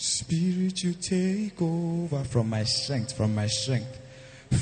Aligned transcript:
Spirit, 0.00 0.84
you 0.84 0.92
take 0.92 1.60
over 1.60 2.22
from 2.22 2.48
my 2.48 2.62
strength, 2.62 3.16
from 3.16 3.34
my 3.34 3.48
strength, 3.48 3.98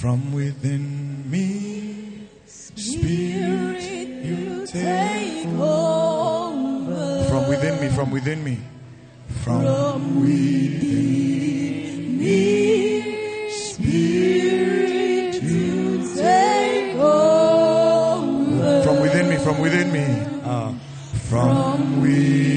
from 0.00 0.33
within 0.33 1.31
me. 1.31 2.26
Spirit, 2.47 3.83
you 3.83 4.67
take 4.67 5.46
over. 5.60 7.25
From 7.28 7.49
within 7.50 7.78
me, 7.83 7.88
from 7.91 8.11
within 8.12 8.43
me, 8.43 8.59
from, 9.45 10.20
within 10.22 12.18
me. 12.18 13.50
Spirit, 13.50 15.34
you 15.43 16.14
take 16.16 16.96
over. 16.96 18.82
From 18.84 19.00
within 19.03 19.29
me, 19.29 19.37
from 19.37 19.61
within 19.61 19.93
me, 19.93 20.07
ah, 20.46 20.73
from 21.29 22.00
within 22.00 22.55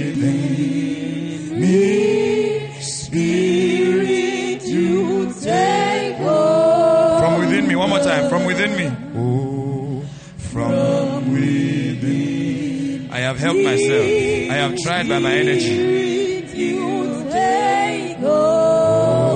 myself. 13.63 14.51
I 14.51 14.55
have 14.55 14.75
tried 14.77 15.07
by 15.09 15.19
my 15.19 15.33
energy. 15.33 15.99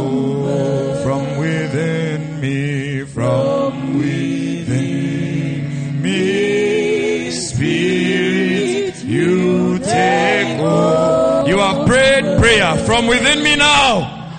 Oh, 0.06 1.02
from 1.04 1.38
within 1.38 2.42
me, 2.42 3.04
from 3.06 3.98
within 3.98 6.02
me, 6.02 7.32
Spirit, 7.32 9.02
you 9.04 9.80
take 9.80 10.60
over. 10.60 11.50
You 11.50 11.58
have 11.60 11.88
prayed 11.88 12.38
prayer 12.40 12.76
from 12.86 13.08
within 13.08 13.42
me 13.44 13.56
now. 13.56 14.30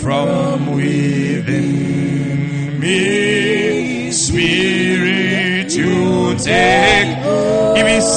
From 0.00 0.76
within 0.76 2.78
me, 2.78 4.12
Spirit, 4.12 5.74
you 5.74 6.36
take. 6.38 7.17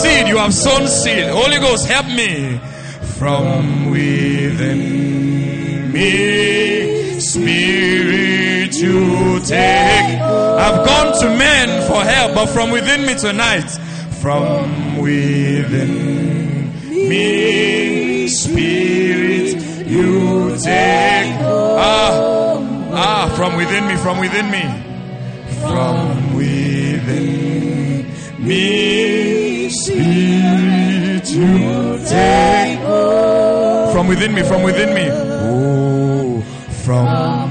Seed, 0.01 0.27
you 0.27 0.37
have 0.37 0.53
sown 0.53 0.87
seed. 0.87 1.27
Holy 1.29 1.59
Ghost, 1.59 1.85
help 1.87 2.07
me. 2.07 2.59
From 3.19 3.91
within 3.91 4.81
me, 5.91 7.19
Spirit, 7.19 8.73
you 8.75 9.39
take. 9.41 10.19
I've 10.19 10.83
gone 10.85 11.13
to 11.21 11.27
men 11.37 11.87
for 11.87 12.01
help, 12.03 12.33
but 12.33 12.47
from 12.47 12.71
within 12.71 13.05
me 13.05 13.13
tonight, 13.15 13.69
from 14.21 14.97
within 14.97 16.71
me, 16.89 18.27
Spirit, 18.27 19.61
you 19.87 20.57
take. 20.57 21.35
Ah, 21.77 22.57
ah, 22.91 23.33
from 23.35 23.55
within 23.55 23.85
me, 23.87 23.95
from 23.97 24.19
within 24.19 24.49
me, 24.49 24.63
from 25.61 26.33
within 26.35 28.07
me, 28.39 29.20
You 31.33 31.97
take. 32.05 32.79
From 33.93 34.07
within 34.07 34.33
me, 34.33 34.43
from 34.43 34.63
within 34.63 34.93
me. 34.93 35.07
Oh, 35.09 36.41
from 36.83 37.50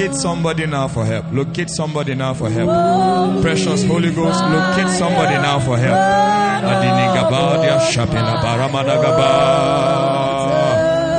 locate 0.00 0.16
somebody 0.16 0.66
now 0.66 0.88
for 0.88 1.04
help. 1.04 1.26
Locate 1.30 1.68
somebody 1.68 2.14
now 2.14 2.32
for 2.32 2.48
help. 2.48 3.42
Precious 3.42 3.84
Holy 3.84 4.10
Ghost, 4.10 4.40
locate 4.42 4.88
somebody 4.88 5.34
now 5.34 5.60
for 5.60 5.76
help. 5.76 5.98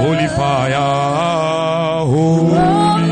Holy 0.01 0.27
fire, 0.29 2.05
holy 2.07 3.10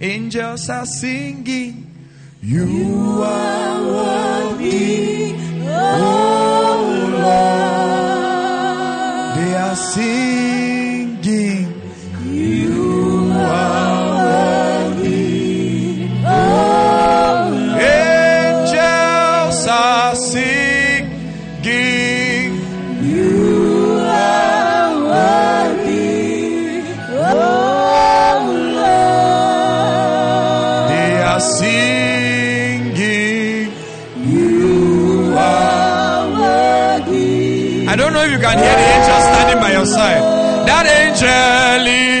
Angels 0.00 0.70
are 0.70 0.86
singing, 0.86 1.90
You 2.40 3.20
are 3.24 3.82
worthy, 3.82 5.34
oh 5.66 7.18
Lord. 7.24 9.38
They 9.38 9.56
are 9.56 9.74
singing, 9.74 10.47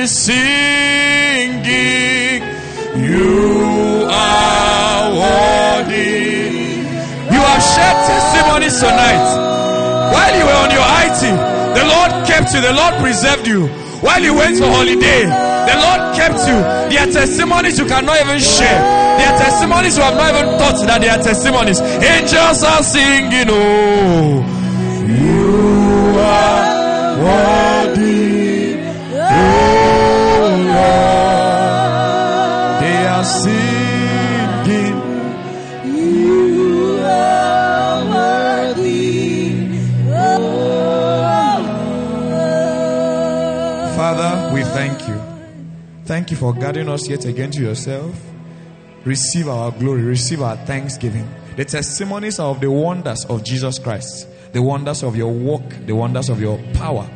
singing, 0.08 1.60
You 2.96 4.08
are 4.08 5.12
worthy. 5.12 6.80
You 7.28 7.40
have 7.44 7.62
shared 7.62 7.98
testimonies 8.08 8.80
tonight. 8.80 9.28
While 10.12 10.34
you 10.38 10.44
were 10.48 10.58
on 10.64 10.70
your 10.72 10.88
IT, 11.04 11.22
the 11.76 11.84
Lord 11.84 12.26
kept 12.26 12.54
you, 12.54 12.60
the 12.60 12.72
Lord 12.72 12.94
preserved 13.02 13.46
you. 13.46 13.68
While 14.00 14.22
you 14.22 14.34
went 14.34 14.56
for 14.58 14.66
holiday, 14.66 15.26
the 15.26 15.76
Lord 15.76 16.16
kept 16.16 16.40
you. 16.48 16.58
There 16.88 17.02
are 17.06 17.12
testimonies 17.12 17.78
you 17.78 17.84
cannot 17.84 18.18
even 18.20 18.38
share. 18.40 18.80
There 19.18 19.28
are 19.28 19.38
testimonies 19.38 19.96
you 19.96 20.02
have 20.04 20.16
not 20.16 20.34
even 20.34 20.58
thought 20.58 20.86
that 20.86 21.00
they 21.00 21.08
are 21.08 21.18
testimonies. 21.22 21.80
Angels 21.80 22.62
are 22.64 22.82
singing, 22.82 23.48
oh, 23.50 24.57
Thank 46.28 46.42
you 46.42 46.46
for 46.46 46.60
guiding 46.60 46.90
us 46.90 47.08
yet 47.08 47.24
again 47.24 47.50
to 47.52 47.62
yourself. 47.62 48.14
Receive 49.06 49.48
our 49.48 49.72
glory, 49.72 50.02
receive 50.02 50.42
our 50.42 50.58
thanksgiving. 50.58 51.26
The 51.56 51.64
testimonies 51.64 52.38
are 52.38 52.50
of 52.50 52.60
the 52.60 52.70
wonders 52.70 53.24
of 53.24 53.42
Jesus 53.42 53.78
Christ, 53.78 54.28
the 54.52 54.60
wonders 54.60 55.02
of 55.02 55.16
your 55.16 55.32
work, 55.32 55.66
the 55.86 55.94
wonders 55.94 56.28
of 56.28 56.38
your 56.38 56.58
power. 56.74 57.08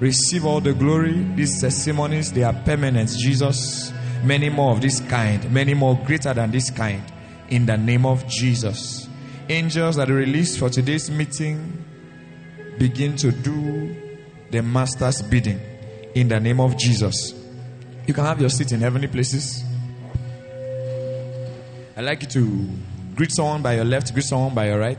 Receive 0.00 0.44
all 0.44 0.60
the 0.60 0.72
glory. 0.72 1.12
These 1.36 1.60
testimonies, 1.60 2.32
they 2.32 2.42
are 2.42 2.54
permanent. 2.64 3.10
Jesus, 3.16 3.92
many 4.24 4.48
more 4.48 4.72
of 4.72 4.80
this 4.80 4.98
kind, 4.98 5.48
many 5.52 5.74
more 5.74 5.96
greater 6.04 6.34
than 6.34 6.50
this 6.50 6.68
kind. 6.68 7.04
In 7.50 7.66
the 7.66 7.76
name 7.76 8.04
of 8.04 8.26
Jesus. 8.26 9.08
Angels 9.48 9.94
that 9.94 10.10
are 10.10 10.14
released 10.14 10.58
for 10.58 10.70
today's 10.70 11.08
meeting 11.08 11.84
begin 12.78 13.14
to 13.18 13.30
do 13.30 13.94
the 14.50 14.60
master's 14.60 15.22
bidding 15.22 15.60
in 16.16 16.26
the 16.26 16.40
name 16.40 16.58
of 16.58 16.76
Jesus. 16.76 17.45
You 18.06 18.14
can 18.14 18.24
have 18.24 18.40
your 18.40 18.50
seat 18.50 18.72
in 18.72 18.80
heavenly 18.80 19.08
places. 19.08 19.64
I'd 21.96 22.04
like 22.04 22.22
you 22.22 22.28
to 22.28 22.68
Greet 23.16 23.32
someone 23.32 23.62
by 23.62 23.76
your 23.76 23.84
left, 23.86 24.12
greet 24.12 24.26
someone 24.26 24.54
by 24.54 24.66
your 24.66 24.78
right. 24.78 24.98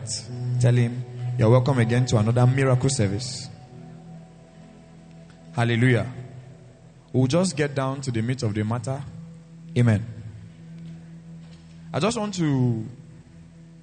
Tell 0.60 0.74
him, 0.74 1.06
You're 1.38 1.52
welcome 1.52 1.78
again 1.78 2.08
to 2.08 2.18
another 2.18 2.48
miracle 2.48 2.90
service. 2.90 3.48
Hallelujah. 5.54 6.12
We'll 7.14 7.28
just 7.28 7.56
get 7.56 7.76
down 7.76 8.02
to 8.02 8.12
the 8.12 8.24
meat 8.24 8.42
of 8.42 8.56
the 8.56 8.64
matter. 8.64 9.04
Amen. 9.78 10.04
I 11.94 12.00
just 12.00 12.18
want 12.18 12.34
to, 12.36 12.86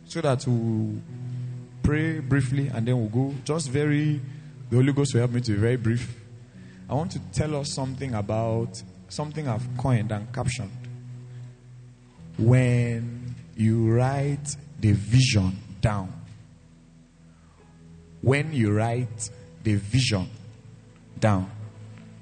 so 0.07 0.21
that 0.21 0.45
we'll 0.49 1.01
pray 1.85 2.19
briefly 2.19 2.73
and 2.75 2.89
then 2.89 2.99
we'll 2.99 3.09
go. 3.29 3.33
Just 3.45 3.71
very, 3.71 4.21
the 4.69 4.77
Holy 4.77 4.93
Ghost 4.93 5.15
will 5.15 5.21
help 5.21 5.31
me 5.31 5.41
to 5.43 5.53
be 5.53 5.59
very 5.59 5.77
brief. 5.77 6.13
I 6.91 6.95
want 6.95 7.13
to 7.13 7.21
tell 7.33 7.55
us 7.55 7.73
something 7.73 8.15
about 8.15 8.83
something 9.15 9.49
I've 9.49 9.67
coined 9.79 10.13
and 10.13 10.33
captioned. 10.33 10.73
When 12.37 13.35
you 13.57 13.93
write 13.93 14.57
the 14.81 14.93
vision 14.93 15.57
down, 15.81 16.13
when 18.21 18.53
you 18.53 18.73
write 18.73 19.31
the 19.63 19.77
vision 19.77 20.29
down, 21.19 21.51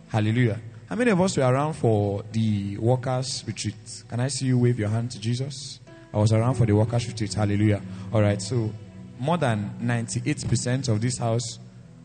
hallelujah. 0.08 0.60
How 0.88 0.96
many 0.96 1.10
of 1.10 1.20
us 1.22 1.38
were 1.38 1.44
around 1.44 1.72
for 1.74 2.22
the 2.32 2.76
workers' 2.76 3.42
retreat? 3.46 4.04
Can 4.08 4.20
I 4.20 4.28
see 4.28 4.46
you 4.46 4.58
wave 4.58 4.78
your 4.78 4.90
hand 4.90 5.10
to 5.12 5.18
Jesus? 5.18 5.80
I 6.12 6.18
was 6.18 6.32
around 6.32 6.54
for 6.56 6.66
the 6.66 6.74
workers' 6.74 7.08
retreat. 7.08 7.32
Hallelujah. 7.32 7.80
All 8.12 8.20
right, 8.20 8.42
so 8.42 8.70
more 9.18 9.38
than 9.38 9.70
98% 9.80 10.88
of 10.88 11.00
this 11.00 11.16
house 11.16 11.58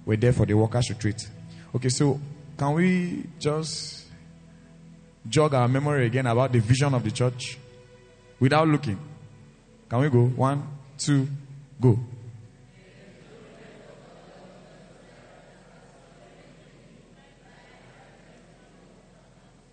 were 0.06 0.16
there 0.16 0.32
for 0.32 0.46
the 0.46 0.54
workers' 0.54 0.90
retreat. 0.90 1.28
Okay, 1.76 1.90
so 1.90 2.20
can 2.58 2.74
we 2.74 3.26
just 3.40 4.07
jog 5.30 5.54
our 5.54 5.68
memory 5.68 6.06
again 6.06 6.26
about 6.26 6.52
the 6.52 6.60
vision 6.60 6.94
of 6.94 7.04
the 7.04 7.12
church 7.12 7.58
without 8.40 8.68
looking? 8.68 9.00
Can 9.90 10.00
we 10.00 10.10
go? 10.10 10.26
One, 10.26 10.68
two, 10.98 11.28
go. 11.80 11.98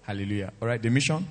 Hallelujah. 0.02 0.52
All 0.60 0.68
right, 0.68 0.80
the 0.82 0.90
mission. 0.90 1.26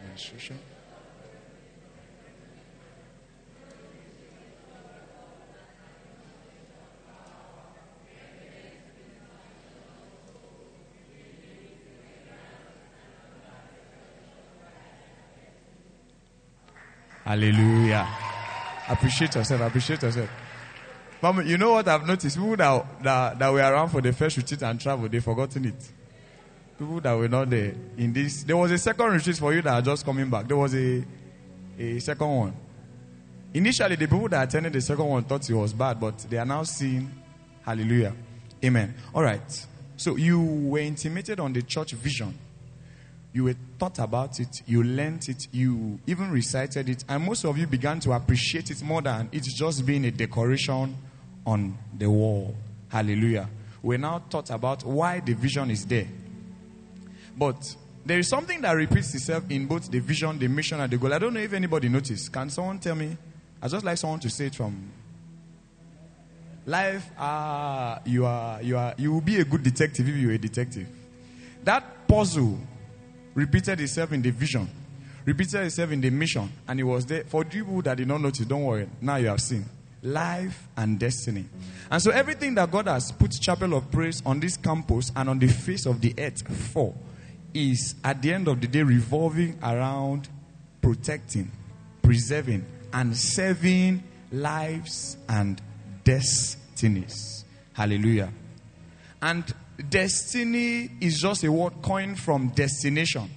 Administration. 0.00 0.58
Hallelujah. 17.28 18.08
Appreciate 18.88 19.34
yourself. 19.34 19.60
Appreciate 19.60 20.02
yourself. 20.02 20.30
But 21.20 21.44
you 21.44 21.58
know 21.58 21.72
what 21.72 21.86
I've 21.86 22.06
noticed? 22.06 22.38
People 22.38 22.56
that, 22.56 23.02
that, 23.02 23.38
that 23.38 23.52
were 23.52 23.58
around 23.58 23.90
for 23.90 24.00
the 24.00 24.14
first 24.14 24.38
retreat 24.38 24.62
and 24.62 24.80
travel, 24.80 25.10
they've 25.10 25.22
forgotten 25.22 25.66
it. 25.66 25.92
People 26.78 27.02
that 27.02 27.12
were 27.12 27.28
not 27.28 27.50
there 27.50 27.74
in 27.98 28.14
this. 28.14 28.44
There 28.44 28.56
was 28.56 28.70
a 28.70 28.78
second 28.78 29.12
retreat 29.12 29.36
for 29.36 29.52
you 29.52 29.60
that 29.60 29.74
are 29.74 29.82
just 29.82 30.06
coming 30.06 30.30
back. 30.30 30.48
There 30.48 30.56
was 30.56 30.74
a, 30.74 31.04
a 31.78 31.98
second 31.98 32.34
one. 32.34 32.56
Initially, 33.52 33.96
the 33.96 34.06
people 34.06 34.30
that 34.30 34.48
attended 34.48 34.72
the 34.72 34.80
second 34.80 35.04
one 35.04 35.22
thought 35.24 35.50
it 35.50 35.54
was 35.54 35.74
bad, 35.74 36.00
but 36.00 36.16
they 36.30 36.38
are 36.38 36.46
now 36.46 36.62
seeing 36.62 37.12
hallelujah. 37.62 38.14
Amen. 38.64 38.94
All 39.14 39.22
right. 39.22 39.66
So 39.98 40.16
you 40.16 40.40
were 40.40 40.78
intimated 40.78 41.40
on 41.40 41.52
the 41.52 41.60
church 41.60 41.92
vision. 41.92 42.38
You 43.32 43.44
were 43.44 43.54
thought 43.78 43.98
about 43.98 44.40
it, 44.40 44.62
you 44.66 44.82
learned 44.82 45.28
it, 45.28 45.48
you 45.52 46.00
even 46.06 46.30
recited 46.30 46.88
it, 46.88 47.04
and 47.08 47.24
most 47.24 47.44
of 47.44 47.58
you 47.58 47.66
began 47.66 48.00
to 48.00 48.12
appreciate 48.12 48.70
it 48.70 48.82
more 48.82 49.02
than 49.02 49.28
it's 49.32 49.52
just 49.52 49.84
being 49.84 50.04
a 50.06 50.10
decoration 50.10 50.96
on 51.46 51.78
the 51.96 52.08
wall. 52.10 52.54
Hallelujah. 52.88 53.48
We're 53.82 53.98
now 53.98 54.22
taught 54.30 54.50
about 54.50 54.84
why 54.84 55.20
the 55.20 55.34
vision 55.34 55.70
is 55.70 55.84
there. 55.84 56.06
But 57.36 57.76
there 58.04 58.18
is 58.18 58.28
something 58.28 58.60
that 58.62 58.72
repeats 58.72 59.14
itself 59.14 59.44
in 59.50 59.66
both 59.66 59.90
the 59.90 60.00
vision, 60.00 60.38
the 60.38 60.48
mission, 60.48 60.80
and 60.80 60.90
the 60.90 60.96
goal. 60.96 61.12
I 61.12 61.18
don't 61.18 61.34
know 61.34 61.40
if 61.40 61.52
anybody 61.52 61.88
noticed. 61.88 62.32
Can 62.32 62.50
someone 62.50 62.78
tell 62.78 62.94
me? 62.94 63.16
I 63.60 63.68
just 63.68 63.84
like 63.84 63.98
someone 63.98 64.20
to 64.20 64.30
say 64.30 64.46
it 64.46 64.54
from 64.54 64.90
life. 66.66 67.10
Ah, 67.18 67.96
uh, 67.96 68.00
you 68.04 68.24
are, 68.26 68.62
you 68.62 68.76
are, 68.76 68.94
you 68.96 69.12
will 69.12 69.20
be 69.20 69.40
a 69.40 69.44
good 69.44 69.62
detective 69.62 70.08
if 70.08 70.16
you're 70.16 70.32
a 70.32 70.38
detective. 70.38 70.86
That 71.64 72.06
puzzle 72.08 72.58
repeated 73.34 73.80
itself 73.80 74.12
in 74.12 74.22
the 74.22 74.30
vision, 74.30 74.68
repeated 75.24 75.66
itself 75.66 75.92
in 75.92 76.00
the 76.00 76.10
mission, 76.10 76.50
and 76.66 76.80
it 76.80 76.84
was 76.84 77.06
there. 77.06 77.24
For 77.24 77.44
people 77.44 77.82
that 77.82 77.96
did 77.96 78.08
not 78.08 78.20
notice, 78.20 78.46
don't 78.46 78.64
worry. 78.64 78.88
Now 79.00 79.16
you 79.16 79.28
have 79.28 79.40
seen 79.40 79.64
life 80.02 80.68
and 80.76 80.98
destiny. 80.98 81.44
And 81.90 82.00
so 82.00 82.10
everything 82.10 82.54
that 82.54 82.70
God 82.70 82.86
has 82.86 83.10
put 83.12 83.32
Chapel 83.32 83.74
of 83.74 83.90
Praise 83.90 84.22
on 84.24 84.40
this 84.40 84.56
campus 84.56 85.10
and 85.16 85.28
on 85.28 85.38
the 85.38 85.48
face 85.48 85.86
of 85.86 86.00
the 86.00 86.14
earth 86.18 86.46
for 86.72 86.94
is 87.54 87.94
at 88.04 88.22
the 88.22 88.32
end 88.32 88.48
of 88.48 88.60
the 88.60 88.66
day 88.66 88.82
revolving 88.82 89.58
around 89.62 90.28
protecting, 90.82 91.50
preserving, 92.02 92.64
and 92.92 93.16
saving 93.16 94.02
lives 94.30 95.16
and 95.28 95.60
destinies. 96.04 97.44
Hallelujah. 97.72 98.32
And 99.20 99.44
destiny 99.88 100.90
is 101.00 101.20
just 101.20 101.44
a 101.44 101.52
word 101.52 101.74
coined 101.82 102.18
from 102.18 102.48
destination. 102.48 103.30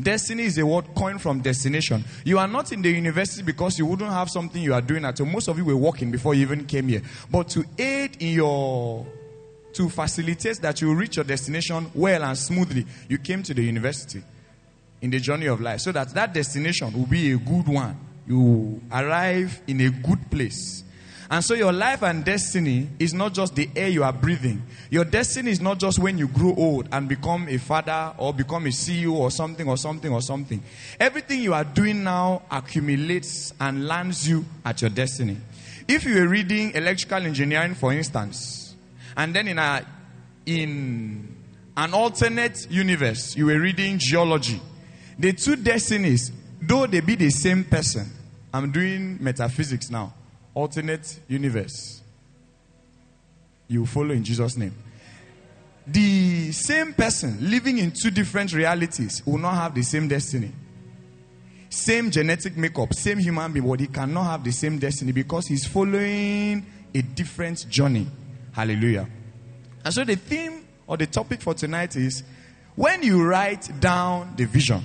Destiny 0.00 0.44
is 0.44 0.58
a 0.58 0.66
word 0.66 0.86
coined 0.96 1.22
from 1.22 1.40
destination. 1.40 2.04
You 2.24 2.38
are 2.38 2.48
not 2.48 2.72
in 2.72 2.82
the 2.82 2.90
university 2.90 3.42
because 3.42 3.78
you 3.78 3.86
wouldn't 3.86 4.10
have 4.10 4.30
something 4.30 4.60
you 4.60 4.74
are 4.74 4.80
doing 4.80 5.04
at 5.04 5.18
home. 5.18 5.30
Most 5.30 5.48
of 5.48 5.56
you 5.58 5.64
were 5.64 5.76
working 5.76 6.10
before 6.10 6.34
you 6.34 6.42
even 6.42 6.64
came 6.64 6.88
here. 6.88 7.02
But 7.30 7.48
to 7.50 7.64
aid 7.78 8.16
in 8.20 8.34
your, 8.34 9.06
to 9.74 9.88
facilitate 9.88 10.60
that 10.62 10.80
you 10.80 10.92
reach 10.94 11.16
your 11.16 11.24
destination 11.24 11.90
well 11.94 12.24
and 12.24 12.36
smoothly, 12.36 12.86
you 13.08 13.18
came 13.18 13.42
to 13.44 13.54
the 13.54 13.62
university 13.62 14.22
in 15.02 15.10
the 15.10 15.20
journey 15.20 15.46
of 15.46 15.60
life 15.60 15.80
so 15.80 15.92
that 15.92 16.08
that 16.14 16.32
destination 16.32 16.92
will 16.92 17.06
be 17.06 17.32
a 17.32 17.36
good 17.36 17.68
one. 17.68 17.96
You 18.26 18.80
arrive 18.90 19.60
in 19.66 19.80
a 19.82 19.90
good 19.90 20.30
place. 20.30 20.84
And 21.32 21.42
so 21.42 21.54
your 21.54 21.72
life 21.72 22.02
and 22.02 22.22
destiny 22.22 22.88
is 22.98 23.14
not 23.14 23.32
just 23.32 23.54
the 23.54 23.66
air 23.74 23.88
you 23.88 24.04
are 24.04 24.12
breathing. 24.12 24.62
Your 24.90 25.06
destiny 25.06 25.50
is 25.50 25.62
not 25.62 25.78
just 25.78 25.98
when 25.98 26.18
you 26.18 26.28
grow 26.28 26.54
old 26.54 26.88
and 26.92 27.08
become 27.08 27.48
a 27.48 27.56
father 27.56 28.12
or 28.18 28.34
become 28.34 28.66
a 28.66 28.68
CEO 28.68 29.12
or 29.12 29.30
something 29.30 29.66
or 29.66 29.78
something 29.78 30.12
or 30.12 30.20
something. 30.20 30.62
Everything 31.00 31.40
you 31.40 31.54
are 31.54 31.64
doing 31.64 32.04
now 32.04 32.42
accumulates 32.50 33.54
and 33.58 33.88
lands 33.88 34.28
you 34.28 34.44
at 34.62 34.82
your 34.82 34.90
destiny. 34.90 35.38
If 35.88 36.04
you 36.04 36.22
are 36.22 36.28
reading 36.28 36.72
electrical 36.72 37.22
engineering, 37.24 37.76
for 37.76 37.94
instance, 37.94 38.76
and 39.16 39.34
then 39.34 39.48
in 39.48 39.58
a 39.58 39.86
in 40.44 41.34
an 41.78 41.94
alternate 41.94 42.70
universe, 42.70 43.34
you 43.36 43.46
were 43.46 43.58
reading 43.58 43.96
geology. 43.98 44.60
The 45.18 45.32
two 45.32 45.56
destinies, 45.56 46.30
though 46.60 46.86
they 46.86 47.00
be 47.00 47.14
the 47.14 47.30
same 47.30 47.64
person, 47.64 48.06
I'm 48.52 48.70
doing 48.70 49.16
metaphysics 49.18 49.88
now 49.88 50.12
alternate 50.54 51.20
universe. 51.28 52.02
You 53.68 53.86
follow 53.86 54.10
in 54.10 54.24
Jesus' 54.24 54.56
name. 54.56 54.74
The 55.86 56.52
same 56.52 56.92
person 56.92 57.38
living 57.40 57.78
in 57.78 57.90
two 57.90 58.10
different 58.10 58.52
realities 58.52 59.22
will 59.26 59.38
not 59.38 59.54
have 59.54 59.74
the 59.74 59.82
same 59.82 60.08
destiny. 60.08 60.52
Same 61.68 62.10
genetic 62.10 62.56
makeup, 62.56 62.92
same 62.94 63.18
human 63.18 63.50
being, 63.50 63.66
but 63.66 63.80
he 63.80 63.86
cannot 63.86 64.24
have 64.24 64.44
the 64.44 64.52
same 64.52 64.78
destiny 64.78 65.10
because 65.10 65.46
he's 65.46 65.66
following 65.66 66.64
a 66.94 67.02
different 67.02 67.66
journey. 67.68 68.06
Hallelujah. 68.52 69.08
And 69.84 69.94
so 69.94 70.04
the 70.04 70.16
theme 70.16 70.64
or 70.86 70.96
the 70.98 71.06
topic 71.06 71.40
for 71.40 71.54
tonight 71.54 71.96
is 71.96 72.22
when 72.76 73.02
you 73.02 73.24
write 73.24 73.80
down 73.80 74.34
the 74.36 74.44
vision. 74.44 74.82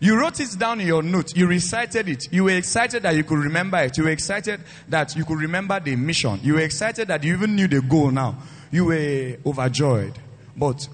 You 0.00 0.18
wrote 0.18 0.40
it 0.40 0.56
down 0.58 0.80
in 0.80 0.86
your 0.86 1.02
notes. 1.02 1.34
You 1.34 1.46
recited 1.46 2.08
it. 2.08 2.32
You 2.32 2.44
were 2.44 2.56
excited 2.56 3.02
that 3.02 3.16
you 3.16 3.24
could 3.24 3.38
remember 3.38 3.78
it. 3.78 3.96
You 3.98 4.04
were 4.04 4.10
excited 4.10 4.60
that 4.88 5.16
you 5.16 5.24
could 5.24 5.38
remember 5.38 5.80
the 5.80 5.96
mission. 5.96 6.38
You 6.42 6.54
were 6.54 6.60
excited 6.60 7.08
that 7.08 7.24
you 7.24 7.34
even 7.34 7.56
knew 7.56 7.66
the 7.66 7.80
goal 7.80 8.10
now. 8.10 8.36
You 8.70 8.86
were 8.86 9.36
overjoyed. 9.44 10.14
But 10.56 10.88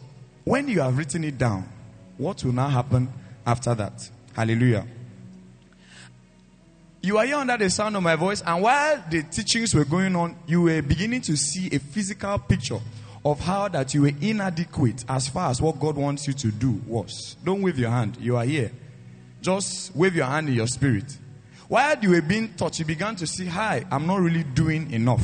when 0.44 0.68
you 0.68 0.80
have 0.80 0.96
written 0.96 1.25
it 1.25 1.37
down, 1.37 1.68
what 2.16 2.42
will 2.44 2.52
now 2.52 2.68
happen 2.68 3.12
after 3.46 3.75
that? 3.75 4.08
Hallelujah. 4.34 4.87
You 7.02 7.18
are 7.18 7.26
here 7.26 7.37
under 7.37 7.58
the 7.58 7.68
sound 7.68 7.96
of 7.96 8.02
my 8.02 8.16
voice, 8.16 8.42
and 8.46 8.62
while 8.62 9.04
the 9.11 9.25
teachings 9.25 9.75
were 9.75 9.84
going 9.84 10.16
on, 10.16 10.37
you 10.46 10.62
were 10.62 10.80
beginning 10.80 11.20
to 11.23 11.37
see 11.37 11.68
a 11.75 11.78
physical 11.78 12.38
picture 12.38 12.80
of 13.25 13.40
how 13.40 13.68
that 13.68 13.92
you 13.92 14.02
were 14.02 14.12
inadequate 14.23 15.04
as 15.06 15.28
far 15.28 15.50
as 15.50 15.61
what 15.61 15.78
God 15.78 15.96
wants 15.96 16.26
you 16.26 16.32
to 16.32 16.50
do 16.50 16.80
was. 16.87 17.37
Don't 17.44 17.61
wave 17.61 17.78
your 17.78 17.90
hand. 17.90 18.16
You 18.20 18.37
are 18.37 18.44
here. 18.44 18.70
Just 19.44 19.94
wave 19.94 20.16
your 20.16 20.24
hand 20.24 20.48
in 20.48 20.54
your 20.54 20.66
spirit. 20.66 21.18
While 21.68 21.98
you 22.00 22.10
were 22.10 22.22
being 22.22 22.54
taught, 22.54 22.78
you 22.78 22.86
began 22.86 23.14
to 23.16 23.26
see, 23.26 23.44
hi, 23.44 23.84
I'm 23.90 24.06
not 24.06 24.20
really 24.20 24.42
doing 24.42 24.90
enough. 24.90 25.22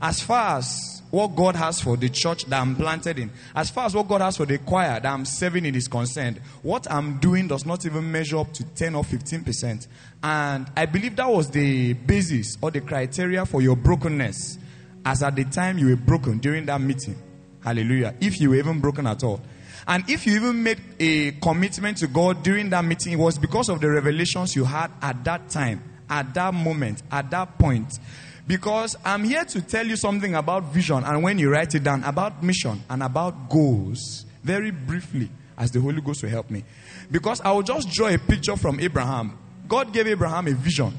As 0.00 0.22
far 0.22 0.56
as 0.56 1.02
what 1.10 1.36
God 1.36 1.56
has 1.56 1.78
for 1.78 1.98
the 1.98 2.08
church 2.08 2.46
that 2.46 2.58
I'm 2.58 2.74
planted 2.74 3.18
in, 3.18 3.30
as 3.54 3.68
far 3.68 3.84
as 3.84 3.94
what 3.94 4.08
God 4.08 4.22
has 4.22 4.38
for 4.38 4.46
the 4.46 4.56
choir 4.56 4.98
that 4.98 5.04
I'm 5.04 5.26
serving 5.26 5.66
in 5.66 5.74
is 5.74 5.88
concerned, 5.88 6.40
what 6.62 6.90
I'm 6.90 7.18
doing 7.18 7.48
does 7.48 7.66
not 7.66 7.84
even 7.84 8.10
measure 8.10 8.38
up 8.38 8.50
to 8.54 8.64
10 8.64 8.94
or 8.94 9.04
15%. 9.04 9.86
And 10.22 10.66
I 10.74 10.86
believe 10.86 11.16
that 11.16 11.28
was 11.30 11.50
the 11.50 11.92
basis 11.92 12.56
or 12.62 12.70
the 12.70 12.80
criteria 12.80 13.44
for 13.44 13.60
your 13.60 13.76
brokenness, 13.76 14.58
as 15.04 15.22
at 15.22 15.36
the 15.36 15.44
time 15.44 15.76
you 15.76 15.88
were 15.88 15.96
broken 15.96 16.38
during 16.38 16.64
that 16.64 16.80
meeting. 16.80 17.16
Hallelujah. 17.62 18.14
If 18.22 18.40
you 18.40 18.50
were 18.50 18.56
even 18.56 18.80
broken 18.80 19.06
at 19.06 19.22
all. 19.22 19.42
And 19.86 20.08
if 20.08 20.26
you 20.26 20.36
even 20.36 20.62
made 20.62 20.80
a 20.98 21.32
commitment 21.32 21.98
to 21.98 22.06
God 22.06 22.42
during 22.42 22.70
that 22.70 22.84
meeting, 22.84 23.12
it 23.12 23.16
was 23.16 23.38
because 23.38 23.68
of 23.68 23.80
the 23.80 23.90
revelations 23.90 24.54
you 24.54 24.64
had 24.64 24.90
at 25.02 25.24
that 25.24 25.48
time, 25.48 25.82
at 26.08 26.32
that 26.34 26.54
moment, 26.54 27.02
at 27.10 27.30
that 27.30 27.58
point. 27.58 27.98
Because 28.46 28.96
I'm 29.04 29.24
here 29.24 29.44
to 29.44 29.62
tell 29.62 29.86
you 29.86 29.96
something 29.96 30.34
about 30.34 30.64
vision 30.72 31.04
and 31.04 31.22
when 31.22 31.38
you 31.38 31.50
write 31.50 31.74
it 31.74 31.84
down, 31.84 32.02
about 32.04 32.42
mission 32.42 32.82
and 32.90 33.02
about 33.02 33.48
goals, 33.48 34.26
very 34.42 34.70
briefly, 34.70 35.30
as 35.56 35.70
the 35.70 35.80
Holy 35.80 36.00
Ghost 36.00 36.22
will 36.22 36.30
help 36.30 36.50
me. 36.50 36.64
Because 37.10 37.40
I 37.42 37.52
will 37.52 37.62
just 37.62 37.90
draw 37.90 38.08
a 38.08 38.18
picture 38.18 38.56
from 38.56 38.80
Abraham. 38.80 39.38
God 39.68 39.92
gave 39.92 40.06
Abraham 40.08 40.48
a 40.48 40.52
vision, 40.52 40.92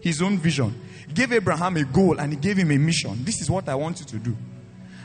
his 0.00 0.22
own 0.22 0.38
vision. 0.38 0.74
Gave 1.12 1.32
Abraham 1.32 1.76
a 1.76 1.84
goal 1.84 2.18
and 2.18 2.32
he 2.32 2.38
gave 2.38 2.56
him 2.56 2.70
a 2.70 2.78
mission. 2.78 3.24
This 3.24 3.40
is 3.40 3.50
what 3.50 3.68
I 3.68 3.74
want 3.74 4.00
you 4.00 4.06
to 4.06 4.18
do. 4.18 4.36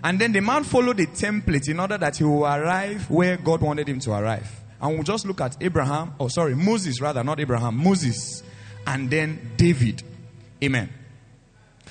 And 0.03 0.19
then 0.19 0.31
the 0.31 0.41
man 0.41 0.63
followed 0.63 0.99
a 0.99 1.05
template 1.05 1.69
in 1.69 1.79
order 1.79 1.97
that 1.97 2.17
he 2.17 2.23
will 2.23 2.45
arrive 2.45 3.09
where 3.09 3.37
God 3.37 3.61
wanted 3.61 3.87
him 3.87 3.99
to 3.99 4.11
arrive. 4.11 4.49
And 4.81 4.95
we'll 4.95 5.03
just 5.03 5.25
look 5.25 5.41
at 5.41 5.57
Abraham, 5.61 6.15
oh 6.19 6.27
sorry, 6.27 6.55
Moses 6.55 6.99
rather, 6.99 7.23
not 7.23 7.39
Abraham, 7.39 7.77
Moses, 7.77 8.41
and 8.87 9.09
then 9.09 9.51
David. 9.57 10.01
Amen. 10.63 10.89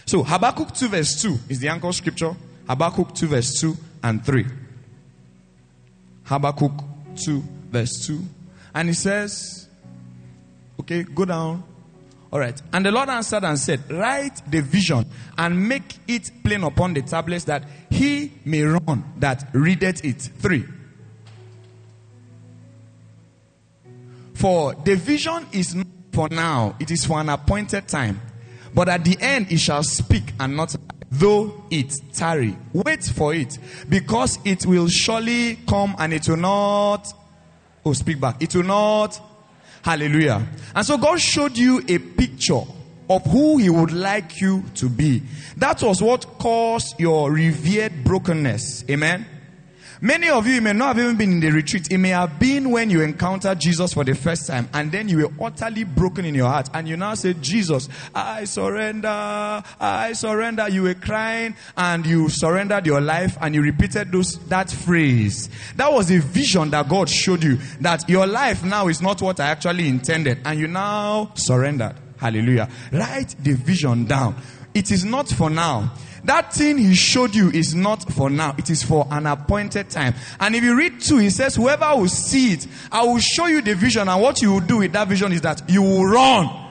So 0.06 0.24
Habakkuk 0.24 0.74
2 0.74 0.88
verse 0.88 1.22
2 1.22 1.38
is 1.48 1.60
the 1.60 1.68
anchor 1.68 1.92
scripture. 1.92 2.34
Habakkuk 2.68 3.14
2 3.14 3.26
verse 3.28 3.60
2 3.60 3.76
and 4.02 4.24
3. 4.24 4.44
Habakkuk 6.24 6.72
2 7.16 7.42
verse 7.70 8.06
2. 8.06 8.20
And 8.74 8.88
he 8.88 8.94
says, 8.94 9.68
okay, 10.80 11.04
go 11.04 11.24
down 11.24 11.62
all 12.32 12.38
right. 12.38 12.60
And 12.72 12.86
the 12.86 12.92
Lord 12.92 13.08
answered 13.08 13.44
and 13.44 13.58
said, 13.58 13.90
Write 13.90 14.48
the 14.50 14.62
vision 14.62 15.04
and 15.36 15.68
make 15.68 15.98
it 16.06 16.30
plain 16.44 16.62
upon 16.62 16.94
the 16.94 17.02
tablets 17.02 17.44
that 17.44 17.64
he 17.90 18.32
may 18.44 18.62
run 18.62 19.04
that 19.18 19.48
readeth 19.52 20.04
it. 20.04 20.20
Three. 20.20 20.64
For 24.34 24.74
the 24.74 24.94
vision 24.94 25.46
is 25.52 25.74
not 25.74 25.86
for 26.12 26.28
now, 26.28 26.76
it 26.80 26.90
is 26.90 27.04
for 27.04 27.20
an 27.20 27.28
appointed 27.28 27.88
time. 27.88 28.20
But 28.74 28.88
at 28.88 29.04
the 29.04 29.16
end 29.20 29.50
it 29.50 29.58
shall 29.58 29.82
speak 29.82 30.32
and 30.38 30.56
not 30.56 30.74
though 31.10 31.64
it 31.70 31.92
tarry. 32.12 32.56
Wait 32.72 33.04
for 33.04 33.34
it, 33.34 33.58
because 33.88 34.38
it 34.44 34.64
will 34.64 34.88
surely 34.88 35.56
come 35.68 35.96
and 35.98 36.12
it 36.12 36.28
will 36.28 36.36
not. 36.36 37.12
Oh, 37.84 37.92
speak 37.92 38.20
back. 38.20 38.40
It 38.40 38.54
will 38.54 38.64
not 38.64 39.20
Hallelujah. 39.82 40.46
And 40.74 40.84
so 40.86 40.98
God 40.98 41.20
showed 41.20 41.56
you 41.56 41.82
a 41.88 41.98
picture 41.98 42.60
of 43.08 43.24
who 43.26 43.58
He 43.58 43.70
would 43.70 43.92
like 43.92 44.40
you 44.40 44.62
to 44.76 44.88
be. 44.88 45.22
That 45.56 45.82
was 45.82 46.02
what 46.02 46.38
caused 46.38 46.98
your 47.00 47.32
revered 47.32 48.04
brokenness. 48.04 48.84
Amen. 48.90 49.26
Many 50.02 50.30
of 50.30 50.46
you 50.46 50.62
may 50.62 50.72
not 50.72 50.96
have 50.96 51.04
even 51.04 51.16
been 51.16 51.32
in 51.32 51.40
the 51.40 51.50
retreat. 51.50 51.92
It 51.92 51.98
may 51.98 52.08
have 52.08 52.38
been 52.38 52.70
when 52.70 52.88
you 52.88 53.02
encountered 53.02 53.60
Jesus 53.60 53.92
for 53.92 54.02
the 54.02 54.14
first 54.14 54.46
time 54.46 54.66
and 54.72 54.90
then 54.90 55.10
you 55.10 55.18
were 55.18 55.44
utterly 55.44 55.84
broken 55.84 56.24
in 56.24 56.34
your 56.34 56.48
heart 56.48 56.70
and 56.72 56.88
you 56.88 56.96
now 56.96 57.12
say, 57.12 57.34
Jesus, 57.34 57.86
I 58.14 58.44
surrender, 58.44 59.08
I 59.08 60.14
surrender. 60.14 60.70
You 60.70 60.84
were 60.84 60.94
crying 60.94 61.54
and 61.76 62.06
you 62.06 62.30
surrendered 62.30 62.86
your 62.86 63.02
life 63.02 63.36
and 63.42 63.54
you 63.54 63.60
repeated 63.60 64.10
those, 64.10 64.38
that 64.46 64.70
phrase. 64.70 65.50
That 65.76 65.92
was 65.92 66.10
a 66.10 66.18
vision 66.18 66.70
that 66.70 66.88
God 66.88 67.10
showed 67.10 67.44
you 67.44 67.58
that 67.80 68.08
your 68.08 68.26
life 68.26 68.64
now 68.64 68.88
is 68.88 69.02
not 69.02 69.20
what 69.20 69.38
I 69.38 69.48
actually 69.48 69.86
intended 69.86 70.38
and 70.46 70.58
you 70.58 70.66
now 70.66 71.32
surrendered. 71.34 71.96
Hallelujah. 72.16 72.70
Write 72.90 73.34
the 73.38 73.52
vision 73.52 74.06
down. 74.06 74.34
It 74.72 74.90
is 74.90 75.04
not 75.04 75.28
for 75.28 75.50
now. 75.50 75.92
That 76.24 76.52
thing 76.52 76.78
he 76.78 76.94
showed 76.94 77.34
you 77.34 77.50
is 77.50 77.74
not 77.74 78.10
for 78.12 78.30
now. 78.30 78.54
It 78.58 78.70
is 78.70 78.82
for 78.82 79.06
an 79.10 79.26
appointed 79.26 79.90
time. 79.90 80.14
And 80.38 80.54
if 80.54 80.62
you 80.62 80.76
read 80.76 81.00
two, 81.00 81.18
he 81.18 81.30
says, 81.30 81.56
whoever 81.56 81.86
will 81.96 82.08
see 82.08 82.52
it, 82.54 82.66
I 82.92 83.04
will 83.04 83.18
show 83.18 83.46
you 83.46 83.62
the 83.62 83.74
vision. 83.74 84.08
And 84.08 84.20
what 84.20 84.42
you 84.42 84.52
will 84.52 84.60
do 84.60 84.78
with 84.78 84.92
that 84.92 85.08
vision 85.08 85.32
is 85.32 85.40
that 85.42 85.62
you 85.68 85.82
will 85.82 86.04
run. 86.04 86.68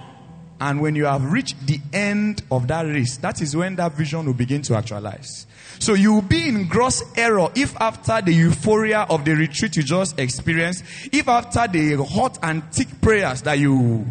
And 0.61 0.81
when 0.81 0.95
you 0.95 1.05
have 1.05 1.31
reached 1.31 1.65
the 1.65 1.79
end 1.93 2.43
of 2.51 2.67
that 2.67 2.85
race, 2.85 3.17
that 3.17 3.41
is 3.41 3.55
when 3.55 3.77
that 3.77 3.93
vision 3.93 4.25
will 4.25 4.33
begin 4.33 4.61
to 4.63 4.75
actualize. 4.75 5.47
So 5.79 5.93
you 5.93 6.13
will 6.13 6.21
be 6.21 6.49
in 6.49 6.67
gross 6.67 7.01
error 7.15 7.49
if 7.55 7.75
after 7.79 8.21
the 8.21 8.33
euphoria 8.33 9.05
of 9.09 9.23
the 9.23 9.35
retreat 9.35 9.77
you 9.77 9.83
just 9.83 10.19
experienced, 10.19 10.83
if 11.13 11.29
after 11.29 11.65
the 11.67 12.03
hot 12.03 12.37
and 12.43 12.69
thick 12.73 12.89
prayers 13.01 13.41
that 13.43 13.57
you 13.57 14.05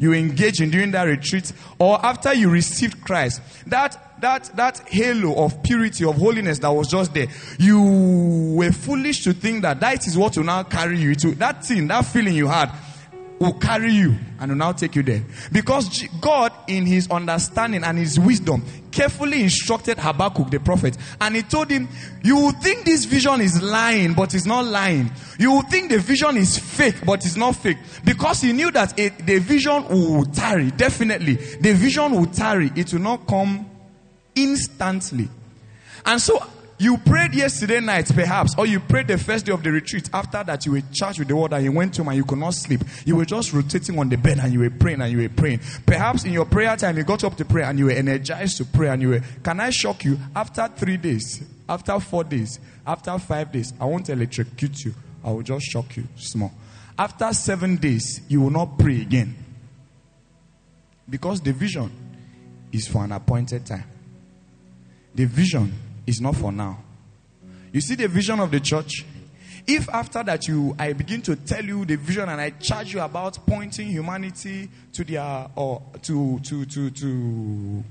you 0.00 0.12
engage 0.12 0.60
in 0.60 0.70
during 0.70 0.90
that 0.90 1.04
retreat, 1.04 1.52
or 1.78 2.04
after 2.04 2.34
you 2.34 2.50
received 2.50 3.04
Christ, 3.04 3.40
that 3.68 4.11
that, 4.22 4.44
that 4.56 4.88
halo 4.88 5.44
of 5.44 5.62
purity, 5.62 6.04
of 6.04 6.16
holiness 6.16 6.58
that 6.60 6.70
was 6.70 6.88
just 6.88 7.12
there, 7.12 7.26
you 7.58 8.54
were 8.56 8.72
foolish 8.72 9.22
to 9.24 9.32
think 9.32 9.62
that 9.62 9.80
that 9.80 10.06
is 10.06 10.16
what 10.16 10.36
will 10.36 10.44
now 10.44 10.62
carry 10.62 10.98
you 10.98 11.14
to 11.16 11.34
that 11.36 11.64
thing, 11.64 11.86
that 11.88 12.06
feeling 12.06 12.34
you 12.34 12.46
had 12.46 12.72
will 13.42 13.52
carry 13.54 13.92
you 13.92 14.16
and 14.38 14.52
will 14.52 14.58
now 14.58 14.70
take 14.70 14.94
you 14.94 15.02
there. 15.02 15.24
Because 15.50 16.06
God, 16.20 16.52
in 16.68 16.86
his 16.86 17.10
understanding 17.10 17.82
and 17.82 17.98
his 17.98 18.18
wisdom, 18.18 18.64
carefully 18.92 19.42
instructed 19.42 19.98
Habakkuk 19.98 20.50
the 20.50 20.60
prophet 20.60 20.96
and 21.20 21.34
he 21.34 21.42
told 21.42 21.68
him, 21.70 21.88
You 22.22 22.36
will 22.36 22.52
think 22.52 22.84
this 22.84 23.04
vision 23.04 23.40
is 23.40 23.60
lying, 23.60 24.14
but 24.14 24.34
it's 24.34 24.46
not 24.46 24.64
lying. 24.64 25.10
You 25.38 25.50
will 25.50 25.62
think 25.62 25.90
the 25.90 25.98
vision 25.98 26.36
is 26.36 26.58
fake, 26.58 27.04
but 27.04 27.24
it's 27.24 27.36
not 27.36 27.56
fake. 27.56 27.78
Because 28.04 28.42
he 28.42 28.52
knew 28.52 28.70
that 28.70 28.96
it, 28.98 29.26
the 29.26 29.40
vision 29.40 29.88
will 29.88 30.24
tarry, 30.26 30.70
definitely. 30.70 31.34
The 31.34 31.72
vision 31.74 32.12
will 32.12 32.26
tarry, 32.26 32.70
it 32.76 32.92
will 32.92 33.00
not 33.00 33.26
come 33.26 33.68
instantly. 34.34 35.28
And 36.04 36.20
so 36.20 36.42
you 36.82 36.98
prayed 36.98 37.32
yesterday 37.32 37.78
night, 37.78 38.10
perhaps, 38.12 38.56
or 38.58 38.66
you 38.66 38.80
prayed 38.80 39.06
the 39.06 39.16
first 39.16 39.46
day 39.46 39.52
of 39.52 39.62
the 39.62 39.70
retreat. 39.70 40.10
After 40.12 40.42
that, 40.42 40.66
you 40.66 40.72
were 40.72 40.80
charged 40.92 41.20
with 41.20 41.28
the 41.28 41.36
word 41.36 41.52
and 41.52 41.62
you 41.62 41.70
went 41.70 41.96
home 41.96 42.08
and 42.08 42.16
you 42.16 42.24
could 42.24 42.38
not 42.38 42.54
sleep. 42.54 42.80
You 43.04 43.14
were 43.14 43.24
just 43.24 43.52
rotating 43.52 43.98
on 44.00 44.08
the 44.08 44.16
bed 44.16 44.40
and 44.40 44.52
you 44.52 44.58
were 44.58 44.70
praying 44.70 45.00
and 45.00 45.12
you 45.12 45.18
were 45.18 45.28
praying. 45.28 45.60
Perhaps 45.86 46.24
in 46.24 46.32
your 46.32 46.44
prayer 46.44 46.76
time, 46.76 46.96
you 46.96 47.04
got 47.04 47.22
up 47.22 47.36
to 47.36 47.44
pray 47.44 47.62
and 47.62 47.78
you 47.78 47.84
were 47.84 47.92
energized 47.92 48.56
to 48.56 48.64
pray 48.64 48.88
and 48.88 49.00
you 49.00 49.10
were. 49.10 49.20
Can 49.44 49.60
I 49.60 49.70
shock 49.70 50.04
you? 50.04 50.18
After 50.34 50.68
three 50.74 50.96
days, 50.96 51.44
after 51.68 52.00
four 52.00 52.24
days, 52.24 52.58
after 52.84 53.16
five 53.18 53.52
days, 53.52 53.72
I 53.80 53.84
won't 53.84 54.10
electrocute 54.10 54.84
you. 54.84 54.94
I 55.24 55.30
will 55.30 55.42
just 55.42 55.64
shock 55.66 55.96
you 55.96 56.08
small. 56.16 56.52
After 56.98 57.32
seven 57.32 57.76
days, 57.76 58.22
you 58.28 58.40
will 58.40 58.50
not 58.50 58.76
pray 58.76 59.00
again. 59.00 59.36
Because 61.08 61.40
the 61.40 61.52
vision 61.52 61.92
is 62.72 62.88
for 62.88 63.04
an 63.04 63.12
appointed 63.12 63.66
time. 63.66 63.84
The 65.14 65.24
vision 65.24 65.72
is 66.06 66.20
not 66.20 66.36
for 66.36 66.52
now. 66.52 66.78
You 67.72 67.80
see 67.80 67.94
the 67.94 68.08
vision 68.08 68.40
of 68.40 68.50
the 68.50 68.60
church? 68.60 69.04
If 69.66 69.88
after 69.88 70.22
that 70.24 70.48
you 70.48 70.74
I 70.78 70.92
begin 70.92 71.22
to 71.22 71.36
tell 71.36 71.64
you 71.64 71.84
the 71.84 71.96
vision 71.96 72.28
and 72.28 72.40
I 72.40 72.50
charge 72.50 72.94
you 72.94 73.00
about 73.00 73.38
pointing 73.46 73.88
humanity 73.88 74.68
to 74.92 75.04
their 75.04 75.46
or 75.54 75.82
to 76.02 76.40
to 76.40 76.64
to 76.64 76.90
to 76.90 77.84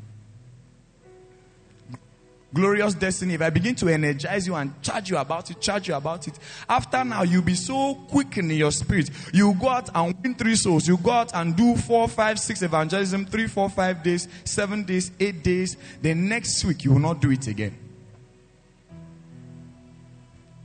glorious 2.53 2.93
destiny, 2.93 3.35
if 3.35 3.41
I 3.41 3.49
begin 3.49 3.75
to 3.75 3.89
energize 3.89 4.47
you 4.47 4.55
and 4.55 4.81
charge 4.81 5.09
you 5.09 5.17
about 5.17 5.49
it, 5.49 5.61
charge 5.61 5.87
you 5.87 5.95
about 5.95 6.27
it, 6.27 6.37
after 6.67 7.03
now 7.03 7.23
you'll 7.23 7.41
be 7.41 7.55
so 7.55 7.95
quick 8.09 8.37
in 8.37 8.49
your 8.49 8.71
spirit. 8.71 9.09
You 9.33 9.53
go 9.53 9.69
out 9.69 9.89
and 9.93 10.15
win 10.21 10.35
three 10.35 10.55
souls. 10.55 10.87
You 10.87 10.97
go 10.97 11.11
out 11.11 11.33
and 11.33 11.55
do 11.55 11.75
four, 11.75 12.07
five, 12.07 12.39
six 12.39 12.61
evangelism, 12.61 13.25
three, 13.25 13.47
four, 13.47 13.69
five 13.69 14.03
days, 14.03 14.27
seven 14.43 14.83
days, 14.83 15.11
eight 15.19 15.43
days. 15.43 15.77
The 16.01 16.13
next 16.13 16.63
week 16.65 16.83
you 16.83 16.93
will 16.93 16.99
not 16.99 17.21
do 17.21 17.31
it 17.31 17.47
again. 17.47 17.77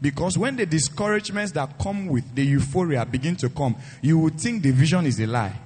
Because 0.00 0.36
when 0.36 0.56
the 0.56 0.66
discouragements 0.66 1.52
that 1.52 1.78
come 1.78 2.06
with 2.06 2.34
the 2.34 2.44
euphoria 2.44 3.06
begin 3.06 3.34
to 3.36 3.48
come, 3.48 3.76
you 4.02 4.18
will 4.18 4.30
think 4.30 4.62
the 4.62 4.70
vision 4.70 5.06
is 5.06 5.18
a 5.20 5.26
lie 5.26 5.58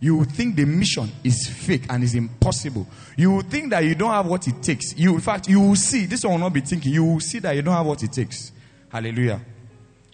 you 0.00 0.16
will 0.16 0.24
think 0.24 0.56
the 0.56 0.64
mission 0.64 1.10
is 1.22 1.48
fake 1.48 1.86
and 1.88 2.02
is 2.02 2.14
impossible. 2.14 2.86
You 3.16 3.30
will 3.32 3.42
think 3.42 3.70
that 3.70 3.84
you 3.84 3.94
don't 3.94 4.10
have 4.10 4.26
what 4.26 4.46
it 4.48 4.62
takes. 4.62 4.96
You, 4.96 5.14
in 5.14 5.20
fact, 5.20 5.48
you 5.48 5.60
will 5.60 5.76
see, 5.76 6.06
this 6.06 6.24
one 6.24 6.34
will 6.34 6.40
not 6.40 6.52
be 6.52 6.60
thinking, 6.60 6.92
you 6.92 7.04
will 7.04 7.20
see 7.20 7.38
that 7.38 7.54
you 7.56 7.62
don't 7.62 7.74
have 7.74 7.86
what 7.86 8.02
it 8.02 8.12
takes. 8.12 8.52
Hallelujah. 8.88 9.40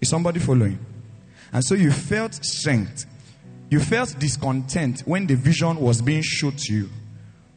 Is 0.01 0.09
somebody 0.09 0.39
following? 0.41 0.79
And 1.53 1.65
so 1.65 1.75
you 1.75 1.91
felt 1.91 2.35
strength. 2.45 3.07
You 3.69 3.81
felt 3.81 4.17
discontent 4.19 5.03
when 5.05 5.27
the 5.27 5.35
vision 5.35 5.77
was 5.77 6.03
being 6.03 6.23
shown 6.23 6.53
to 6.53 6.73
you. 6.73 6.89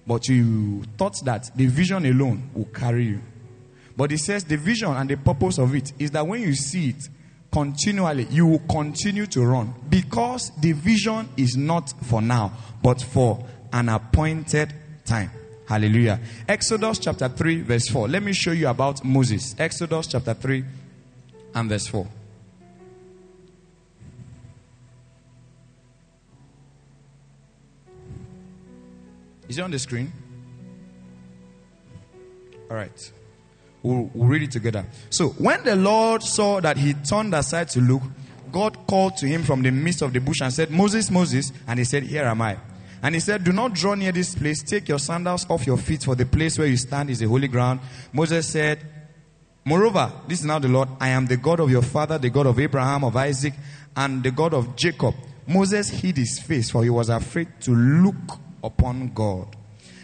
But 0.06 0.28
you 0.28 0.84
thought 0.98 1.16
that 1.26 1.52
the 1.56 1.66
vision 1.68 2.06
alone 2.06 2.50
will 2.54 2.66
carry 2.66 3.06
you. 3.06 3.22
But 3.96 4.12
it 4.12 4.20
says 4.20 4.44
the 4.44 4.58
vision 4.58 4.90
and 4.90 5.10
the 5.10 5.18
purpose 5.18 5.60
of 5.60 5.74
it 5.76 5.94
is 6.00 6.12
that 6.12 6.26
when 6.26 6.42
you 6.42 6.56
see 6.56 6.90
it, 6.90 7.08
continually, 7.54 8.26
you 8.32 8.48
will 8.48 8.64
continue 8.68 9.28
to 9.28 9.46
run 9.46 9.74
because 9.88 10.52
the 10.60 10.72
vision 10.72 11.30
is 11.38 11.56
not 11.56 11.94
for 12.06 12.20
now, 12.20 12.52
but 12.82 13.00
for 13.00 13.46
an 13.72 13.90
appointed 13.90 14.74
time. 15.06 15.30
Hallelujah. 15.68 16.20
Exodus 16.48 16.98
chapter 16.98 17.30
3, 17.30 17.62
verse 17.62 17.88
4. 17.90 18.08
Let 18.08 18.24
me 18.24 18.34
show 18.34 18.52
you 18.52 18.68
about 18.68 19.06
Moses. 19.06 19.56
Exodus 19.60 20.08
chapter 20.08 20.34
3 20.34 20.66
and 21.54 21.70
verse 21.70 21.88
4. 21.88 22.08
Is 29.48 29.60
it 29.60 29.62
on 29.62 29.70
the 29.70 29.78
screen? 29.78 30.12
All 32.72 32.78
right. 32.78 33.12
We'll, 33.84 34.10
we'll, 34.14 34.30
read 34.30 34.44
it 34.44 34.52
together. 34.52 34.86
So, 35.10 35.30
when 35.30 35.64
the 35.64 35.76
Lord 35.76 36.24
saw 36.24 36.62
that 36.62 36.78
he 36.78 36.94
turned 36.94 37.36
aside 37.36 37.68
to 37.70 37.82
look, 37.82 38.02
God 38.52 38.88
called 38.88 39.18
to 39.18 39.28
him 39.28 39.44
from 39.44 39.62
the 39.62 39.72
midst 39.72 40.02
of 40.02 40.14
the 40.14 40.20
bush 40.20 40.42
and 40.42 40.54
said, 40.54 40.72
Moses, 40.72 41.12
Moses. 41.12 41.52
And 41.68 41.80
he 41.80 41.86
said, 41.86 42.04
Here 42.04 42.24
am 42.24 42.42
I. 42.42 42.58
And 43.02 43.14
he 43.14 43.20
said, 43.20 43.44
Do 43.44 43.52
not 43.52 43.74
draw 43.74 43.96
near 43.96 44.14
this 44.14 44.36
place. 44.36 44.64
Take 44.64 44.88
your 44.88 45.00
sandals 45.00 45.46
off 45.50 45.68
your 45.68 45.78
feet, 45.78 46.04
for 46.04 46.16
the 46.16 46.26
place 46.26 46.58
where 46.58 46.68
you 46.68 46.78
stand 46.78 47.10
is 47.10 47.22
a 47.22 47.28
holy 47.28 47.50
ground. 47.50 47.82
Moses 48.14 48.48
said, 48.48 48.80
Moreover, 49.66 50.12
this 50.28 50.40
is 50.40 50.46
now 50.46 50.60
the 50.60 50.68
Lord. 50.70 50.90
I 51.00 51.10
am 51.10 51.26
the 51.26 51.38
God 51.38 51.60
of 51.60 51.70
your 51.70 51.82
father, 51.82 52.18
the 52.18 52.30
God 52.30 52.48
of 52.48 52.60
Abraham, 52.60 53.04
of 53.04 53.16
Isaac, 53.18 53.54
and 53.96 54.24
the 54.24 54.32
God 54.32 54.54
of 54.54 54.76
Jacob. 54.76 55.16
Moses 55.48 55.90
hid 55.90 56.18
his 56.18 56.40
face, 56.40 56.70
for 56.70 56.84
he 56.84 56.90
was 56.90 57.10
afraid 57.10 57.48
to 57.62 57.72
look 57.76 58.40
upon 58.64 59.14
God. 59.14 59.56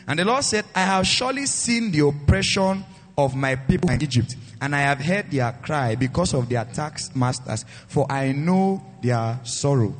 And 0.08 0.20
the 0.20 0.26
Lord 0.26 0.44
said, 0.44 0.66
I 0.74 0.82
have 0.82 1.06
surely 1.06 1.46
seen 1.46 1.92
the 1.92 2.06
oppression 2.06 2.84
of 3.20 3.36
my 3.36 3.56
people 3.56 3.90
in 3.90 4.02
Egypt, 4.02 4.36
and 4.62 4.76
I 4.76 4.80
have 4.80 5.00
heard 5.00 5.30
their 5.30 5.52
cry 5.62 5.96
because 5.96 6.34
of 6.34 6.48
their 6.50 6.66
tax 6.66 7.14
masters, 7.16 7.66
for 7.88 8.10
I 8.10 8.32
know 8.32 8.82
their 9.02 9.40
sorrow. 9.44 9.94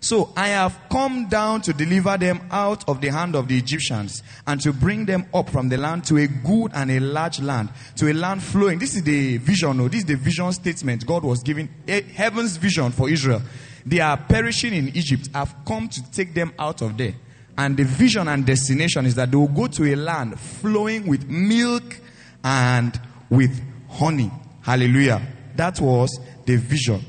So 0.00 0.32
I 0.36 0.48
have 0.48 0.78
come 0.90 1.28
down 1.28 1.62
to 1.62 1.72
deliver 1.72 2.16
them 2.16 2.40
out 2.52 2.88
of 2.88 3.00
the 3.00 3.08
hand 3.08 3.34
of 3.34 3.48
the 3.48 3.58
Egyptians 3.58 4.22
and 4.46 4.60
to 4.60 4.72
bring 4.72 5.06
them 5.06 5.26
up 5.34 5.50
from 5.50 5.68
the 5.68 5.76
land 5.76 6.04
to 6.04 6.18
a 6.18 6.28
good 6.28 6.70
and 6.72 6.90
a 6.90 7.00
large 7.00 7.40
land, 7.40 7.70
to 7.96 8.10
a 8.10 8.14
land 8.14 8.42
flowing. 8.42 8.78
This 8.78 8.94
is 8.94 9.02
the 9.02 9.38
vision, 9.38 9.76
no? 9.76 9.88
This 9.88 10.00
is 10.00 10.06
the 10.06 10.14
vision 10.14 10.52
statement 10.52 11.04
God 11.04 11.24
was 11.24 11.42
giving, 11.42 11.68
eh, 11.88 12.02
heaven's 12.14 12.56
vision 12.56 12.92
for 12.92 13.10
Israel. 13.10 13.42
They 13.84 13.98
are 13.98 14.16
perishing 14.16 14.72
in 14.74 14.88
Egypt. 14.96 15.30
I've 15.34 15.64
come 15.64 15.88
to 15.88 16.10
take 16.12 16.32
them 16.32 16.52
out 16.58 16.80
of 16.80 16.96
there. 16.96 17.14
And 17.56 17.76
the 17.76 17.84
vision 17.84 18.28
and 18.28 18.46
destination 18.46 19.04
is 19.04 19.16
that 19.16 19.32
they 19.32 19.36
will 19.36 19.48
go 19.48 19.66
to 19.66 19.92
a 19.92 19.96
land 19.96 20.38
flowing 20.38 21.08
with 21.08 21.28
milk 21.28 22.00
and 22.42 22.98
with 23.30 23.60
honey. 23.88 24.30
Hallelujah. 24.62 25.22
That 25.56 25.80
was 25.80 26.18
the 26.44 26.56
vision. 26.56 27.04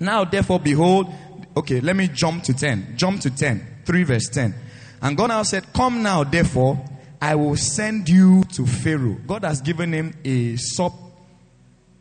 Now, 0.00 0.24
therefore, 0.24 0.60
behold, 0.60 1.12
okay, 1.56 1.80
let 1.80 1.96
me 1.96 2.08
jump 2.08 2.44
to 2.44 2.54
10. 2.54 2.94
Jump 2.96 3.20
to 3.22 3.30
10. 3.30 3.82
3 3.84 4.02
verse 4.04 4.28
10. 4.28 4.54
And 5.02 5.16
God 5.16 5.28
now 5.28 5.42
said, 5.42 5.72
Come 5.72 6.02
now, 6.02 6.24
therefore, 6.24 6.82
I 7.20 7.34
will 7.34 7.56
send 7.56 8.08
you 8.08 8.44
to 8.52 8.66
Pharaoh. 8.66 9.16
God 9.26 9.44
has 9.44 9.60
given 9.60 9.92
him 9.92 10.16
a 10.24 10.56
sub. 10.56 10.92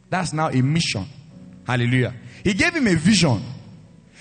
That's 0.10 0.33
now 0.33 0.50
a 0.50 0.62
mission. 0.62 1.05
Hallelujah. 1.65 2.13
He 2.43 2.53
gave 2.53 2.74
him 2.74 2.88
a 2.88 2.95
vision. 2.95 3.41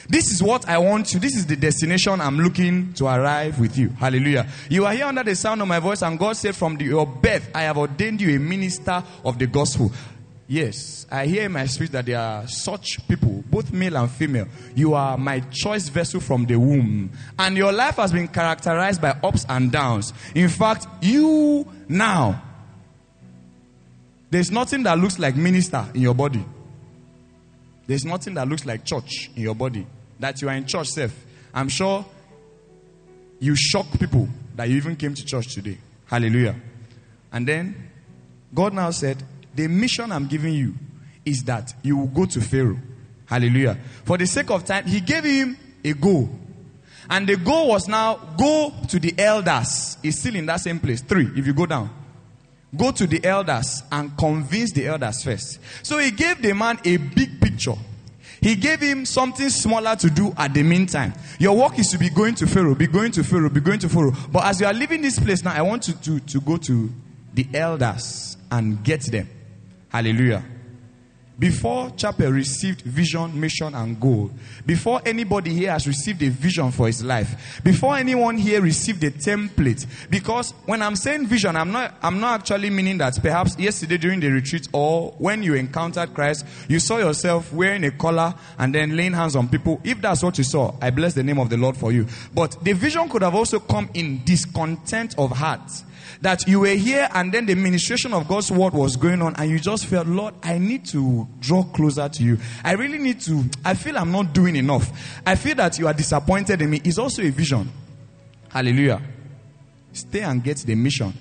This 0.09 0.31
is 0.31 0.43
what 0.43 0.69
I 0.69 0.79
want 0.79 1.13
you. 1.15 1.21
This 1.21 1.37
is 1.37 1.47
the 1.47 1.57
destination 1.57 2.21
I'm 2.21 2.39
looking 2.39 2.93
to 2.95 3.07
arrive 3.07 3.59
with 3.61 3.79
you. 3.79 3.91
Hallelujah. 3.91 4.47
You 4.69 4.87
are 4.87 4.93
here 4.93 5.07
under 5.07 5.23
the 5.23 5.35
sound 5.35 5.63
of 5.63 5.69
my 5.69 5.79
voice, 5.79 6.03
and 6.03 6.19
God 6.19 6.37
said, 6.37 6.57
From 6.57 6.77
the, 6.77 6.85
your 6.87 7.07
birth, 7.07 7.51
I 7.55 7.63
have 7.63 7.79
ordained 7.79 8.21
you 8.21 8.37
a 8.37 8.39
minister 8.39 9.03
of 9.25 9.39
the 9.39 9.47
gospel. 9.47 9.93
Yes, 10.49 11.07
I 11.11 11.27
hear 11.27 11.45
in 11.45 11.53
my 11.53 11.65
spirit 11.67 11.93
that 11.93 12.07
there 12.07 12.19
are 12.19 12.47
such 12.47 12.99
people, 13.09 13.43
both 13.51 13.73
male 13.73 13.97
and 13.97 14.11
female. 14.11 14.49
You 14.75 14.93
are 14.95 15.17
my 15.17 15.41
choice 15.41 15.89
vessel 15.89 16.21
from 16.21 16.45
the 16.45 16.57
womb. 16.57 17.11
And 17.39 17.57
your 17.57 17.73
life 17.73 17.97
has 17.97 18.13
been 18.13 18.29
characterized 18.29 19.01
by 19.01 19.17
ups 19.23 19.47
and 19.49 19.73
downs. 19.73 20.13
In 20.35 20.49
fact, 20.49 20.87
you 21.01 21.67
now, 21.89 22.43
there's 24.31 24.51
nothing 24.51 24.83
that 24.83 24.99
looks 24.99 25.19
like 25.19 25.37
minister 25.37 25.87
in 25.95 26.03
your 26.03 26.15
body. 26.15 26.45
There's 27.87 28.05
nothing 28.05 28.35
that 28.35 28.49
looks 28.49 28.65
like 28.65 28.85
church 28.85 29.31
in 29.35 29.43
your 29.43 29.55
body. 29.55 29.87
That 30.21 30.41
you 30.41 30.49
are 30.49 30.55
in 30.55 30.67
church 30.67 30.89
self. 30.89 31.13
I'm 31.53 31.69
sure 31.69 32.05
you 33.41 33.55
shock 33.57 33.87
people 33.99 34.29
that 34.55 34.69
you 34.69 34.77
even 34.77 34.97
came 34.97 35.15
to 35.15 35.25
church 35.25 35.55
today. 35.55 35.79
Hallelujah. 36.07 36.55
And 37.33 37.47
then 37.47 37.91
God 38.55 38.75
now 38.75 38.91
said, 38.91 39.23
The 39.55 39.67
mission 39.69 40.13
I'm 40.13 40.27
giving 40.27 40.55
you 40.55 40.75
is 41.25 41.43
that 41.45 41.75
you 41.83 41.97
will 41.97 42.07
go 42.07 42.27
to 42.27 42.41
Pharaoh. 42.41 42.79
Hallelujah. 43.27 43.79
For 44.05 44.19
the 44.19 44.27
sake 44.27 44.51
of 44.51 44.65
time, 44.65 44.87
he 44.87 45.01
gave 45.01 45.25
him 45.25 45.57
a 45.83 45.93
goal. 45.95 46.31
And 47.09 47.29
the 47.29 47.37
goal 47.37 47.69
was 47.69 47.89
now 47.89 48.15
go 48.37 48.73
to 48.89 48.99
the 48.99 49.15
elders. 49.19 49.97
It's 50.03 50.19
still 50.21 50.37
in 50.37 50.47
that 50.47 50.61
same 50.61 50.79
place. 50.79 51.01
Three, 51.01 51.31
if 51.35 51.47
you 51.47 51.53
go 51.53 51.67
down. 51.67 51.91
Go 52.75 52.91
to 52.91 53.07
the 53.07 53.25
elders 53.25 53.83
and 53.93 54.17
convince 54.17 54.73
the 54.73 54.87
elders 54.87 55.23
first. 55.23 55.59
So 55.83 55.99
he 55.99 56.11
gave 56.11 56.41
the 56.41 56.55
man 56.55 56.79
a 56.85 56.97
big 56.97 57.41
picture. 57.41 57.75
He 58.41 58.57
gave 58.57 58.81
him 58.81 59.05
something 59.05 59.49
smaller 59.51 59.95
to 59.97 60.11
do 60.11 60.35
at 60.37 60.53
the 60.53 60.63
meantime. 60.63 61.13
Your 61.39 61.57
work 61.57 61.79
is 61.79 61.89
to 61.89 61.99
be 61.99 62.11
going 62.11 62.35
to 62.37 62.47
Pharaoh, 62.47 62.75
be 62.75 62.89
going 62.89 63.13
to 63.13 63.23
Pharaoh, 63.23 63.51
be 63.51 63.61
going 63.61 63.79
to 63.81 63.89
Pharaoh. 63.89 64.13
But 64.33 64.45
as 64.47 64.61
you 64.61 64.67
are 64.67 64.73
leaving 64.73 65.01
this 65.01 65.19
place 65.19 65.45
now, 65.45 65.53
I 65.53 65.63
want 65.63 65.87
you 65.87 65.95
to, 65.95 66.19
to 66.19 66.41
go 66.41 66.57
to 66.57 66.91
the 67.35 67.47
elders 67.55 68.37
and 68.51 68.83
get 68.83 69.03
them. 69.03 69.29
Hallelujah. 69.91 70.43
Before 71.39 71.91
Chapel 71.97 72.31
received 72.31 72.83
vision, 72.83 73.41
mission, 73.41 73.75
and 73.75 73.99
goal, 73.99 74.31
before 74.67 75.01
anybody 75.05 75.53
here 75.53 75.73
has 75.73 75.87
received 75.87 76.23
a 76.23 76.29
vision 76.29 76.71
for 76.71 76.87
his 76.87 77.03
life, 77.03 77.61
before 77.65 77.97
anyone 77.97 78.37
here 78.37 78.61
received 78.61 79.03
a 79.03 79.11
template, 79.11 79.87
because 80.11 80.53
when 80.67 80.83
I'm 80.83 80.95
saying 80.95 81.27
vision, 81.27 81.57
I'm 81.57 81.73
not, 81.73 81.95
I'm 82.03 82.21
not 82.21 82.41
actually 82.41 82.69
meaning 82.71 82.99
that 82.99 83.21
perhaps 83.21 83.59
yesterday 83.59 83.97
during 83.97 84.21
the 84.21 84.31
retreat 84.31 84.69
or 84.73 85.13
when 85.19 85.43
you 85.43 85.55
encountered 85.55 86.13
Christ, 86.13 86.45
you 86.69 86.79
saw 86.79 86.99
yourself 86.99 87.53
wearing 87.53 87.85
a 87.85 87.91
collar 87.91 88.35
and 88.59 88.75
then 88.75 88.95
laying 88.95 89.15
hands 89.15 89.35
on 89.35 89.49
people. 89.49 89.81
If 89.85 90.03
that's 90.03 90.23
what 90.23 90.37
you 90.37 90.45
saw, 90.45 90.75
I 90.83 90.91
bless 90.91 91.15
the 91.15 91.23
name 91.23 91.39
of 91.39 91.49
the 91.49 91.57
Lord 91.57 91.77
for 91.77 91.93
you. 91.93 92.07
But 92.35 92.63
the 92.63 92.75
vision 92.75 93.09
could 93.09 93.23
have 93.23 93.35
also 93.35 93.59
come 93.59 93.89
in 93.95 94.23
discontent 94.25 95.19
of 95.19 95.31
heart 95.31 95.71
that 96.21 96.47
you 96.47 96.61
were 96.61 96.69
here 96.69 97.09
and 97.13 97.33
then 97.33 97.47
the 97.47 97.55
ministration 97.55 98.13
of 98.13 98.29
God's 98.29 98.51
word 98.51 98.73
was 98.73 98.97
going 98.97 99.23
on 99.23 99.35
and 99.37 99.51
you 99.51 99.59
just 99.59 99.87
felt, 99.87 100.07
Lord, 100.07 100.35
I 100.43 100.59
need 100.59 100.87
to 100.87 101.29
draw 101.41 101.63
closer 101.65 102.09
to 102.09 102.23
you. 102.23 102.39
I 102.65 102.73
really 102.73 102.99
need 102.99 103.21
to, 103.23 103.45
I 103.65 103.75
feel 103.75 103.99
I'm 103.99 104.13
not 104.13 104.33
doing 104.33 104.57
enough. 104.57 105.21
I 105.27 105.35
feel 105.35 105.55
that 105.57 105.79
you 105.79 105.87
are 105.87 105.95
disappointed 105.95 106.63
in 106.63 106.71
me. 106.71 106.81
It's 106.85 106.99
also 106.99 107.23
a 107.23 107.31
vision. 107.31 107.71
Hallelujah. 108.49 109.01
Stay 109.93 110.21
and 110.21 110.43
get 110.43 110.59
the 110.59 110.75
mission 110.75 111.13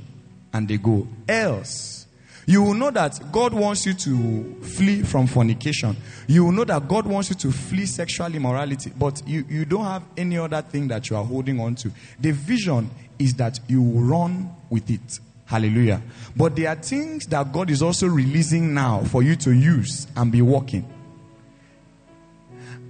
and 0.53 0.67
the 0.67 0.77
go. 0.77 1.07
Else, 1.27 2.07
you 2.45 2.63
will 2.63 2.73
know 2.73 2.91
that 2.91 3.31
God 3.31 3.53
wants 3.53 3.85
you 3.85 3.93
to 3.93 4.55
flee 4.61 5.03
from 5.03 5.27
fornication. 5.27 5.95
You 6.27 6.45
will 6.45 6.51
know 6.51 6.63
that 6.65 6.87
God 6.87 7.05
wants 7.05 7.29
you 7.29 7.35
to 7.35 7.51
flee 7.51 7.85
sexual 7.85 8.33
immorality, 8.33 8.91
but 8.97 9.21
you, 9.27 9.45
you 9.47 9.65
don't 9.65 9.85
have 9.85 10.03
any 10.17 10.37
other 10.37 10.61
thing 10.61 10.87
that 10.89 11.09
you 11.09 11.15
are 11.15 11.23
holding 11.23 11.59
on 11.59 11.75
to. 11.75 11.91
The 12.19 12.31
vision 12.31 12.89
is 13.21 13.35
that 13.35 13.59
you 13.67 13.81
will 13.81 14.01
run 14.01 14.49
with 14.69 14.89
it. 14.89 15.19
Hallelujah. 15.45 16.01
But 16.35 16.55
there 16.55 16.69
are 16.69 16.75
things 16.75 17.27
that 17.27 17.51
God 17.51 17.69
is 17.69 17.81
also 17.81 18.07
releasing 18.07 18.73
now 18.73 19.03
for 19.03 19.21
you 19.21 19.35
to 19.37 19.51
use 19.51 20.07
and 20.15 20.31
be 20.31 20.41
walking. 20.41 20.85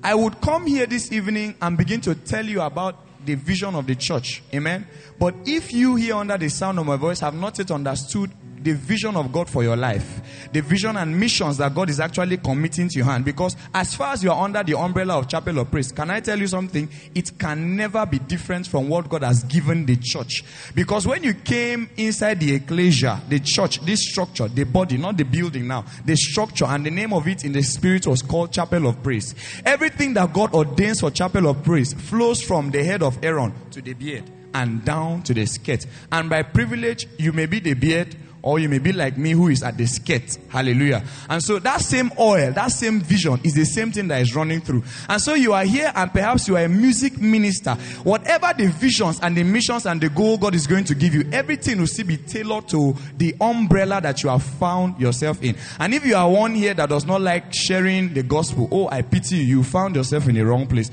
I 0.04 0.16
would 0.16 0.42
come 0.42 0.68
here 0.68 0.86
this 0.86 1.12
evening 1.12 1.56
and 1.62 1.78
begin 1.78 2.02
to 2.02 2.16
tell 2.16 2.46
you 2.46 2.62
about 2.62 2.96
the 3.26 3.36
vision 3.36 3.76
of 3.76 3.86
the 3.86 3.96
church. 3.96 4.42
Amen. 4.54 4.88
But 5.20 5.36
if 5.46 5.74
you 5.74 5.96
here 5.96 6.16
under 6.16 6.38
the 6.38 6.50
sound 6.50 6.80
of 6.80 6.86
my 6.86 6.96
voice 6.96 7.20
have 7.20 7.36
not 7.36 7.58
yet 7.58 7.72
understood 7.72 8.32
the 8.64 8.74
vision 8.74 9.16
of 9.16 9.32
God 9.32 9.50
for 9.50 9.64
your 9.64 9.76
life, 9.76 10.50
the 10.52 10.62
vision 10.62 10.98
and 10.98 11.20
missions 11.20 11.58
that 11.58 11.74
God 11.74 11.90
is 11.90 12.00
actually 12.00 12.38
committing 12.38 12.90
to 12.90 12.98
your 12.98 13.06
hand. 13.06 13.26
Because 13.26 13.56
as 13.74 13.96
far 13.96 14.14
as 14.14 14.24
you 14.24 14.32
are 14.32 14.44
under 14.44 14.64
the 14.64 14.78
umbrella 14.78 15.18
of 15.18 15.28
Chapel 15.28 15.60
of 15.60 15.72
Praise, 15.72 15.92
can 15.92 16.10
I 16.10 16.20
tell 16.20 16.40
you 16.40 16.48
something? 16.48 16.90
It 17.16 17.38
can 17.40 17.76
never 17.76 18.06
be 18.06 18.20
different 18.20 18.68
from 18.68 18.90
what 18.90 19.10
God 19.10 19.24
has 19.24 19.44
given 19.44 19.86
the 19.86 19.98
church. 19.98 20.44
Because 20.76 21.08
when 21.08 21.24
you 21.24 21.34
came 21.34 21.90
inside 21.98 22.40
the 22.40 22.56
ecclesia, 22.56 23.22
the 23.30 23.40
church, 23.40 23.80
this 23.82 24.10
structure, 24.10 24.48
the 24.48 24.64
body, 24.64 24.98
not 24.98 25.18
the 25.18 25.24
building 25.24 25.68
now, 25.68 25.86
the 26.06 26.16
structure 26.16 26.66
and 26.66 26.86
the 26.86 26.92
name 26.92 27.14
of 27.14 27.28
it 27.28 27.44
in 27.46 27.52
the 27.52 27.64
spirit 27.64 28.08
was 28.08 28.22
called 28.22 28.52
Chapel 28.52 28.88
of 28.88 29.02
Praise. 29.02 29.36
Everything 29.66 30.14
that 30.14 30.34
God 30.34 30.54
ordains 30.54 31.00
for 31.00 31.12
Chapel 31.12 31.48
of 31.48 31.64
Praise 31.64 31.94
flows 31.94 32.42
from 32.42 32.72
the 32.72 32.84
head 32.84 33.02
of 33.04 33.24
Aaron 33.24 33.54
to 33.72 33.82
the 33.82 33.94
beard 33.94 34.24
and 34.54 34.84
down 34.84 35.24
to 35.24 35.34
the 35.34 35.46
skirt. 35.46 35.86
And 36.12 36.30
by 36.30 36.44
privilege, 36.44 37.08
you 37.18 37.32
may 37.32 37.46
be 37.46 37.60
the 37.60 37.74
beard 37.74 38.16
or 38.42 38.60
you 38.60 38.70
may 38.70 38.80
be 38.80 38.92
like 38.92 39.18
me 39.18 39.32
who 39.32 39.50
is 39.50 39.64
at 39.64 39.78
the 39.78 39.86
skirt. 39.86 40.38
Hallelujah. 40.50 41.04
And 41.30 41.44
so 41.44 41.60
that 41.60 41.82
same 41.82 42.12
oil, 42.20 42.52
that 42.54 42.72
same 42.72 43.00
vision 43.02 43.40
is 43.44 43.54
the 43.54 43.66
same 43.66 43.92
thing 43.92 44.08
that 44.08 44.22
is 44.22 44.36
running 44.36 44.62
through. 44.62 44.84
And 45.08 45.22
so 45.22 45.34
you 45.34 45.54
are 45.54 45.64
here 45.64 45.92
and 45.96 46.12
perhaps 46.12 46.48
you 46.48 46.58
are 46.58 46.64
a 46.64 46.70
music 46.70 47.20
minister. 47.20 47.76
Whatever 48.04 48.54
the 48.58 48.68
visions 48.68 49.20
and 49.22 49.36
the 49.36 49.44
missions 49.44 49.86
and 49.86 50.02
the 50.02 50.10
goal 50.10 50.38
God 50.38 50.56
is 50.56 50.68
going 50.68 50.86
to 50.86 50.96
give 50.96 51.14
you, 51.14 51.30
everything 51.32 51.80
will 51.80 51.88
still 51.88 52.08
be 52.08 52.18
tailored 52.18 52.68
to 52.70 52.96
the 53.18 53.36
umbrella 53.40 54.02
that 54.02 54.24
you 54.24 54.30
have 54.30 54.44
found 54.44 55.00
yourself 55.00 55.42
in. 55.44 55.56
And 55.80 55.94
if 55.94 56.06
you 56.06 56.16
are 56.16 56.30
one 56.30 56.56
here 56.56 56.74
that 56.74 56.90
does 56.90 57.06
not 57.06 57.22
like 57.22 57.54
sharing 57.54 58.14
the 58.14 58.24
gospel, 58.24 58.68
oh, 58.72 58.90
I 58.90 59.02
pity 59.02 59.38
you, 59.38 59.58
you 59.58 59.64
found 59.64 59.96
yourself 59.96 60.28
in 60.28 60.36
the 60.36 60.46
wrong 60.46 60.68
place. 60.68 60.90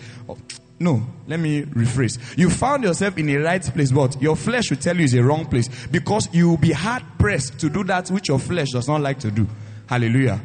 No, 0.80 1.02
let 1.26 1.40
me 1.40 1.62
rephrase. 1.62 2.38
You 2.38 2.50
found 2.50 2.84
yourself 2.84 3.18
in 3.18 3.28
a 3.30 3.36
right 3.38 3.62
place, 3.62 3.90
but 3.90 4.20
your 4.22 4.36
flesh 4.36 4.70
will 4.70 4.76
tell 4.76 4.96
you 4.96 5.04
it's 5.04 5.14
a 5.14 5.22
wrong 5.22 5.44
place 5.46 5.68
because 5.88 6.28
you 6.32 6.50
will 6.50 6.56
be 6.56 6.70
hard 6.70 7.02
pressed 7.18 7.58
to 7.60 7.68
do 7.68 7.82
that 7.84 8.08
which 8.10 8.28
your 8.28 8.38
flesh 8.38 8.68
does 8.70 8.86
not 8.86 9.00
like 9.00 9.18
to 9.20 9.30
do. 9.30 9.48
Hallelujah. 9.86 10.40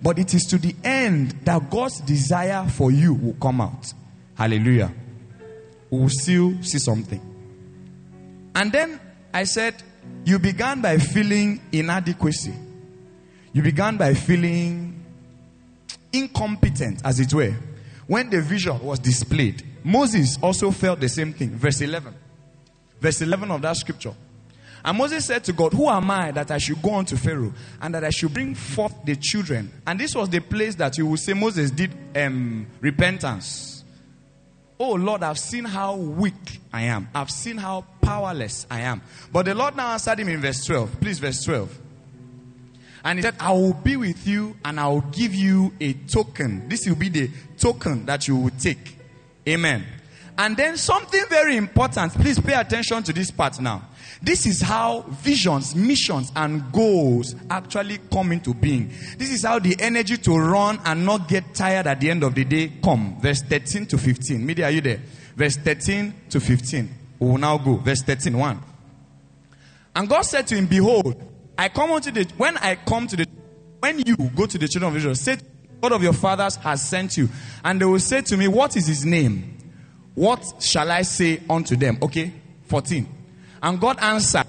But 0.00 0.18
it 0.18 0.34
is 0.34 0.42
to 0.46 0.58
the 0.58 0.74
end 0.84 1.32
that 1.44 1.68
God's 1.70 2.00
desire 2.00 2.66
for 2.68 2.90
you 2.92 3.14
will 3.14 3.36
come 3.40 3.60
out. 3.60 3.92
Hallelujah. 4.36 4.92
We 5.90 5.98
will 5.98 6.08
still 6.08 6.62
see 6.62 6.78
something. 6.78 7.20
And 8.54 8.70
then 8.70 9.00
I 9.34 9.44
said, 9.44 9.82
You 10.24 10.38
began 10.38 10.80
by 10.80 10.98
feeling 10.98 11.60
inadequacy. 11.72 12.54
You 13.52 13.62
began 13.62 13.96
by 13.96 14.14
feeling 14.14 15.04
incompetent, 16.12 17.00
as 17.04 17.20
it 17.20 17.32
were, 17.34 17.54
when 18.06 18.30
the 18.30 18.40
vision 18.40 18.78
was 18.80 18.98
displayed. 18.98 19.62
Moses 19.84 20.38
also 20.42 20.70
felt 20.70 21.00
the 21.00 21.08
same 21.08 21.32
thing. 21.32 21.50
Verse 21.50 21.80
11. 21.80 22.14
Verse 23.00 23.20
11 23.22 23.50
of 23.50 23.62
that 23.62 23.76
scripture. 23.76 24.14
And 24.84 24.98
Moses 24.98 25.24
said 25.24 25.44
to 25.44 25.52
God, 25.52 25.72
Who 25.72 25.88
am 25.88 26.10
I 26.10 26.32
that 26.32 26.50
I 26.50 26.58
should 26.58 26.82
go 26.82 26.94
unto 26.94 27.16
Pharaoh 27.16 27.52
and 27.80 27.94
that 27.94 28.04
I 28.04 28.10
should 28.10 28.34
bring 28.34 28.54
forth 28.54 28.94
the 29.04 29.16
children? 29.16 29.70
And 29.86 29.98
this 29.98 30.14
was 30.14 30.28
the 30.28 30.40
place 30.40 30.74
that 30.76 30.98
you 30.98 31.06
will 31.06 31.16
say 31.16 31.34
Moses 31.34 31.70
did 31.70 31.92
um, 32.16 32.66
repentance. 32.80 33.84
Oh 34.78 34.94
Lord, 34.94 35.22
I've 35.22 35.38
seen 35.38 35.64
how 35.64 35.94
weak 35.94 36.60
I 36.72 36.82
am. 36.82 37.08
I've 37.14 37.30
seen 37.30 37.56
how 37.56 37.84
powerless 38.00 38.66
I 38.68 38.80
am. 38.80 39.02
But 39.32 39.44
the 39.44 39.54
Lord 39.54 39.76
now 39.76 39.92
answered 39.92 40.18
him 40.18 40.28
in 40.28 40.40
verse 40.40 40.64
12. 40.64 41.00
Please, 41.00 41.20
verse 41.20 41.44
12. 41.44 41.78
And 43.04 43.18
he 43.18 43.22
said, 43.22 43.36
I 43.38 43.52
will 43.52 43.74
be 43.74 43.96
with 43.96 44.26
you 44.26 44.56
and 44.64 44.80
I 44.80 44.88
will 44.88 45.00
give 45.00 45.34
you 45.34 45.72
a 45.80 45.92
token. 45.92 46.68
This 46.68 46.86
will 46.88 46.96
be 46.96 47.08
the 47.08 47.30
token 47.58 48.06
that 48.06 48.26
you 48.26 48.36
will 48.36 48.50
take. 48.50 48.98
Amen. 49.48 49.84
And 50.38 50.56
then 50.56 50.76
something 50.76 51.22
very 51.28 51.56
important. 51.56 52.12
Please 52.14 52.40
pay 52.40 52.54
attention 52.54 53.02
to 53.02 53.12
this 53.12 53.30
part 53.30 53.60
now. 53.60 53.82
This 54.22 54.46
is 54.46 54.62
how 54.62 55.00
visions, 55.02 55.74
missions, 55.74 56.32
and 56.34 56.72
goals 56.72 57.34
actually 57.50 57.98
come 58.10 58.32
into 58.32 58.54
being. 58.54 58.88
This 59.18 59.30
is 59.30 59.44
how 59.44 59.58
the 59.58 59.76
energy 59.78 60.16
to 60.18 60.38
run 60.38 60.80
and 60.84 61.04
not 61.04 61.28
get 61.28 61.54
tired 61.54 61.86
at 61.86 62.00
the 62.00 62.10
end 62.10 62.22
of 62.22 62.34
the 62.34 62.44
day 62.44 62.72
come. 62.82 63.20
Verse 63.20 63.42
13 63.42 63.86
to 63.86 63.98
15. 63.98 64.44
Media, 64.44 64.66
are 64.66 64.70
you 64.70 64.80
there? 64.80 65.00
Verse 65.36 65.56
13 65.56 66.14
to 66.30 66.40
15. 66.40 66.88
We 67.18 67.28
will 67.28 67.38
now 67.38 67.58
go. 67.58 67.76
Verse 67.76 68.02
13, 68.02 68.36
1. 68.36 68.62
And 69.94 70.08
God 70.08 70.22
said 70.22 70.46
to 70.46 70.54
him, 70.54 70.66
Behold, 70.66 71.20
I 71.58 71.68
come 71.68 71.90
unto 71.90 72.10
the 72.10 72.26
when 72.36 72.56
I 72.56 72.76
come 72.76 73.06
to 73.08 73.16
the 73.16 73.26
when 73.80 73.98
you 73.98 74.16
go 74.16 74.46
to 74.46 74.58
the 74.58 74.68
children 74.68 74.92
of 74.92 74.96
Israel, 74.96 75.14
say 75.14 75.36
God 75.82 75.92
of 75.92 76.02
your 76.04 76.12
fathers 76.12 76.54
has 76.56 76.88
sent 76.88 77.16
you. 77.16 77.28
And 77.64 77.80
they 77.80 77.84
will 77.84 77.98
say 77.98 78.20
to 78.22 78.36
me, 78.36 78.46
What 78.46 78.76
is 78.76 78.86
his 78.86 79.04
name? 79.04 79.58
What 80.14 80.62
shall 80.62 80.88
I 80.88 81.02
say 81.02 81.42
unto 81.50 81.74
them? 81.74 81.98
Okay, 82.00 82.32
14. 82.66 83.08
And 83.60 83.80
God 83.80 83.98
answered. 84.00 84.46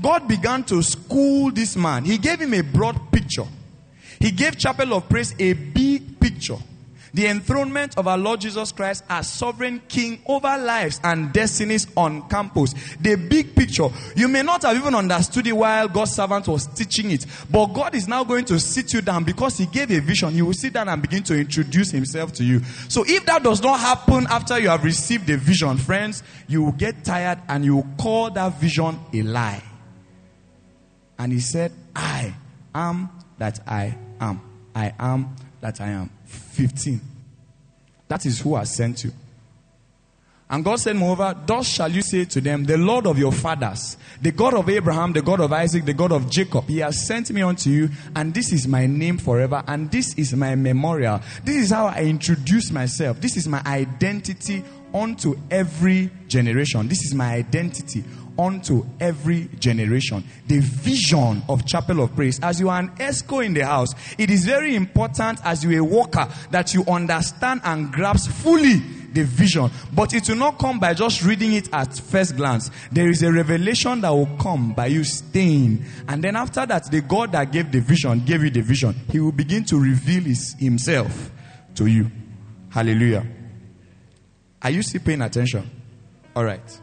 God 0.00 0.28
began 0.28 0.62
to 0.64 0.82
school 0.82 1.50
this 1.50 1.76
man. 1.76 2.04
He 2.04 2.18
gave 2.18 2.40
him 2.40 2.54
a 2.54 2.60
broad 2.60 3.12
picture. 3.12 3.46
He 4.20 4.30
gave 4.30 4.56
Chapel 4.56 4.94
of 4.94 5.08
Praise 5.08 5.34
a 5.38 5.52
big 5.52 6.20
picture. 6.20 6.58
The 7.14 7.28
enthronement 7.28 7.96
of 7.96 8.08
our 8.08 8.18
Lord 8.18 8.40
Jesus 8.40 8.72
Christ 8.72 9.04
as 9.08 9.30
sovereign 9.30 9.80
king 9.88 10.20
over 10.26 10.58
lives 10.58 11.00
and 11.04 11.32
destinies 11.32 11.86
on 11.96 12.28
campus. 12.28 12.74
The 13.00 13.14
big 13.14 13.54
picture. 13.54 13.88
You 14.16 14.26
may 14.26 14.42
not 14.42 14.62
have 14.62 14.76
even 14.76 14.96
understood 14.96 15.46
it 15.46 15.56
while 15.56 15.86
God's 15.86 16.10
servant 16.10 16.48
was 16.48 16.66
teaching 16.66 17.12
it. 17.12 17.24
But 17.48 17.66
God 17.66 17.94
is 17.94 18.08
now 18.08 18.24
going 18.24 18.44
to 18.46 18.58
sit 18.58 18.92
you 18.92 19.00
down 19.00 19.22
because 19.22 19.56
He 19.58 19.66
gave 19.66 19.92
a 19.92 20.00
vision. 20.00 20.32
He 20.32 20.42
will 20.42 20.54
sit 20.54 20.72
down 20.72 20.88
and 20.88 21.00
begin 21.00 21.22
to 21.24 21.38
introduce 21.38 21.92
Himself 21.92 22.32
to 22.32 22.44
you. 22.44 22.62
So 22.88 23.04
if 23.06 23.24
that 23.26 23.44
does 23.44 23.62
not 23.62 23.78
happen 23.78 24.26
after 24.28 24.58
you 24.58 24.68
have 24.68 24.82
received 24.82 25.28
the 25.28 25.36
vision, 25.36 25.76
friends, 25.76 26.24
you 26.48 26.64
will 26.64 26.72
get 26.72 27.04
tired 27.04 27.38
and 27.48 27.64
you 27.64 27.76
will 27.76 27.88
call 27.96 28.30
that 28.30 28.60
vision 28.60 28.98
a 29.12 29.22
lie. 29.22 29.62
And 31.16 31.32
He 31.32 31.38
said, 31.38 31.70
I 31.94 32.34
am 32.74 33.08
that 33.38 33.60
I 33.68 33.96
am. 34.20 34.40
I 34.74 34.92
am 34.98 35.36
that 35.60 35.80
I 35.80 35.90
am. 35.90 36.10
15. 36.34 37.00
That 38.08 38.26
is 38.26 38.40
who 38.40 38.56
has 38.56 38.74
sent 38.74 39.04
you. 39.04 39.12
And 40.48 40.62
God 40.64 40.76
said, 40.76 40.96
Moreover, 40.96 41.34
thus 41.46 41.66
shall 41.66 41.90
you 41.90 42.02
say 42.02 42.26
to 42.26 42.40
them, 42.40 42.64
The 42.64 42.76
Lord 42.76 43.06
of 43.06 43.18
your 43.18 43.32
fathers, 43.32 43.96
the 44.20 44.30
God 44.30 44.54
of 44.54 44.68
Abraham, 44.68 45.12
the 45.12 45.22
God 45.22 45.40
of 45.40 45.52
Isaac, 45.52 45.84
the 45.84 45.94
God 45.94 46.12
of 46.12 46.30
Jacob, 46.30 46.68
He 46.68 46.78
has 46.78 47.06
sent 47.06 47.30
me 47.30 47.42
unto 47.42 47.70
you, 47.70 47.88
and 48.14 48.32
this 48.34 48.52
is 48.52 48.68
my 48.68 48.86
name 48.86 49.18
forever, 49.18 49.64
and 49.66 49.90
this 49.90 50.14
is 50.14 50.34
my 50.34 50.54
memorial. 50.54 51.20
This 51.42 51.56
is 51.56 51.70
how 51.70 51.86
I 51.86 52.02
introduce 52.02 52.70
myself. 52.70 53.20
This 53.20 53.36
is 53.36 53.48
my 53.48 53.62
identity 53.64 54.62
unto 54.94 55.36
every 55.50 56.10
generation. 56.28 56.88
This 56.88 57.04
is 57.04 57.14
my 57.14 57.34
identity 57.34 58.04
unto 58.38 58.84
every 59.00 59.48
generation. 59.58 60.24
The 60.46 60.60
vision 60.60 61.42
of 61.48 61.66
Chapel 61.66 62.00
of 62.00 62.14
Praise. 62.14 62.40
As 62.40 62.60
you 62.60 62.68
are 62.68 62.80
an 62.80 62.90
EXCO 62.90 63.44
in 63.44 63.54
the 63.54 63.66
house, 63.66 63.94
it 64.18 64.30
is 64.30 64.44
very 64.44 64.74
important 64.74 65.40
as 65.44 65.64
you 65.64 65.76
are 65.76 65.80
a 65.80 65.84
worker 65.84 66.28
that 66.50 66.74
you 66.74 66.84
understand 66.84 67.60
and 67.64 67.92
grasp 67.92 68.30
fully 68.30 68.82
the 69.12 69.22
vision. 69.22 69.70
But 69.92 70.12
it 70.12 70.28
will 70.28 70.36
not 70.36 70.58
come 70.58 70.80
by 70.80 70.94
just 70.94 71.24
reading 71.24 71.52
it 71.52 71.68
at 71.72 71.96
first 71.96 72.36
glance. 72.36 72.70
There 72.90 73.08
is 73.08 73.22
a 73.22 73.32
revelation 73.32 74.00
that 74.00 74.10
will 74.10 74.36
come 74.40 74.72
by 74.74 74.86
you 74.86 75.04
staying. 75.04 75.84
And 76.08 76.22
then 76.22 76.34
after 76.36 76.66
that, 76.66 76.90
the 76.90 77.00
God 77.00 77.32
that 77.32 77.52
gave 77.52 77.70
the 77.70 77.80
vision 77.80 78.24
gave 78.24 78.42
you 78.42 78.50
the 78.50 78.62
vision. 78.62 78.94
He 79.10 79.20
will 79.20 79.32
begin 79.32 79.64
to 79.66 79.78
reveal 79.78 80.24
his, 80.24 80.54
himself 80.58 81.30
to 81.76 81.86
you. 81.86 82.10
Hallelujah. 82.70 83.24
Are 84.64 84.70
you 84.70 84.82
still 84.82 85.02
paying 85.02 85.22
attention? 85.22 85.70
All 86.34 86.44
right 86.44 86.80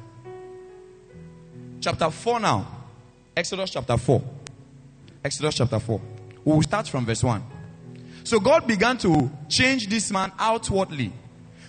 chapter 1.82 2.10
4 2.10 2.40
now. 2.40 2.68
Exodus 3.36 3.72
chapter 3.72 3.98
4. 3.98 4.22
Exodus 5.24 5.56
chapter 5.56 5.80
4. 5.80 6.02
We 6.46 6.54
will 6.54 6.62
start 6.62 6.88
from 6.88 7.06
verse 7.06 7.24
1. 7.24 7.44
So 8.24 8.40
God 8.40 8.68
began 8.68 8.98
to 9.00 9.30
change 9.50 9.88
this 9.88 10.12
man 10.12 10.32
outwardly. 10.38 11.12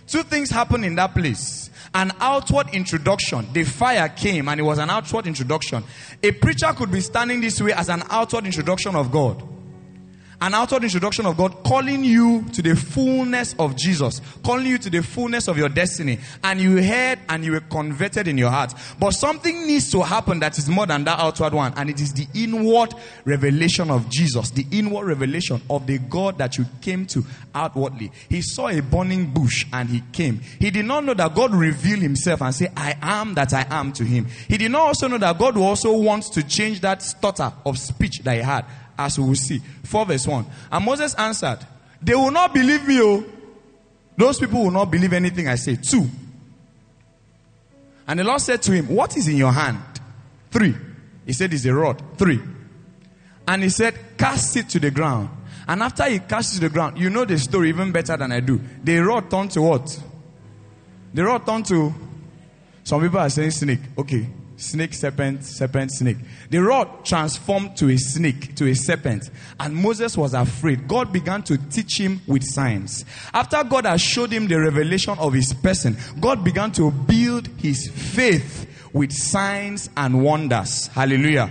Two 0.06 0.22
things 0.22 0.50
happened 0.50 0.84
in 0.84 0.94
that 0.96 1.14
place. 1.14 1.70
An 1.94 2.12
outward 2.20 2.68
introduction. 2.72 3.48
The 3.52 3.64
fire 3.64 4.08
came 4.08 4.48
and 4.48 4.60
it 4.60 4.62
was 4.62 4.78
an 4.78 4.90
outward 4.90 5.26
introduction. 5.26 5.82
A 6.22 6.32
preacher 6.32 6.72
could 6.74 6.90
be 6.90 7.00
standing 7.00 7.40
this 7.40 7.60
way 7.60 7.72
as 7.72 7.88
an 7.88 8.02
outward 8.10 8.44
introduction 8.44 8.94
of 8.94 9.10
God 9.10 9.42
an 10.42 10.54
outward 10.54 10.82
introduction 10.82 11.24
of 11.24 11.36
God 11.36 11.62
calling 11.62 12.02
you 12.02 12.44
to 12.52 12.62
the 12.62 12.74
fullness 12.74 13.54
of 13.60 13.76
Jesus, 13.76 14.20
calling 14.42 14.66
you 14.66 14.76
to 14.76 14.90
the 14.90 15.00
fullness 15.00 15.46
of 15.46 15.56
your 15.56 15.68
destiny. 15.68 16.18
And 16.42 16.60
you 16.60 16.82
heard 16.82 17.20
and 17.28 17.44
you 17.44 17.52
were 17.52 17.60
converted 17.60 18.26
in 18.26 18.36
your 18.36 18.50
heart. 18.50 18.74
But 18.98 19.12
something 19.12 19.68
needs 19.68 19.92
to 19.92 20.02
happen 20.02 20.40
that 20.40 20.58
is 20.58 20.68
more 20.68 20.84
than 20.84 21.04
that 21.04 21.20
outward 21.20 21.54
one. 21.54 21.74
And 21.76 21.88
it 21.88 22.00
is 22.00 22.12
the 22.12 22.26
inward 22.34 22.92
revelation 23.24 23.88
of 23.88 24.10
Jesus, 24.10 24.50
the 24.50 24.66
inward 24.72 25.06
revelation 25.06 25.62
of 25.70 25.86
the 25.86 25.98
God 25.98 26.38
that 26.38 26.58
you 26.58 26.66
came 26.80 27.06
to 27.06 27.24
outwardly. 27.54 28.10
He 28.28 28.42
saw 28.42 28.66
a 28.66 28.80
burning 28.80 29.32
bush 29.32 29.66
and 29.72 29.88
he 29.88 30.02
came. 30.12 30.40
He 30.58 30.72
did 30.72 30.86
not 30.86 31.04
know 31.04 31.14
that 31.14 31.36
God 31.36 31.54
revealed 31.54 32.02
himself 32.02 32.42
and 32.42 32.52
say, 32.52 32.68
I 32.76 32.96
am 33.00 33.34
that 33.34 33.54
I 33.54 33.64
am 33.70 33.92
to 33.92 34.02
him. 34.02 34.26
He 34.48 34.58
did 34.58 34.72
not 34.72 34.88
also 34.88 35.06
know 35.06 35.18
that 35.18 35.38
God 35.38 35.56
also 35.56 35.96
wants 35.96 36.30
to 36.30 36.42
change 36.42 36.80
that 36.80 37.00
stutter 37.00 37.52
of 37.64 37.78
speech 37.78 38.22
that 38.24 38.34
he 38.34 38.42
had 38.42 38.64
as 38.98 39.18
we 39.18 39.26
will 39.26 39.34
see. 39.34 39.60
4 39.84 40.06
verse 40.06 40.26
1. 40.26 40.46
And 40.70 40.84
Moses 40.84 41.14
answered, 41.14 41.58
They 42.00 42.14
will 42.14 42.30
not 42.30 42.52
believe 42.54 42.86
me, 42.86 43.00
oh. 43.00 43.24
Those 44.16 44.38
people 44.38 44.64
will 44.64 44.70
not 44.70 44.90
believe 44.90 45.12
anything 45.12 45.48
I 45.48 45.54
say. 45.54 45.76
2. 45.76 46.06
And 48.06 48.20
the 48.20 48.24
Lord 48.24 48.40
said 48.40 48.62
to 48.62 48.72
him, 48.72 48.88
What 48.88 49.16
is 49.16 49.28
in 49.28 49.36
your 49.36 49.52
hand? 49.52 49.78
3. 50.50 50.74
He 51.26 51.32
said, 51.32 51.52
It's 51.52 51.64
a 51.64 51.74
rod. 51.74 52.02
3. 52.18 52.40
And 53.48 53.62
he 53.62 53.68
said, 53.68 53.94
Cast 54.18 54.56
it 54.56 54.68
to 54.70 54.78
the 54.80 54.90
ground. 54.90 55.30
And 55.66 55.82
after 55.82 56.04
he 56.04 56.18
cast 56.18 56.52
it 56.52 56.54
to 56.56 56.68
the 56.68 56.72
ground, 56.72 56.98
you 56.98 57.08
know 57.08 57.24
the 57.24 57.38
story 57.38 57.68
even 57.68 57.92
better 57.92 58.16
than 58.16 58.32
I 58.32 58.40
do. 58.40 58.60
The 58.82 58.98
rod 58.98 59.30
turned 59.30 59.52
to 59.52 59.62
what? 59.62 60.02
The 61.14 61.24
rod 61.24 61.46
turned 61.46 61.66
to. 61.66 61.94
Some 62.84 63.00
people 63.00 63.18
are 63.18 63.30
saying 63.30 63.52
snake. 63.52 63.80
Okay. 63.96 64.26
Snake, 64.56 64.94
serpent, 64.94 65.44
serpent, 65.44 65.90
snake. 65.92 66.18
The 66.50 66.58
rod 66.58 67.04
transformed 67.04 67.76
to 67.78 67.88
a 67.90 67.96
snake, 67.96 68.54
to 68.56 68.68
a 68.68 68.74
serpent. 68.74 69.30
And 69.58 69.74
Moses 69.74 70.16
was 70.16 70.34
afraid. 70.34 70.86
God 70.86 71.12
began 71.12 71.42
to 71.44 71.58
teach 71.58 71.98
him 71.98 72.20
with 72.26 72.44
signs. 72.44 73.04
After 73.32 73.62
God 73.64 73.86
had 73.86 74.00
showed 74.00 74.30
him 74.30 74.46
the 74.46 74.60
revelation 74.60 75.18
of 75.18 75.32
his 75.32 75.52
person, 75.52 75.96
God 76.20 76.44
began 76.44 76.70
to 76.72 76.90
build 76.90 77.48
his 77.58 77.88
faith 77.88 78.68
with 78.92 79.12
signs 79.12 79.90
and 79.96 80.22
wonders. 80.22 80.88
Hallelujah. 80.88 81.50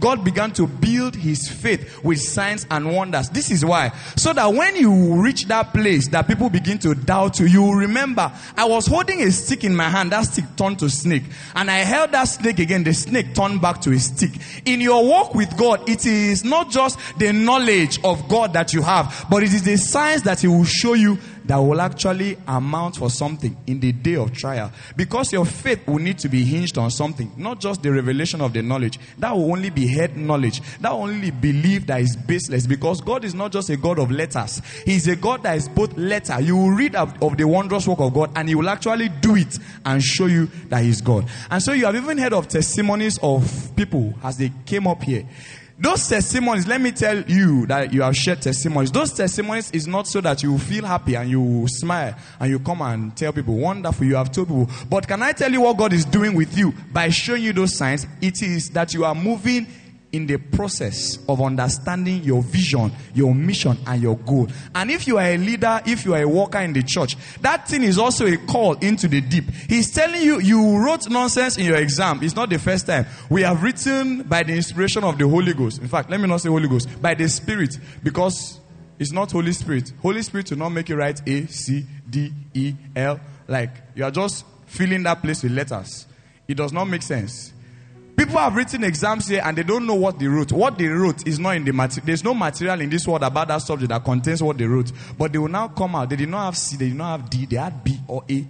God 0.00 0.24
began 0.24 0.52
to 0.52 0.66
build 0.66 1.14
his 1.14 1.48
faith 1.48 2.02
with 2.02 2.20
signs 2.20 2.66
and 2.70 2.94
wonders. 2.94 3.28
This 3.28 3.50
is 3.50 3.64
why. 3.64 3.92
So 4.16 4.32
that 4.32 4.46
when 4.46 4.76
you 4.76 5.22
reach 5.22 5.44
that 5.46 5.72
place 5.72 6.08
that 6.08 6.26
people 6.26 6.50
begin 6.50 6.78
to 6.80 6.94
doubt 6.94 7.38
you, 7.38 7.46
you 7.46 7.72
remember, 7.72 8.32
I 8.56 8.64
was 8.64 8.86
holding 8.86 9.22
a 9.22 9.30
stick 9.30 9.64
in 9.64 9.76
my 9.76 9.88
hand, 9.88 10.12
that 10.12 10.22
stick 10.22 10.44
turned 10.56 10.78
to 10.80 10.90
snake. 10.90 11.24
And 11.54 11.70
I 11.70 11.78
held 11.78 12.12
that 12.12 12.24
snake 12.24 12.58
again, 12.58 12.84
the 12.84 12.94
snake 12.94 13.34
turned 13.34 13.60
back 13.60 13.80
to 13.82 13.92
a 13.92 13.98
stick. 13.98 14.30
In 14.64 14.80
your 14.80 15.06
walk 15.06 15.34
with 15.34 15.56
God, 15.56 15.88
it 15.88 16.06
is 16.06 16.44
not 16.44 16.70
just 16.70 16.98
the 17.18 17.32
knowledge 17.32 17.98
of 18.02 18.28
God 18.28 18.52
that 18.54 18.72
you 18.72 18.82
have, 18.82 19.26
but 19.30 19.42
it 19.42 19.52
is 19.52 19.62
the 19.62 19.76
signs 19.76 20.22
that 20.22 20.40
he 20.40 20.48
will 20.48 20.64
show 20.64 20.94
you 20.94 21.18
that 21.50 21.56
will 21.56 21.80
actually 21.80 22.38
amount 22.46 22.94
for 22.94 23.10
something 23.10 23.56
in 23.66 23.80
the 23.80 23.90
day 23.90 24.14
of 24.14 24.32
trial. 24.32 24.70
Because 24.94 25.32
your 25.32 25.44
faith 25.44 25.84
will 25.84 25.98
need 25.98 26.16
to 26.20 26.28
be 26.28 26.44
hinged 26.44 26.78
on 26.78 26.92
something, 26.92 27.32
not 27.36 27.58
just 27.58 27.82
the 27.82 27.90
revelation 27.90 28.40
of 28.40 28.52
the 28.52 28.62
knowledge. 28.62 29.00
That 29.18 29.32
will 29.32 29.50
only 29.50 29.70
be 29.70 29.88
head 29.88 30.16
knowledge. 30.16 30.60
That 30.78 30.92
only 30.92 31.32
belief 31.32 31.88
that 31.88 32.02
is 32.02 32.14
baseless. 32.14 32.68
Because 32.68 33.00
God 33.00 33.24
is 33.24 33.34
not 33.34 33.50
just 33.50 33.68
a 33.68 33.76
God 33.76 33.98
of 33.98 34.12
letters. 34.12 34.62
He 34.84 34.94
is 34.94 35.08
a 35.08 35.16
God 35.16 35.42
that 35.42 35.56
is 35.56 35.68
both 35.68 35.98
letter. 35.98 36.40
You 36.40 36.56
will 36.56 36.70
read 36.70 36.94
of, 36.94 37.20
of 37.20 37.36
the 37.36 37.48
wondrous 37.48 37.88
work 37.88 37.98
of 37.98 38.14
God 38.14 38.30
and 38.36 38.48
He 38.48 38.54
will 38.54 38.68
actually 38.68 39.08
do 39.08 39.34
it 39.34 39.58
and 39.84 40.00
show 40.00 40.26
you 40.26 40.46
that 40.68 40.84
He's 40.84 41.00
God. 41.00 41.28
And 41.50 41.60
so 41.60 41.72
you 41.72 41.86
have 41.86 41.96
even 41.96 42.16
heard 42.16 42.32
of 42.32 42.46
testimonies 42.46 43.18
of 43.24 43.72
people 43.74 44.14
as 44.22 44.36
they 44.36 44.52
came 44.66 44.86
up 44.86 45.02
here. 45.02 45.26
Those 45.80 46.06
testimonies, 46.06 46.66
let 46.66 46.78
me 46.78 46.92
tell 46.92 47.22
you 47.22 47.64
that 47.66 47.90
you 47.90 48.02
have 48.02 48.14
shared 48.14 48.42
testimonies. 48.42 48.92
Those 48.92 49.14
testimonies 49.14 49.70
is 49.70 49.86
not 49.86 50.06
so 50.06 50.20
that 50.20 50.42
you 50.42 50.58
feel 50.58 50.84
happy 50.84 51.14
and 51.14 51.30
you 51.30 51.66
smile 51.68 52.14
and 52.38 52.50
you 52.50 52.58
come 52.58 52.82
and 52.82 53.16
tell 53.16 53.32
people, 53.32 53.56
wonderful, 53.56 54.06
you 54.06 54.16
have 54.16 54.30
told 54.30 54.48
people. 54.48 54.68
But 54.90 55.08
can 55.08 55.22
I 55.22 55.32
tell 55.32 55.50
you 55.50 55.62
what 55.62 55.78
God 55.78 55.94
is 55.94 56.04
doing 56.04 56.34
with 56.34 56.56
you 56.58 56.74
by 56.92 57.08
showing 57.08 57.44
you 57.44 57.54
those 57.54 57.78
signs? 57.78 58.06
It 58.20 58.42
is 58.42 58.68
that 58.70 58.92
you 58.92 59.06
are 59.06 59.14
moving 59.14 59.66
in 60.12 60.26
the 60.26 60.36
process 60.36 61.18
of 61.28 61.40
understanding 61.40 62.22
your 62.24 62.42
vision, 62.42 62.90
your 63.14 63.34
mission, 63.34 63.78
and 63.86 64.02
your 64.02 64.16
goal. 64.16 64.48
And 64.74 64.90
if 64.90 65.06
you 65.06 65.18
are 65.18 65.24
a 65.24 65.36
leader, 65.36 65.80
if 65.86 66.04
you 66.04 66.14
are 66.14 66.22
a 66.22 66.28
worker 66.28 66.58
in 66.58 66.72
the 66.72 66.82
church, 66.82 67.16
that 67.42 67.68
thing 67.68 67.82
is 67.82 67.98
also 67.98 68.26
a 68.26 68.36
call 68.36 68.74
into 68.74 69.06
the 69.06 69.20
deep. 69.20 69.44
He's 69.68 69.92
telling 69.92 70.22
you, 70.22 70.40
you 70.40 70.78
wrote 70.78 71.08
nonsense 71.08 71.58
in 71.58 71.66
your 71.66 71.76
exam. 71.76 72.20
It's 72.22 72.34
not 72.34 72.50
the 72.50 72.58
first 72.58 72.86
time. 72.86 73.06
We 73.28 73.42
have 73.42 73.62
written 73.62 74.22
by 74.22 74.42
the 74.42 74.54
inspiration 74.54 75.04
of 75.04 75.16
the 75.18 75.28
Holy 75.28 75.54
Ghost. 75.54 75.80
In 75.80 75.88
fact, 75.88 76.10
let 76.10 76.20
me 76.20 76.26
not 76.26 76.40
say 76.40 76.48
Holy 76.48 76.68
Ghost, 76.68 77.00
by 77.00 77.14
the 77.14 77.28
Spirit, 77.28 77.78
because 78.02 78.58
it's 78.98 79.12
not 79.12 79.30
Holy 79.30 79.52
Spirit. 79.52 79.92
Holy 80.02 80.22
Spirit 80.22 80.50
will 80.50 80.58
not 80.58 80.70
make 80.70 80.88
you 80.88 80.96
write 80.96 81.26
A, 81.26 81.46
C, 81.46 81.86
D, 82.08 82.32
E, 82.52 82.74
L. 82.96 83.20
Like, 83.46 83.70
you 83.94 84.04
are 84.04 84.10
just 84.10 84.44
filling 84.66 85.04
that 85.04 85.22
place 85.22 85.42
with 85.42 85.52
letters. 85.52 86.06
It 86.48 86.56
does 86.56 86.72
not 86.72 86.86
make 86.86 87.02
sense. 87.02 87.52
People 88.16 88.38
have 88.38 88.54
written 88.54 88.84
exams 88.84 89.28
here 89.28 89.40
and 89.44 89.56
they 89.56 89.62
don't 89.62 89.86
know 89.86 89.94
what 89.94 90.18
they 90.18 90.26
wrote. 90.26 90.52
What 90.52 90.78
they 90.78 90.86
wrote 90.86 91.26
is 91.26 91.38
not 91.38 91.56
in 91.56 91.64
the 91.64 91.72
material. 91.72 92.06
There's 92.06 92.24
no 92.24 92.34
material 92.34 92.80
in 92.80 92.90
this 92.90 93.06
world 93.06 93.22
about 93.22 93.48
that 93.48 93.58
subject 93.58 93.88
that 93.88 94.04
contains 94.04 94.42
what 94.42 94.58
they 94.58 94.66
wrote. 94.66 94.92
But 95.16 95.32
they 95.32 95.38
will 95.38 95.48
now 95.48 95.68
come 95.68 95.96
out. 95.96 96.10
They 96.10 96.16
did 96.16 96.28
not 96.28 96.44
have 96.44 96.56
C, 96.56 96.76
they 96.76 96.88
did 96.88 96.96
not 96.96 97.20
have 97.20 97.30
D, 97.30 97.46
they 97.46 97.56
had 97.56 97.82
B 97.82 97.98
or 98.06 98.24
A. 98.28 98.46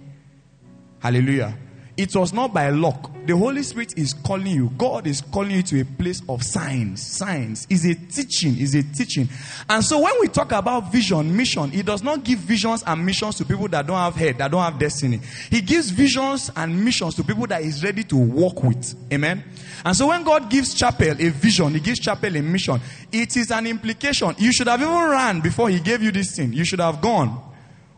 Hallelujah. 0.99 1.57
It 2.01 2.15
was 2.15 2.33
not 2.33 2.51
by 2.51 2.71
luck. 2.71 3.11
The 3.27 3.37
Holy 3.37 3.61
Spirit 3.61 3.95
is 3.95 4.15
calling 4.15 4.47
you. 4.47 4.71
God 4.75 5.05
is 5.05 5.21
calling 5.21 5.51
you 5.51 5.61
to 5.61 5.81
a 5.81 5.85
place 5.85 6.23
of 6.27 6.41
signs. 6.41 7.05
Signs 7.05 7.67
is 7.69 7.85
a 7.85 7.93
teaching, 7.93 8.57
is 8.57 8.73
a 8.73 8.81
teaching. 8.81 9.29
And 9.69 9.85
so 9.85 9.99
when 9.99 10.13
we 10.19 10.27
talk 10.27 10.51
about 10.51 10.91
vision, 10.91 11.37
mission, 11.37 11.69
He 11.69 11.83
does 11.83 12.01
not 12.01 12.23
give 12.23 12.39
visions 12.39 12.83
and 12.87 13.05
missions 13.05 13.35
to 13.35 13.45
people 13.45 13.67
that 13.67 13.85
don't 13.85 13.97
have 13.97 14.15
head, 14.15 14.39
that 14.39 14.49
don't 14.49 14.63
have 14.63 14.79
destiny. 14.79 15.21
He 15.51 15.61
gives 15.61 15.91
visions 15.91 16.49
and 16.55 16.83
missions 16.83 17.13
to 17.17 17.23
people 17.23 17.45
that 17.45 17.61
is 17.61 17.83
ready 17.83 18.03
to 18.05 18.15
walk 18.15 18.63
with. 18.63 18.95
Amen. 19.13 19.43
And 19.85 19.95
so 19.95 20.07
when 20.07 20.23
God 20.23 20.49
gives 20.49 20.73
chapel 20.73 21.11
a 21.11 21.29
vision, 21.29 21.75
He 21.75 21.81
gives 21.81 21.99
chapel 21.99 22.35
a 22.35 22.41
mission, 22.41 22.81
it 23.11 23.37
is 23.37 23.51
an 23.51 23.67
implication. 23.67 24.33
You 24.39 24.51
should 24.51 24.67
have 24.67 24.81
even 24.81 24.91
ran 24.91 25.39
before 25.39 25.69
He 25.69 25.79
gave 25.79 26.01
you 26.01 26.11
this 26.11 26.35
thing. 26.35 26.51
You 26.51 26.65
should 26.65 26.79
have 26.79 26.99
gone. 26.99 27.50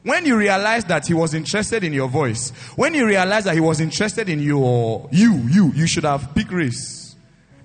When 0.03 0.25
you 0.25 0.37
realize 0.37 0.83
that 0.85 1.07
he 1.07 1.13
was 1.13 1.33
interested 1.33 1.83
in 1.83 1.93
your 1.93 2.09
voice, 2.09 2.49
when 2.75 2.93
you 2.93 3.05
realize 3.05 3.45
that 3.45 3.53
he 3.53 3.61
was 3.61 3.79
interested 3.79 4.27
in 4.27 4.41
your 4.41 5.07
you, 5.11 5.33
you, 5.49 5.71
you 5.73 5.87
should 5.87 6.03
have 6.03 6.35
picked 6.35 6.51
race. 6.51 7.15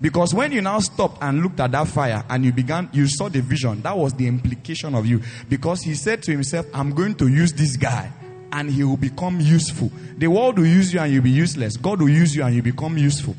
Because 0.00 0.32
when 0.32 0.52
you 0.52 0.60
now 0.60 0.78
stopped 0.78 1.18
and 1.20 1.42
looked 1.42 1.58
at 1.58 1.72
that 1.72 1.88
fire 1.88 2.24
and 2.30 2.44
you 2.44 2.52
began, 2.52 2.88
you 2.92 3.08
saw 3.08 3.28
the 3.28 3.40
vision, 3.40 3.82
that 3.82 3.98
was 3.98 4.14
the 4.14 4.28
implication 4.28 4.94
of 4.94 5.06
you. 5.06 5.20
Because 5.48 5.82
he 5.82 5.94
said 5.94 6.22
to 6.22 6.30
himself, 6.30 6.66
I'm 6.72 6.94
going 6.94 7.16
to 7.16 7.26
use 7.26 7.52
this 7.52 7.76
guy 7.76 8.12
and 8.52 8.70
he 8.70 8.84
will 8.84 8.96
become 8.96 9.40
useful. 9.40 9.90
The 10.16 10.28
world 10.28 10.58
will 10.58 10.66
use 10.66 10.94
you 10.94 11.00
and 11.00 11.12
you'll 11.12 11.24
be 11.24 11.30
useless. 11.30 11.76
God 11.76 12.00
will 12.00 12.08
use 12.08 12.36
you 12.36 12.44
and 12.44 12.54
you 12.54 12.62
become 12.62 12.96
useful. 12.96 13.34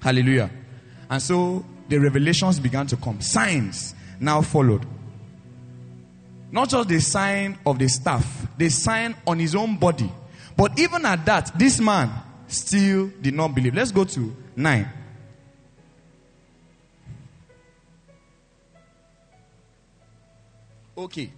Hallelujah. 0.00 0.50
And 1.10 1.20
so 1.20 1.64
the 1.88 1.98
revelations 1.98 2.60
began 2.60 2.86
to 2.86 2.96
come. 2.96 3.20
Signs 3.20 3.96
now 4.20 4.42
followed. 4.42 4.86
Not 6.56 6.70
just 6.70 6.88
the 6.88 7.00
sign 7.00 7.58
of 7.66 7.78
the 7.78 7.86
staff, 7.86 8.46
the 8.56 8.70
sign 8.70 9.14
on 9.26 9.38
his 9.38 9.54
own 9.54 9.76
body. 9.76 10.10
But 10.56 10.78
even 10.78 11.04
at 11.04 11.22
that, 11.26 11.52
this 11.58 11.78
man 11.78 12.10
still 12.48 13.08
did 13.20 13.34
not 13.34 13.54
believe. 13.54 13.74
Let's 13.74 13.92
go 13.92 14.04
to 14.04 14.34
9. 14.56 14.88
Okay. 20.96 21.30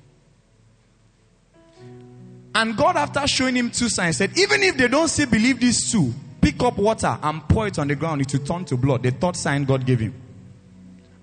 And 2.55 2.77
God, 2.77 2.97
after 2.97 3.27
showing 3.27 3.57
him 3.57 3.73
two 3.73 3.89
signs, 3.89 4.19
said, 4.19 4.39
Even 4.39 4.63
if 4.63 4.77
they 4.77 4.87
don't 4.87 5.09
still 5.09 5.29
believe 5.29 5.59
these 5.59 5.91
two, 5.91 6.15
pick 6.41 6.63
up 6.63 6.77
water 6.77 7.19
and 7.21 7.43
pour 7.49 7.67
it 7.67 7.77
on 7.81 7.89
the 7.89 7.97
ground, 7.97 8.21
it 8.21 8.33
will 8.33 8.47
turn 8.47 8.65
to 8.67 8.77
blood. 8.77 9.03
The 9.03 9.11
third 9.11 9.35
sign 9.35 9.65
God 9.65 9.85
gave 9.85 9.99
him. 9.99 10.15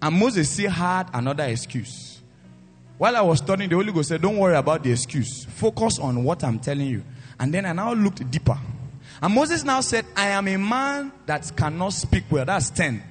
And 0.02 0.20
Moses 0.20 0.50
still 0.50 0.72
had 0.72 1.10
another 1.14 1.46
excuse. 1.46 2.15
While 2.98 3.18
I 3.18 3.22
was 3.22 3.40
studying, 3.40 3.70
the 3.70 3.76
Holy 3.76 3.92
Ghost 3.92 4.10
said, 4.10 4.22
Don't 4.22 4.38
worry 4.38 4.56
about 4.56 4.84
the 4.84 4.92
excuse. 4.92 5.46
Focus 5.46 6.00
on 6.00 6.24
what 6.24 6.44
I'm 6.44 6.60
telling 6.60 6.88
you. 6.88 7.04
And 7.40 7.54
then 7.54 7.66
I 7.66 7.74
now 7.74 7.94
looked 7.94 8.30
deeper. 8.32 8.58
And 9.22 9.34
Moses 9.34 9.64
now 9.64 9.82
said, 9.82 10.06
I 10.16 10.28
am 10.30 10.48
a 10.48 10.58
man 10.58 11.12
that 11.26 11.52
cannot 11.56 11.94
speak 11.94 12.24
well. 12.30 12.46
That's 12.46 12.70
10. 12.70 13.04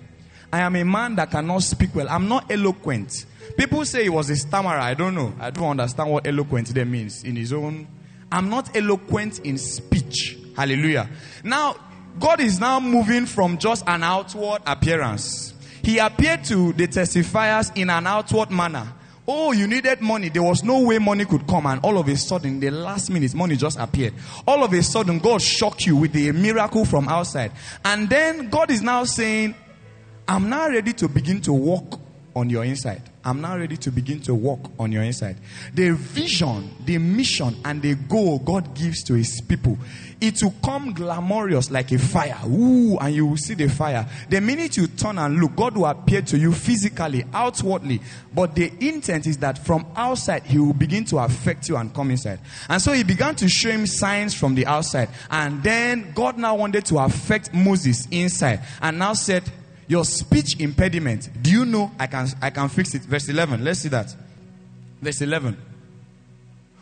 I 0.52 0.60
am 0.60 0.76
a 0.76 0.84
man 0.84 1.16
that 1.16 1.30
cannot 1.30 1.62
speak 1.62 1.94
well. 1.94 2.08
I'm 2.08 2.28
not 2.28 2.50
eloquent. 2.50 3.26
People 3.56 3.84
say 3.84 4.04
he 4.04 4.08
was 4.08 4.30
a 4.30 4.36
stammerer. 4.36 4.78
I 4.78 4.94
don't 4.94 5.14
know. 5.14 5.34
I 5.40 5.50
don't 5.50 5.70
understand 5.70 6.10
what 6.10 6.26
eloquent 6.26 6.68
there 6.68 6.84
means 6.84 7.24
in 7.24 7.36
his 7.36 7.52
own. 7.52 7.86
I'm 8.30 8.48
not 8.48 8.74
eloquent 8.76 9.40
in 9.40 9.58
speech. 9.58 10.38
Hallelujah. 10.56 11.08
Now, 11.42 11.76
God 12.18 12.40
is 12.40 12.60
now 12.60 12.80
moving 12.80 13.26
from 13.26 13.58
just 13.58 13.84
an 13.86 14.02
outward 14.02 14.62
appearance. 14.66 15.52
He 15.82 15.98
appeared 15.98 16.44
to 16.44 16.72
the 16.72 16.86
testifiers 16.86 17.76
in 17.76 17.90
an 17.90 18.06
outward 18.06 18.50
manner. 18.50 18.92
Oh, 19.26 19.52
you 19.52 19.66
needed 19.66 20.02
money. 20.02 20.28
There 20.28 20.42
was 20.42 20.62
no 20.62 20.80
way 20.82 20.98
money 20.98 21.24
could 21.24 21.46
come. 21.46 21.66
And 21.66 21.80
all 21.82 21.96
of 21.96 22.08
a 22.08 22.16
sudden, 22.16 22.60
the 22.60 22.70
last 22.70 23.10
minute, 23.10 23.34
money 23.34 23.56
just 23.56 23.78
appeared. 23.78 24.12
All 24.46 24.62
of 24.62 24.72
a 24.72 24.82
sudden, 24.82 25.18
God 25.18 25.40
shocked 25.40 25.86
you 25.86 25.96
with 25.96 26.14
a 26.14 26.32
miracle 26.32 26.84
from 26.84 27.08
outside. 27.08 27.52
And 27.84 28.08
then 28.08 28.50
God 28.50 28.70
is 28.70 28.82
now 28.82 29.04
saying, 29.04 29.54
I'm 30.28 30.48
now 30.50 30.68
ready 30.68 30.92
to 30.94 31.08
begin 31.08 31.40
to 31.42 31.52
walk 31.52 32.00
on 32.34 32.50
your 32.50 32.64
inside. 32.64 33.02
I'm 33.24 33.40
now 33.40 33.56
ready 33.56 33.76
to 33.78 33.90
begin 33.90 34.20
to 34.22 34.34
walk 34.34 34.70
on 34.78 34.92
your 34.92 35.02
inside. 35.02 35.36
The 35.72 35.90
vision, 35.90 36.70
the 36.84 36.98
mission, 36.98 37.56
and 37.64 37.80
the 37.80 37.94
goal 37.94 38.38
God 38.38 38.74
gives 38.74 39.02
to 39.04 39.14
His 39.14 39.40
people, 39.40 39.78
it 40.20 40.42
will 40.42 40.54
come 40.62 40.92
glamorous 40.92 41.70
like 41.70 41.92
a 41.92 41.98
fire. 41.98 42.38
Ooh, 42.46 42.98
and 42.98 43.14
you 43.14 43.26
will 43.26 43.36
see 43.36 43.54
the 43.54 43.68
fire. 43.68 44.08
The 44.28 44.40
minute 44.40 44.76
you 44.76 44.88
turn 44.88 45.18
and 45.18 45.40
look, 45.40 45.56
God 45.56 45.76
will 45.76 45.86
appear 45.86 46.22
to 46.22 46.38
you 46.38 46.52
physically, 46.52 47.24
outwardly. 47.32 48.00
But 48.34 48.54
the 48.54 48.72
intent 48.80 49.26
is 49.26 49.38
that 49.38 49.64
from 49.64 49.86
outside, 49.96 50.42
He 50.44 50.58
will 50.58 50.74
begin 50.74 51.04
to 51.06 51.18
affect 51.18 51.68
you 51.68 51.76
and 51.76 51.94
come 51.94 52.10
inside. 52.10 52.40
And 52.68 52.82
so 52.82 52.92
He 52.92 53.04
began 53.04 53.34
to 53.36 53.48
show 53.48 53.70
him 53.70 53.86
signs 53.86 54.34
from 54.34 54.54
the 54.54 54.66
outside. 54.66 55.08
And 55.30 55.62
then 55.62 56.12
God 56.14 56.36
now 56.38 56.56
wanted 56.56 56.84
to 56.86 56.98
affect 56.98 57.54
Moses 57.54 58.06
inside. 58.10 58.60
And 58.82 58.98
now 58.98 59.14
said, 59.14 59.44
your 59.86 60.04
speech 60.04 60.60
impediment, 60.60 61.28
do 61.42 61.50
you 61.50 61.64
know 61.64 61.90
I 61.98 62.06
can 62.06 62.28
I 62.40 62.50
can 62.50 62.68
fix 62.68 62.94
it? 62.94 63.02
Verse 63.02 63.28
11. 63.28 63.64
Let's 63.64 63.80
see 63.80 63.88
that. 63.90 64.14
Verse 65.00 65.20
11. 65.20 65.56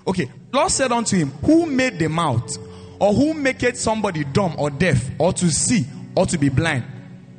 Okay. 0.07 0.31
Lord 0.53 0.71
said 0.71 0.93
unto 0.93 1.17
him, 1.17 1.31
Who 1.45 1.67
made 1.67 1.99
the 1.99 2.09
mouth? 2.09 2.57
Or 3.01 3.12
who 3.12 3.35
maketh 3.35 3.79
somebody 3.79 4.23
dumb 4.23 4.55
or 4.59 4.71
deaf 4.71 5.11
or 5.19 5.33
to 5.33 5.51
see 5.51 5.87
or 6.15 6.27
to 6.27 6.38
be 6.38 6.49
blind? 6.49 6.85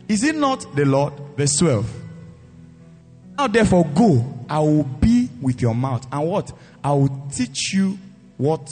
Is 0.09 0.23
it 0.23 0.35
not 0.35 0.75
the 0.75 0.85
Lord? 0.85 1.13
Verse 1.37 1.57
12. 1.57 2.01
Now 3.37 3.47
therefore 3.47 3.85
go, 3.95 4.45
I 4.49 4.59
will 4.59 4.83
be 4.83 5.29
with 5.41 5.61
your 5.61 5.73
mouth. 5.73 6.05
And 6.11 6.27
what? 6.27 6.51
I 6.83 6.91
will 6.91 7.29
teach 7.33 7.73
you 7.73 7.97
what 8.37 8.69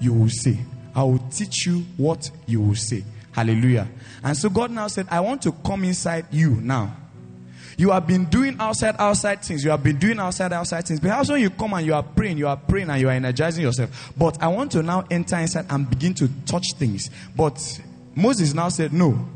you 0.00 0.14
will 0.14 0.30
say. 0.30 0.58
I 0.94 1.04
will 1.04 1.22
teach 1.30 1.66
you 1.66 1.84
what 1.96 2.30
you 2.46 2.60
will 2.60 2.74
say. 2.74 3.04
Hallelujah. 3.32 3.88
And 4.22 4.36
so 4.36 4.48
God 4.50 4.70
now 4.70 4.88
said, 4.88 5.06
I 5.10 5.20
want 5.20 5.42
to 5.42 5.52
come 5.52 5.84
inside 5.84 6.26
you 6.30 6.50
now. 6.60 6.96
You 7.80 7.92
have 7.92 8.06
been 8.06 8.26
doing 8.26 8.56
outside, 8.60 8.96
outside 8.98 9.42
things. 9.42 9.64
You 9.64 9.70
have 9.70 9.82
been 9.82 9.98
doing 9.98 10.18
outside, 10.18 10.52
outside 10.52 10.86
things. 10.86 11.00
Perhaps 11.00 11.30
when 11.30 11.40
you 11.40 11.48
come 11.48 11.72
and 11.72 11.86
you 11.86 11.94
are 11.94 12.02
praying, 12.02 12.36
you 12.36 12.46
are 12.46 12.56
praying 12.56 12.90
and 12.90 13.00
you 13.00 13.08
are 13.08 13.12
energizing 13.12 13.62
yourself. 13.62 14.12
But 14.18 14.42
I 14.42 14.48
want 14.48 14.72
to 14.72 14.82
now 14.82 15.06
enter 15.10 15.36
inside 15.36 15.64
and 15.70 15.88
begin 15.88 16.12
to 16.14 16.28
touch 16.44 16.74
things. 16.74 17.08
But 17.34 17.80
Moses 18.14 18.52
now 18.52 18.68
said, 18.68 18.92
No, 18.92 19.26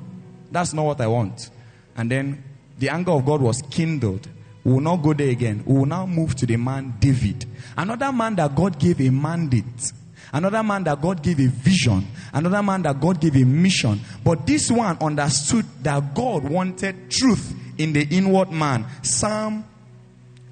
that's 0.51 0.75
not 0.75 0.85
what 0.85 1.01
I 1.01 1.07
want. 1.07 1.49
And 1.97 2.11
then 2.11 2.45
the 2.79 2.91
anger 2.91 3.13
of 3.13 3.25
God 3.25 3.41
was 3.41 3.63
kindled. 3.71 4.29
We 4.63 4.73
will 4.73 4.81
not 4.81 4.97
go 4.97 5.15
there 5.15 5.31
again. 5.31 5.63
We 5.65 5.79
will 5.79 5.87
now 5.87 6.05
move 6.05 6.35
to 6.37 6.47
the 6.47 6.57
man 6.57 6.97
David. 6.99 7.47
Another 7.79 8.13
man 8.13 8.35
that 8.37 8.55
God 8.55 8.79
gave 8.79 9.01
a 9.01 9.11
mandate. 9.11 9.93
Another 10.35 10.65
man 10.65 10.83
that 10.83 11.01
God 11.01 11.23
gave 11.23 11.39
a 11.39 11.47
vision. 11.47 12.05
Another 12.33 12.61
man 12.61 12.83
that 12.83 13.01
God 13.01 13.21
gave 13.21 13.37
a 13.37 13.45
mission. 13.45 14.01
But 14.25 14.45
this 14.45 14.69
one 14.69 14.99
understood 15.01 15.65
that 15.85 16.13
God 16.13 16.43
wanted 16.43 17.09
truth 17.09 17.55
in 17.79 17.93
the 17.93 18.03
inward 18.11 18.51
man. 18.51 18.85
Psalm 19.01 19.65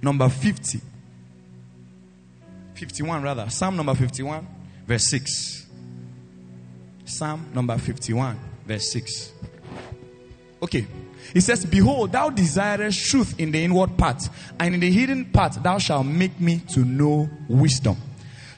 number 0.01 0.29
50. 0.29 0.81
51, 2.75 3.23
rather. 3.25 3.51
Psalm 3.51 3.75
number 3.75 3.97
51, 3.97 4.47
verse 4.87 5.09
6. 5.09 5.66
Psalm 7.05 7.49
number 7.53 7.77
51, 7.77 8.38
verse 8.64 8.92
6. 8.92 9.33
Okay. 10.62 10.87
He 11.33 11.40
says, 11.40 11.66
Behold, 11.66 12.12
thou 12.12 12.31
desirest 12.31 13.11
truth 13.11 13.40
in 13.40 13.51
the 13.51 13.64
inward 13.64 13.99
part, 13.99 14.29
and 14.61 14.75
in 14.75 14.81
the 14.81 14.92
hidden 14.92 15.25
part 15.25 15.61
thou 15.61 15.79
shalt 15.79 16.07
make 16.07 16.38
me 16.38 16.61
to 16.71 16.85
know 16.85 17.29
wisdom. 17.49 17.97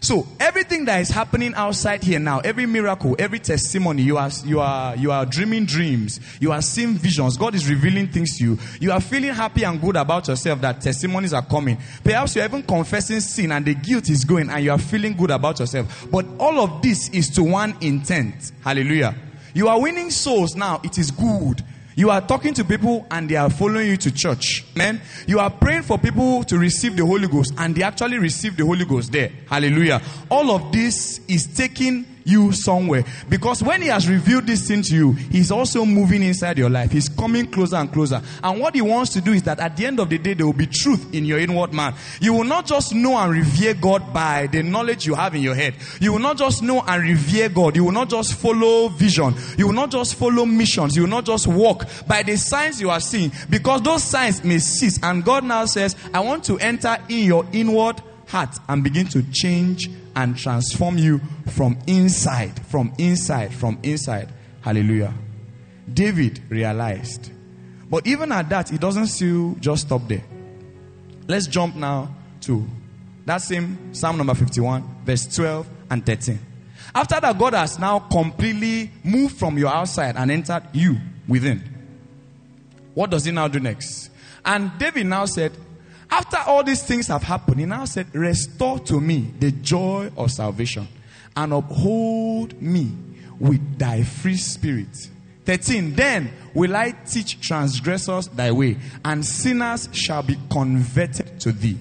So 0.04 0.26
everything 0.38 0.84
that 0.84 1.00
is 1.00 1.08
happening 1.08 1.54
outside 1.54 2.04
here 2.04 2.18
now, 2.18 2.40
every 2.40 2.66
miracle, 2.66 3.16
every 3.18 3.38
testimony, 3.38 4.02
you 4.02 4.18
are 4.18 4.28
you 4.44 4.60
are 4.60 4.94
you 4.96 5.10
are 5.10 5.24
dreaming 5.24 5.64
dreams, 5.64 6.20
you 6.40 6.52
are 6.52 6.60
seeing 6.60 6.92
visions. 6.92 7.38
God 7.38 7.54
is 7.54 7.66
revealing 7.70 8.08
things 8.08 8.36
to 8.36 8.44
you. 8.44 8.58
You 8.80 8.92
are 8.92 9.00
feeling 9.00 9.32
happy 9.32 9.64
and 9.64 9.80
good 9.80 9.96
about 9.96 10.28
yourself 10.28 10.60
that 10.60 10.82
testimonies 10.82 11.32
are 11.32 11.40
coming. 11.40 11.78
Perhaps 12.04 12.36
you're 12.36 12.44
even 12.44 12.62
confessing 12.64 13.20
sin 13.20 13.50
and 13.50 13.64
the 13.64 13.72
guilt 13.72 14.10
is 14.10 14.26
going, 14.26 14.50
and 14.50 14.62
you 14.62 14.72
are 14.72 14.78
feeling 14.78 15.14
good 15.14 15.30
about 15.30 15.58
yourself. 15.58 16.06
But 16.10 16.26
all 16.38 16.60
of 16.60 16.82
this 16.82 17.08
is 17.08 17.30
to 17.30 17.42
one 17.42 17.74
intent. 17.80 18.52
Hallelujah. 18.62 19.14
You 19.54 19.68
are 19.68 19.80
winning 19.80 20.10
souls 20.10 20.54
now. 20.54 20.82
It 20.84 20.98
is 20.98 21.10
good. 21.10 21.64
You 21.96 22.10
are 22.10 22.20
talking 22.20 22.54
to 22.54 22.64
people 22.64 23.06
and 23.10 23.28
they 23.28 23.36
are 23.36 23.50
following 23.50 23.88
you 23.88 23.96
to 23.98 24.10
church. 24.10 24.64
Man, 24.74 25.00
you 25.26 25.38
are 25.38 25.50
praying 25.50 25.82
for 25.82 25.98
people 25.98 26.42
to 26.44 26.58
receive 26.58 26.96
the 26.96 27.06
Holy 27.06 27.28
Ghost 27.28 27.54
and 27.56 27.74
they 27.74 27.82
actually 27.82 28.18
receive 28.18 28.56
the 28.56 28.64
Holy 28.64 28.84
Ghost 28.84 29.12
there. 29.12 29.30
Hallelujah. 29.48 30.02
All 30.28 30.50
of 30.50 30.72
this 30.72 31.20
is 31.28 31.46
taking 31.46 32.04
you 32.24 32.52
somewhere. 32.52 33.04
Because 33.28 33.62
when 33.62 33.82
He 33.82 33.88
has 33.88 34.08
revealed 34.08 34.46
this 34.46 34.66
thing 34.66 34.82
to 34.82 34.94
you, 34.94 35.12
He's 35.12 35.50
also 35.50 35.84
moving 35.84 36.22
inside 36.22 36.58
your 36.58 36.70
life. 36.70 36.90
He's 36.90 37.08
coming 37.08 37.50
closer 37.50 37.76
and 37.76 37.92
closer. 37.92 38.20
And 38.42 38.60
what 38.60 38.74
He 38.74 38.80
wants 38.82 39.12
to 39.12 39.20
do 39.20 39.32
is 39.32 39.42
that 39.44 39.60
at 39.60 39.76
the 39.76 39.86
end 39.86 40.00
of 40.00 40.08
the 40.08 40.18
day, 40.18 40.34
there 40.34 40.46
will 40.46 40.52
be 40.52 40.66
truth 40.66 41.14
in 41.14 41.24
your 41.24 41.38
inward 41.38 41.72
man. 41.72 41.94
You 42.20 42.32
will 42.32 42.44
not 42.44 42.66
just 42.66 42.94
know 42.94 43.16
and 43.16 43.32
revere 43.32 43.74
God 43.74 44.12
by 44.12 44.46
the 44.46 44.62
knowledge 44.62 45.06
you 45.06 45.14
have 45.14 45.34
in 45.34 45.42
your 45.42 45.54
head. 45.54 45.74
You 46.00 46.12
will 46.12 46.20
not 46.20 46.38
just 46.38 46.62
know 46.62 46.82
and 46.86 47.02
revere 47.02 47.48
God. 47.48 47.76
You 47.76 47.84
will 47.84 47.92
not 47.92 48.08
just 48.08 48.34
follow 48.34 48.88
vision. 48.88 49.34
You 49.56 49.66
will 49.66 49.74
not 49.74 49.90
just 49.90 50.14
follow 50.16 50.46
missions. 50.46 50.96
You 50.96 51.02
will 51.02 51.10
not 51.10 51.26
just 51.26 51.46
walk 51.46 51.86
by 52.06 52.22
the 52.22 52.36
signs 52.36 52.80
you 52.80 52.90
are 52.90 53.00
seeing. 53.00 53.32
Because 53.50 53.82
those 53.82 54.02
signs 54.02 54.42
may 54.42 54.58
cease. 54.58 54.98
And 55.02 55.24
God 55.24 55.44
now 55.44 55.66
says, 55.66 55.96
I 56.12 56.20
want 56.20 56.44
to 56.44 56.58
enter 56.58 56.96
in 57.08 57.24
your 57.24 57.46
inward 57.52 58.00
heart 58.26 58.56
and 58.68 58.82
begin 58.82 59.06
to 59.08 59.22
change 59.32 59.88
and 60.16 60.36
transform 60.36 60.98
you 60.98 61.20
from 61.48 61.78
inside, 61.86 62.58
from 62.66 62.92
inside, 62.98 63.52
from 63.52 63.78
inside. 63.82 64.28
Hallelujah. 64.60 65.12
David 65.92 66.42
realized. 66.48 67.30
But 67.90 68.06
even 68.06 68.32
at 68.32 68.48
that, 68.48 68.72
it 68.72 68.80
doesn't 68.80 69.08
still 69.08 69.56
just 69.60 69.86
stop 69.86 70.08
there. 70.08 70.24
Let's 71.26 71.46
jump 71.46 71.76
now 71.76 72.14
to 72.42 72.66
that 73.26 73.38
same 73.38 73.94
Psalm 73.94 74.16
number 74.16 74.34
51, 74.34 75.04
verse 75.04 75.26
12 75.34 75.66
and 75.90 76.04
13. 76.04 76.38
After 76.94 77.20
that, 77.20 77.38
God 77.38 77.54
has 77.54 77.78
now 77.78 77.98
completely 77.98 78.90
moved 79.02 79.36
from 79.36 79.58
your 79.58 79.72
outside 79.72 80.16
and 80.16 80.30
entered 80.30 80.62
you 80.72 80.96
within. 81.26 81.62
What 82.94 83.10
does 83.10 83.24
he 83.24 83.32
now 83.32 83.48
do 83.48 83.58
next? 83.58 84.10
And 84.44 84.70
David 84.78 85.06
now 85.06 85.24
said, 85.24 85.52
after 86.14 86.38
all 86.46 86.62
these 86.62 86.82
things 86.84 87.08
have 87.08 87.24
happened, 87.24 87.58
he 87.58 87.66
now 87.66 87.84
said, 87.84 88.14
Restore 88.14 88.78
to 88.80 89.00
me 89.00 89.32
the 89.40 89.50
joy 89.50 90.12
of 90.16 90.30
salvation 90.30 90.86
and 91.34 91.52
uphold 91.52 92.60
me 92.62 92.92
with 93.40 93.78
thy 93.78 94.04
free 94.04 94.36
spirit. 94.36 95.10
13. 95.44 95.94
Then 95.96 96.30
will 96.54 96.76
I 96.76 96.92
teach 96.92 97.40
transgressors 97.40 98.28
thy 98.28 98.52
way, 98.52 98.76
and 99.04 99.26
sinners 99.26 99.88
shall 99.92 100.22
be 100.22 100.38
converted 100.50 101.40
to 101.40 101.50
thee. 101.50 101.78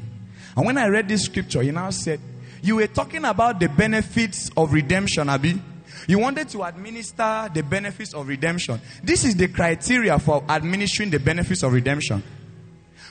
And 0.58 0.65
when 0.65 0.80
I 0.80 0.88
read 0.88 1.08
this 1.08 1.26
scripture, 1.26 1.62
he 1.62 1.69
now 1.69 1.91
said, 1.91 2.19
You 2.63 2.78
were 2.78 2.88
talking 2.88 3.26
about 3.26 3.60
the 3.60 3.69
benefits 3.69 4.50
of 4.58 4.74
redemption, 4.74 5.30
Abi. 5.30 5.62
You 6.08 6.17
wanted 6.17 6.50
to 6.50 6.63
administer 6.63 7.52
the 7.54 7.62
benefits 7.62 8.15
of 8.15 8.28
redemption. 8.28 8.82
This 9.04 9.26
is 9.26 9.36
the 9.36 9.48
criteria 9.48 10.17
for 10.17 10.43
administering 10.50 11.12
the 11.12 11.19
benefits 11.19 11.62
of 11.62 11.72
redemption. 11.72 12.24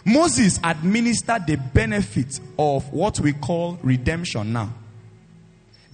Moses 0.05 0.59
administered 0.65 1.47
the 1.47 1.57
benefit 1.57 2.41
of 2.59 2.93
what 2.93 3.21
we 3.21 3.33
call 3.33 3.79
redemption 3.83 4.53
now. 4.53 4.73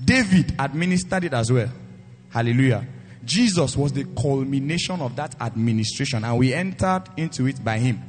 David 0.02 0.54
administered 0.58 1.24
it 1.24 1.34
as 1.34 1.52
well. 1.52 1.68
Hallelujah. 2.30 2.86
Jesus 3.24 3.76
was 3.76 3.92
the 3.92 4.04
culmination 4.04 5.00
of 5.00 5.14
that 5.16 5.34
administration, 5.40 6.24
and 6.24 6.38
we 6.38 6.54
entered 6.54 7.04
into 7.16 7.46
it 7.46 7.62
by 7.62 7.78
him. 7.78 8.02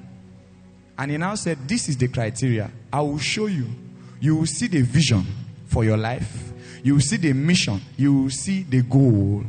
And 0.98 1.12
he 1.12 1.18
now 1.18 1.36
said, 1.36 1.68
This 1.68 1.90
is 1.90 1.98
the 1.98 2.08
criteria. 2.08 2.72
I 2.92 3.02
will 3.02 3.20
show 3.20 3.48
you. 3.48 3.68
You 4.22 4.38
will 4.38 4.46
see 4.46 4.68
the 4.68 4.82
vision 4.82 5.26
for 5.66 5.84
your 5.84 5.98
life, 5.98 6.52
you 6.84 6.96
will 6.96 7.02
see 7.02 7.18
the 7.18 7.34
mission, 7.34 7.80
you 7.96 8.14
will 8.14 8.30
see 8.30 8.64
the 8.64 8.82
goal, 8.82 9.44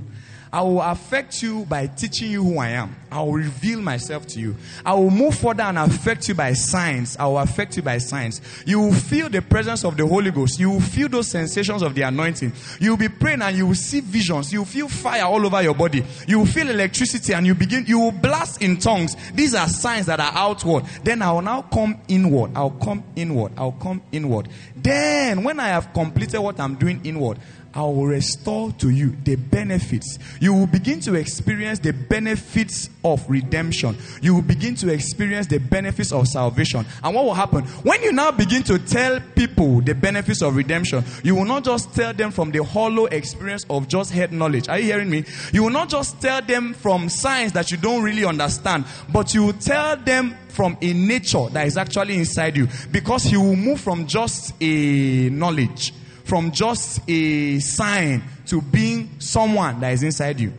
I 0.53 0.63
will 0.63 0.81
affect 0.81 1.43
you 1.43 1.65
by 1.67 1.87
teaching 1.87 2.31
you 2.31 2.43
who 2.43 2.59
I 2.59 2.71
am. 2.71 2.97
I 3.11 3.23
will 3.23 3.35
reveal 3.35 3.81
myself 3.81 4.27
to 4.29 4.41
you. 4.41 4.57
I 4.85 4.95
will 4.95 5.11
move 5.11 5.37
further 5.37 5.63
and 5.63 5.79
affect 5.79 6.29
you 6.29 6.35
by 6.35 6.55
signs. 6.55 7.17
I 7.17 7.27
will 7.27 7.39
affect 7.39 7.77
you 7.77 7.83
by 7.83 7.99
signs. 7.99 8.41
You 8.67 8.81
will 8.81 8.93
feel 8.93 9.29
the 9.29 9.43
presence 9.43 9.85
of 9.85 9.97
the 9.97 10.07
Holy 10.07 10.31
Ghost. 10.33 10.59
You 10.59 10.71
will 10.71 10.81
feel 10.81 11.09
those 11.09 11.29
sensations 11.29 11.83
of 11.83 11.95
the 11.95 12.03
anointing. 12.03 12.53
You 12.81 12.91
will 12.91 12.97
be 12.97 13.09
praying 13.09 13.43
and 13.43 13.57
you 13.57 13.69
will 13.69 13.75
see 13.77 14.01
visions. 14.01 14.53
You 14.53 14.61
will 14.61 14.67
feel 14.67 14.89
fire 14.89 15.25
all 15.25 15.45
over 15.45 15.63
your 15.63 15.75
body. 15.75 16.05
You 16.27 16.41
will 16.41 16.47
feel 16.47 16.69
electricity 16.69 17.33
and 17.33 17.47
you 17.47 17.55
begin, 17.55 17.85
you 17.87 18.01
will 18.01 18.13
blast 18.13 18.61
in 18.61 18.77
tongues. 18.79 19.17
These 19.33 19.55
are 19.55 19.69
signs 19.69 20.07
that 20.07 20.19
are 20.19 20.33
outward. 20.35 20.85
Then 21.05 21.23
I 21.23 21.33
will 21.33 21.43
now 21.43 21.63
come 21.63 22.01
inward. 22.09 22.53
I'll 22.57 22.71
come 22.71 23.05
inward. 23.15 23.53
I'll 23.57 23.73
come 23.73 24.03
inward. 24.11 24.49
Then 24.75 25.45
when 25.45 25.61
I 25.61 25.69
have 25.69 25.93
completed 25.93 26.41
what 26.41 26.59
I'm 26.59 26.75
doing 26.75 27.01
inward, 27.05 27.39
I 27.73 27.83
will 27.83 28.07
restore 28.07 28.73
to 28.73 28.91
you 28.91 29.17
the 29.23 29.37
benefits. 29.37 30.19
You 30.41 30.55
will 30.55 30.67
begin 30.67 30.99
to 31.01 31.15
experience 31.15 31.79
the 31.79 31.93
benefits 31.93 32.91
of 33.05 33.25
redemption. 33.29 33.97
You 34.21 34.35
will 34.35 34.43
begin 34.43 34.75
to 34.77 34.93
experience 34.93 35.47
the 35.47 35.59
benefits 35.59 36.11
of 36.13 36.27
salvation. 36.27 36.85
And 37.03 37.15
what 37.15 37.25
will 37.25 37.35
happen? 37.35 37.65
When 37.65 38.03
you 38.03 38.13
now 38.13 38.33
begin 38.33 38.65
to 38.65 38.79
tell 38.79 39.21
people 39.37 39.81
the 39.83 39.95
benefits 39.95 40.43
of 40.43 40.57
redemption, 40.57 41.05
you 41.23 41.37
will 41.37 41.45
not 41.45 41.65
just 41.65 41.95
tell 41.95 42.13
them 42.13 42.33
from 42.33 42.51
the 42.51 42.65
hollow 42.65 43.07
experience 43.07 43.65
of 43.71 43.87
just 43.87 44.11
head 44.11 44.33
knowledge. 44.33 44.69
Are 44.69 44.79
you 44.79 44.87
hearing 44.87 45.11
me? 45.11 45.25
You 45.53 45.63
will 45.63 45.71
not 45.71 45.89
just 45.89 46.21
tell 46.21 46.43
them 46.43 46.75
from 46.75 47.09
signs 47.09 47.53
that 47.53 47.71
you 47.71 47.77
don't 47.77 48.03
really 48.03 48.25
understand, 48.25 48.85
but 49.13 49.33
you 49.33 49.45
will 49.45 49.53
tell 49.53 49.97
them 49.97 50.37
from 50.49 50.77
a 50.83 50.93
nature 50.93 51.47
that 51.51 51.69
is 51.69 51.77
actually 51.77 52.17
inside 52.17 52.57
you 52.57 52.67
because 52.91 53.23
he 53.23 53.37
will 53.37 53.55
move 53.55 53.81
from 53.81 54.07
just 54.09 54.53
a 54.61 55.31
knowledge 55.31 55.93
from 56.31 56.53
just 56.53 57.01
a 57.09 57.59
sign 57.59 58.23
to 58.47 58.63
being 58.63 59.11
someone 59.19 59.81
that 59.81 59.93
is 59.93 60.05
inside 60.05 60.39
you. 60.39 60.53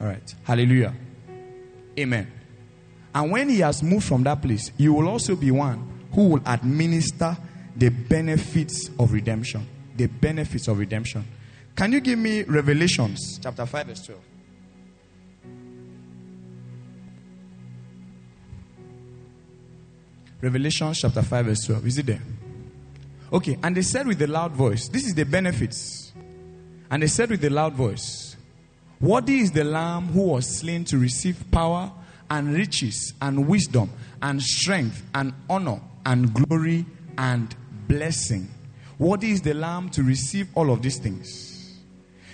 All 0.00 0.06
right. 0.06 0.34
Hallelujah. 0.42 0.94
Amen. 1.98 2.32
And 3.14 3.30
when 3.30 3.50
he 3.50 3.58
has 3.58 3.82
moved 3.82 4.06
from 4.06 4.22
that 4.22 4.40
place, 4.40 4.72
you 4.78 4.94
will 4.94 5.06
also 5.06 5.36
be 5.36 5.50
one 5.50 6.06
who 6.14 6.28
will 6.28 6.42
administer 6.46 7.36
the 7.76 7.90
benefits 7.90 8.88
of 8.98 9.12
redemption. 9.12 9.68
The 9.98 10.06
benefits 10.06 10.68
of 10.68 10.78
redemption. 10.78 11.26
Can 11.74 11.92
you 11.92 12.00
give 12.00 12.18
me 12.18 12.44
Revelations 12.44 13.38
chapter 13.42 13.66
5, 13.66 13.86
verse 13.86 14.06
12? 14.06 14.20
Revelation 20.40 20.92
chapter 20.92 21.22
5, 21.22 21.46
verse 21.46 21.66
12. 21.66 21.86
Is 21.86 21.98
it 21.98 22.06
there? 22.06 22.22
Okay, 23.32 23.58
and 23.62 23.76
they 23.76 23.82
said 23.82 24.06
with 24.06 24.20
a 24.22 24.26
loud 24.26 24.52
voice, 24.52 24.88
This 24.88 25.06
is 25.06 25.14
the 25.14 25.24
benefits. 25.24 26.12
And 26.90 27.02
they 27.02 27.08
said 27.08 27.30
with 27.30 27.44
a 27.44 27.50
loud 27.50 27.72
voice, 27.72 28.36
Worthy 29.00 29.40
is 29.40 29.50
the 29.50 29.64
Lamb 29.64 30.06
who 30.06 30.22
was 30.22 30.58
slain 30.58 30.84
to 30.86 30.98
receive 30.98 31.44
power 31.50 31.92
and 32.30 32.54
riches 32.54 33.14
and 33.20 33.46
wisdom 33.46 33.90
and 34.22 34.42
strength 34.42 35.02
and 35.14 35.32
honor 35.50 35.80
and 36.04 36.32
glory 36.32 36.86
and 37.18 37.54
blessing. 37.88 38.48
Worthy 38.98 39.32
is 39.32 39.42
the 39.42 39.54
Lamb 39.54 39.90
to 39.90 40.02
receive 40.02 40.48
all 40.54 40.70
of 40.70 40.82
these 40.82 40.98
things. 40.98 41.55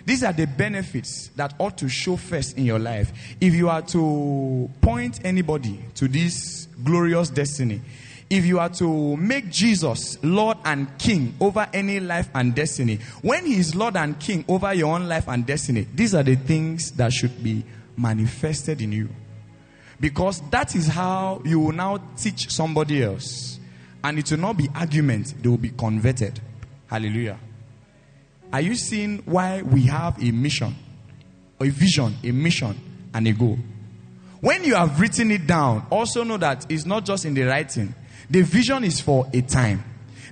These 0.04 0.24
are 0.24 0.32
the 0.32 0.46
benefits 0.46 1.28
that 1.36 1.54
ought 1.58 1.78
to 1.78 1.88
show 1.88 2.16
first 2.16 2.58
in 2.58 2.64
your 2.64 2.78
life. 2.78 3.12
If 3.40 3.54
you 3.54 3.68
are 3.68 3.82
to 3.82 4.70
point 4.80 5.20
anybody 5.24 5.78
to 5.96 6.08
this 6.08 6.66
glorious 6.82 7.30
destiny, 7.30 7.80
if 8.28 8.46
you 8.46 8.58
are 8.58 8.70
to 8.70 9.16
make 9.18 9.50
Jesus 9.50 10.16
Lord 10.24 10.56
and 10.64 10.98
King 10.98 11.34
over 11.38 11.68
any 11.72 12.00
life 12.00 12.30
and 12.34 12.54
destiny, 12.54 12.98
when 13.20 13.44
He 13.44 13.58
is 13.58 13.74
Lord 13.74 13.96
and 13.96 14.18
King 14.18 14.44
over 14.48 14.72
your 14.72 14.94
own 14.94 15.06
life 15.06 15.28
and 15.28 15.44
destiny, 15.44 15.86
these 15.94 16.14
are 16.14 16.22
the 16.22 16.36
things 16.36 16.92
that 16.92 17.12
should 17.12 17.42
be 17.42 17.62
manifested 17.96 18.80
in 18.80 18.92
you. 18.92 19.08
Because 20.00 20.40
that 20.50 20.74
is 20.74 20.88
how 20.88 21.42
you 21.44 21.60
will 21.60 21.72
now 21.72 21.98
teach 22.16 22.50
somebody 22.50 23.02
else. 23.02 23.60
And 24.02 24.18
it 24.18 24.30
will 24.30 24.38
not 24.38 24.56
be 24.56 24.68
argument, 24.74 25.34
they 25.40 25.48
will 25.48 25.58
be 25.58 25.70
converted. 25.70 26.40
Hallelujah. 26.86 27.38
Are 28.52 28.60
you 28.60 28.74
seeing 28.74 29.18
why 29.18 29.62
we 29.62 29.82
have 29.84 30.22
a 30.22 30.30
mission, 30.30 30.74
a 31.60 31.68
vision, 31.68 32.14
a 32.22 32.30
mission, 32.32 32.78
and 33.14 33.26
a 33.26 33.32
goal? 33.32 33.58
When 34.40 34.64
you 34.64 34.74
have 34.74 35.00
written 35.00 35.30
it 35.30 35.46
down, 35.46 35.86
also 35.88 36.24
know 36.24 36.36
that 36.36 36.66
it's 36.68 36.84
not 36.84 37.04
just 37.04 37.24
in 37.24 37.34
the 37.34 37.42
writing. 37.42 37.94
The 38.28 38.42
vision 38.42 38.84
is 38.84 39.00
for 39.00 39.26
a 39.32 39.40
time. 39.40 39.84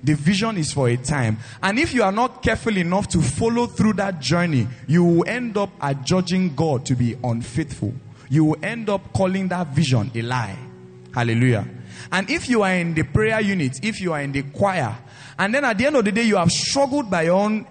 The 0.02 0.14
vision 0.14 0.56
is 0.56 0.72
for 0.72 0.88
a 0.88 0.96
time. 0.96 1.38
And 1.62 1.78
if 1.78 1.94
you 1.94 2.02
are 2.02 2.12
not 2.12 2.42
careful 2.42 2.76
enough 2.76 3.08
to 3.08 3.20
follow 3.20 3.66
through 3.66 3.94
that 3.94 4.20
journey, 4.20 4.66
you 4.86 5.04
will 5.04 5.28
end 5.28 5.56
up 5.56 5.70
adjudging 5.80 6.54
God 6.54 6.84
to 6.86 6.94
be 6.94 7.16
unfaithful. 7.22 7.94
You 8.28 8.46
will 8.46 8.56
end 8.62 8.88
up 8.88 9.12
calling 9.12 9.48
that 9.48 9.68
vision 9.68 10.10
a 10.14 10.22
lie. 10.22 10.58
Hallelujah. 11.14 11.66
And 12.12 12.30
if 12.30 12.48
you 12.48 12.62
are 12.62 12.72
in 12.72 12.94
the 12.94 13.02
prayer 13.02 13.40
unit, 13.40 13.84
if 13.84 14.00
you 14.00 14.12
are 14.12 14.20
in 14.22 14.32
the 14.32 14.42
choir, 14.42 14.96
and 15.38 15.54
then 15.54 15.64
at 15.64 15.76
the 15.76 15.86
end 15.86 15.96
of 15.96 16.04
the 16.04 16.12
day 16.12 16.22
you 16.22 16.36
have 16.36 16.50
struggled 16.50 17.10
by 17.10 17.22
your 17.22 17.40
own 17.40 17.66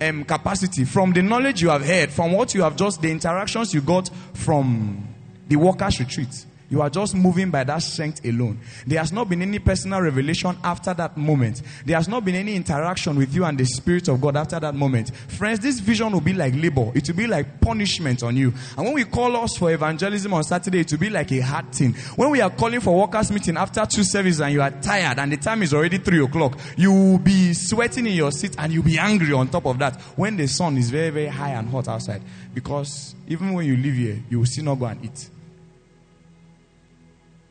um, 0.00 0.24
capacity, 0.24 0.84
from 0.84 1.12
the 1.12 1.22
knowledge 1.22 1.62
you 1.62 1.68
have 1.70 1.84
heard, 1.84 2.10
from 2.10 2.32
what 2.32 2.54
you 2.54 2.62
have 2.62 2.76
just, 2.76 3.00
the 3.00 3.10
interactions 3.10 3.72
you 3.74 3.80
got 3.80 4.10
from 4.34 5.06
the 5.48 5.56
workers' 5.56 6.00
retreat, 6.00 6.46
you 6.70 6.80
are 6.80 6.90
just 6.90 7.14
moving 7.14 7.50
by 7.50 7.64
that 7.64 7.78
strength 7.78 8.24
alone. 8.24 8.58
There 8.86 8.98
has 8.98 9.12
not 9.12 9.28
been 9.28 9.42
any 9.42 9.58
personal 9.58 10.00
revelation 10.00 10.56
after 10.64 10.94
that 10.94 11.16
moment. 11.16 11.62
There 11.84 11.96
has 11.96 12.08
not 12.08 12.24
been 12.24 12.34
any 12.34 12.54
interaction 12.54 13.16
with 13.16 13.34
you 13.34 13.44
and 13.44 13.58
the 13.58 13.64
Spirit 13.64 14.08
of 14.08 14.20
God 14.20 14.36
after 14.36 14.58
that 14.60 14.74
moment. 14.74 15.14
Friends, 15.14 15.60
this 15.60 15.80
vision 15.80 16.12
will 16.12 16.20
be 16.20 16.32
like 16.32 16.54
labor. 16.54 16.90
It 16.94 17.06
will 17.08 17.16
be 17.16 17.26
like 17.26 17.60
punishment 17.60 18.22
on 18.22 18.36
you. 18.36 18.52
And 18.76 18.86
when 18.86 18.94
we 18.94 19.04
call 19.04 19.36
us 19.36 19.56
for 19.56 19.70
evangelism 19.72 20.32
on 20.32 20.42
Saturday, 20.44 20.80
it 20.80 20.90
will 20.90 20.98
be 20.98 21.10
like 21.10 21.30
a 21.32 21.40
hard 21.40 21.72
thing. 21.72 21.92
When 22.16 22.30
we 22.30 22.40
are 22.40 22.50
calling 22.50 22.80
for 22.80 22.98
workers' 22.98 23.30
meeting 23.30 23.56
after 23.56 23.84
two 23.86 24.04
services 24.04 24.40
and 24.40 24.52
you 24.52 24.62
are 24.62 24.70
tired 24.70 25.18
and 25.18 25.32
the 25.32 25.36
time 25.36 25.62
is 25.62 25.74
already 25.74 25.98
three 25.98 26.22
o'clock, 26.22 26.58
you 26.76 26.92
will 26.92 27.18
be 27.18 27.52
sweating 27.52 28.06
in 28.06 28.14
your 28.14 28.32
seat 28.32 28.54
and 28.58 28.72
you'll 28.72 28.82
be 28.82 28.98
angry 28.98 29.32
on 29.32 29.48
top 29.48 29.66
of 29.66 29.78
that 29.78 30.00
when 30.16 30.36
the 30.36 30.46
sun 30.46 30.76
is 30.78 30.90
very, 30.90 31.10
very 31.10 31.26
high 31.26 31.50
and 31.50 31.68
hot 31.68 31.88
outside. 31.88 32.22
Because 32.54 33.14
even 33.28 33.52
when 33.52 33.66
you 33.66 33.76
live 33.76 33.94
here, 33.94 34.22
you 34.30 34.38
will 34.38 34.46
still 34.46 34.64
not 34.64 34.76
go 34.76 34.86
and 34.86 35.04
eat 35.04 35.28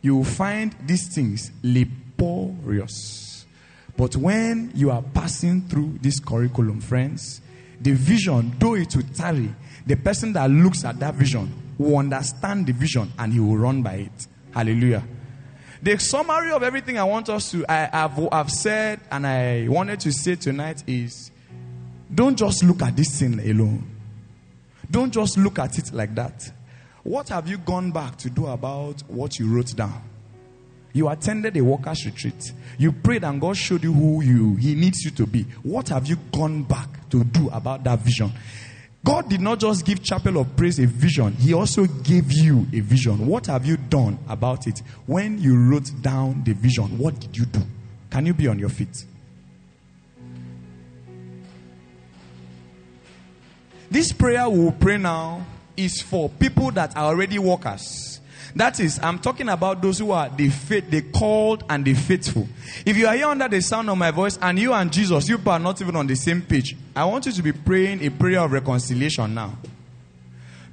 you 0.04 0.18
will 0.18 0.24
find 0.26 0.76
these 0.86 1.08
things 1.08 1.51
laborious. 1.64 3.45
But 3.95 4.16
when 4.16 4.72
you 4.76 4.91
are 4.91 5.01
passing 5.01 5.62
through 5.68 5.97
this 6.01 6.20
curriculum, 6.20 6.82
friends, 6.82 7.41
the 7.80 7.93
vision, 7.93 8.54
though 8.60 8.76
it 8.76 8.95
will 8.95 9.04
tarry, 9.16 9.54
the 9.88 9.95
person 9.95 10.34
that 10.34 10.51
looks 10.51 10.84
at 10.84 10.99
that 10.99 11.16
vision 11.16 11.51
will 11.78 11.97
understand 11.97 12.68
the 12.68 12.74
vision 12.74 13.12
and 13.18 13.34
he 13.34 13.39
will 13.39 13.58
run 13.58 13.82
by 13.82 13.93
it. 13.93 14.28
Hallelujah. 14.54 15.04
The 15.82 15.97
summary 15.97 16.51
of 16.51 16.64
everything 16.64 16.97
I 16.97 17.04
want 17.06 17.30
us 17.30 17.51
to, 17.51 17.66
I, 17.70 17.89
have 17.91 18.28
I've 18.32 18.51
said 18.51 18.99
and 19.10 19.26
I 19.26 19.68
wanted 19.70 19.99
to 20.01 20.12
say 20.12 20.36
tonight 20.36 20.84
is 20.86 21.32
don't 22.14 22.38
just 22.38 22.64
look 22.64 22.82
at 22.82 22.95
this 22.95 23.20
thing 23.20 23.39
alone. 23.39 23.89
Don't 24.89 25.12
just 25.12 25.38
look 25.38 25.60
at 25.60 25.78
it 25.78 25.93
like 25.93 26.14
that. 26.16 26.51
What 27.04 27.30
have 27.30 27.49
you 27.49 27.58
gone 27.58 27.91
back 27.91 28.18
to 28.20 28.30
do 28.30 28.47
about 28.47 29.01
what 29.08 29.38
you 29.38 29.54
wrote 29.54 29.76
down? 29.76 30.01
You 30.93 31.10
attended 31.10 31.58
a 31.58 31.62
workers' 31.62 32.06
retreat. 32.06 32.54
You 32.78 32.91
prayed 32.91 33.24
and 33.24 33.41
God 33.41 33.58
showed 33.58 33.84
you 33.84 33.91
who 33.91 34.22
you 34.24 34.56
He 34.56 34.76
needs 34.76 35.04
you 35.04 35.12
to 35.12 35.26
be. 35.26 35.43
What 35.64 35.89
have 35.89 36.08
you 36.08 36.18
gone 36.32 36.64
back 36.64 37.10
to 37.10 37.24
do 37.24 37.49
about 37.49 37.84
that 37.84 37.99
vision? 37.99 38.32
God 39.04 39.28
did 39.30 39.41
not 39.41 39.60
just 39.60 39.86
give 39.86 40.01
Chapel 40.01 40.38
of 40.38 40.56
Praise 40.56 40.80
a 40.80 40.86
vision, 40.86 41.34
He 41.34 41.54
also 41.54 41.86
gave 41.86 42.32
you 42.32 42.66
a 42.72 42.80
vision. 42.80 43.26
What 43.26 43.47
have 43.47 43.66
you 43.66 43.76
done 43.76 44.18
about 44.30 44.66
it? 44.68 44.82
When 45.08 45.39
you 45.39 45.58
wrote 45.58 45.91
down 46.01 46.43
the 46.45 46.54
vision, 46.54 46.97
what 46.97 47.20
did 47.20 47.36
you 47.36 47.45
do? 47.45 47.62
Can 48.12 48.26
you 48.26 48.34
be 48.34 48.47
on 48.47 48.60
your 48.60 48.70
feet? 48.70 49.06
This 53.91 54.14
prayer 54.14 54.47
we 54.47 54.60
will 54.60 54.72
pray 54.72 54.97
now 54.97 55.45
is 55.78 56.01
for 56.01 56.30
people 56.30 56.71
that 56.71 56.95
are 56.95 57.05
already 57.05 57.39
workers. 57.39 58.19
That 58.55 58.80
is, 58.80 58.99
I'm 59.01 59.17
talking 59.17 59.49
about 59.49 59.82
those 59.82 59.97
who 59.97 60.11
are 60.11 60.30
the 60.30 60.49
faith, 60.49 60.89
the 60.89 61.01
called 61.01 61.63
and 61.69 61.84
the 61.84 61.95
faithful. 61.95 62.47
If 62.86 62.95
you 62.97 63.07
are 63.07 63.15
here 63.15 63.28
under 63.28 63.47
the 63.47 63.61
sound 63.61 63.89
of 63.89 63.97
my 63.97 64.11
voice 64.11 64.38
and 64.41 64.59
you 64.59 64.74
and 64.74 64.93
Jesus, 64.93 65.28
you 65.28 65.39
are 65.45 65.59
not 65.59 65.82
even 65.82 65.95
on 65.95 66.05
the 66.05 66.15
same 66.15 66.41
page, 66.41 66.76
I 66.95 67.05
want 67.05 67.26
you 67.26 67.32
to 67.32 67.41
be 67.41 67.51
praying 67.51 68.05
a 68.05 68.11
prayer 68.11 68.41
of 68.41 68.51
reconciliation 68.51 69.34
now. 69.34 69.57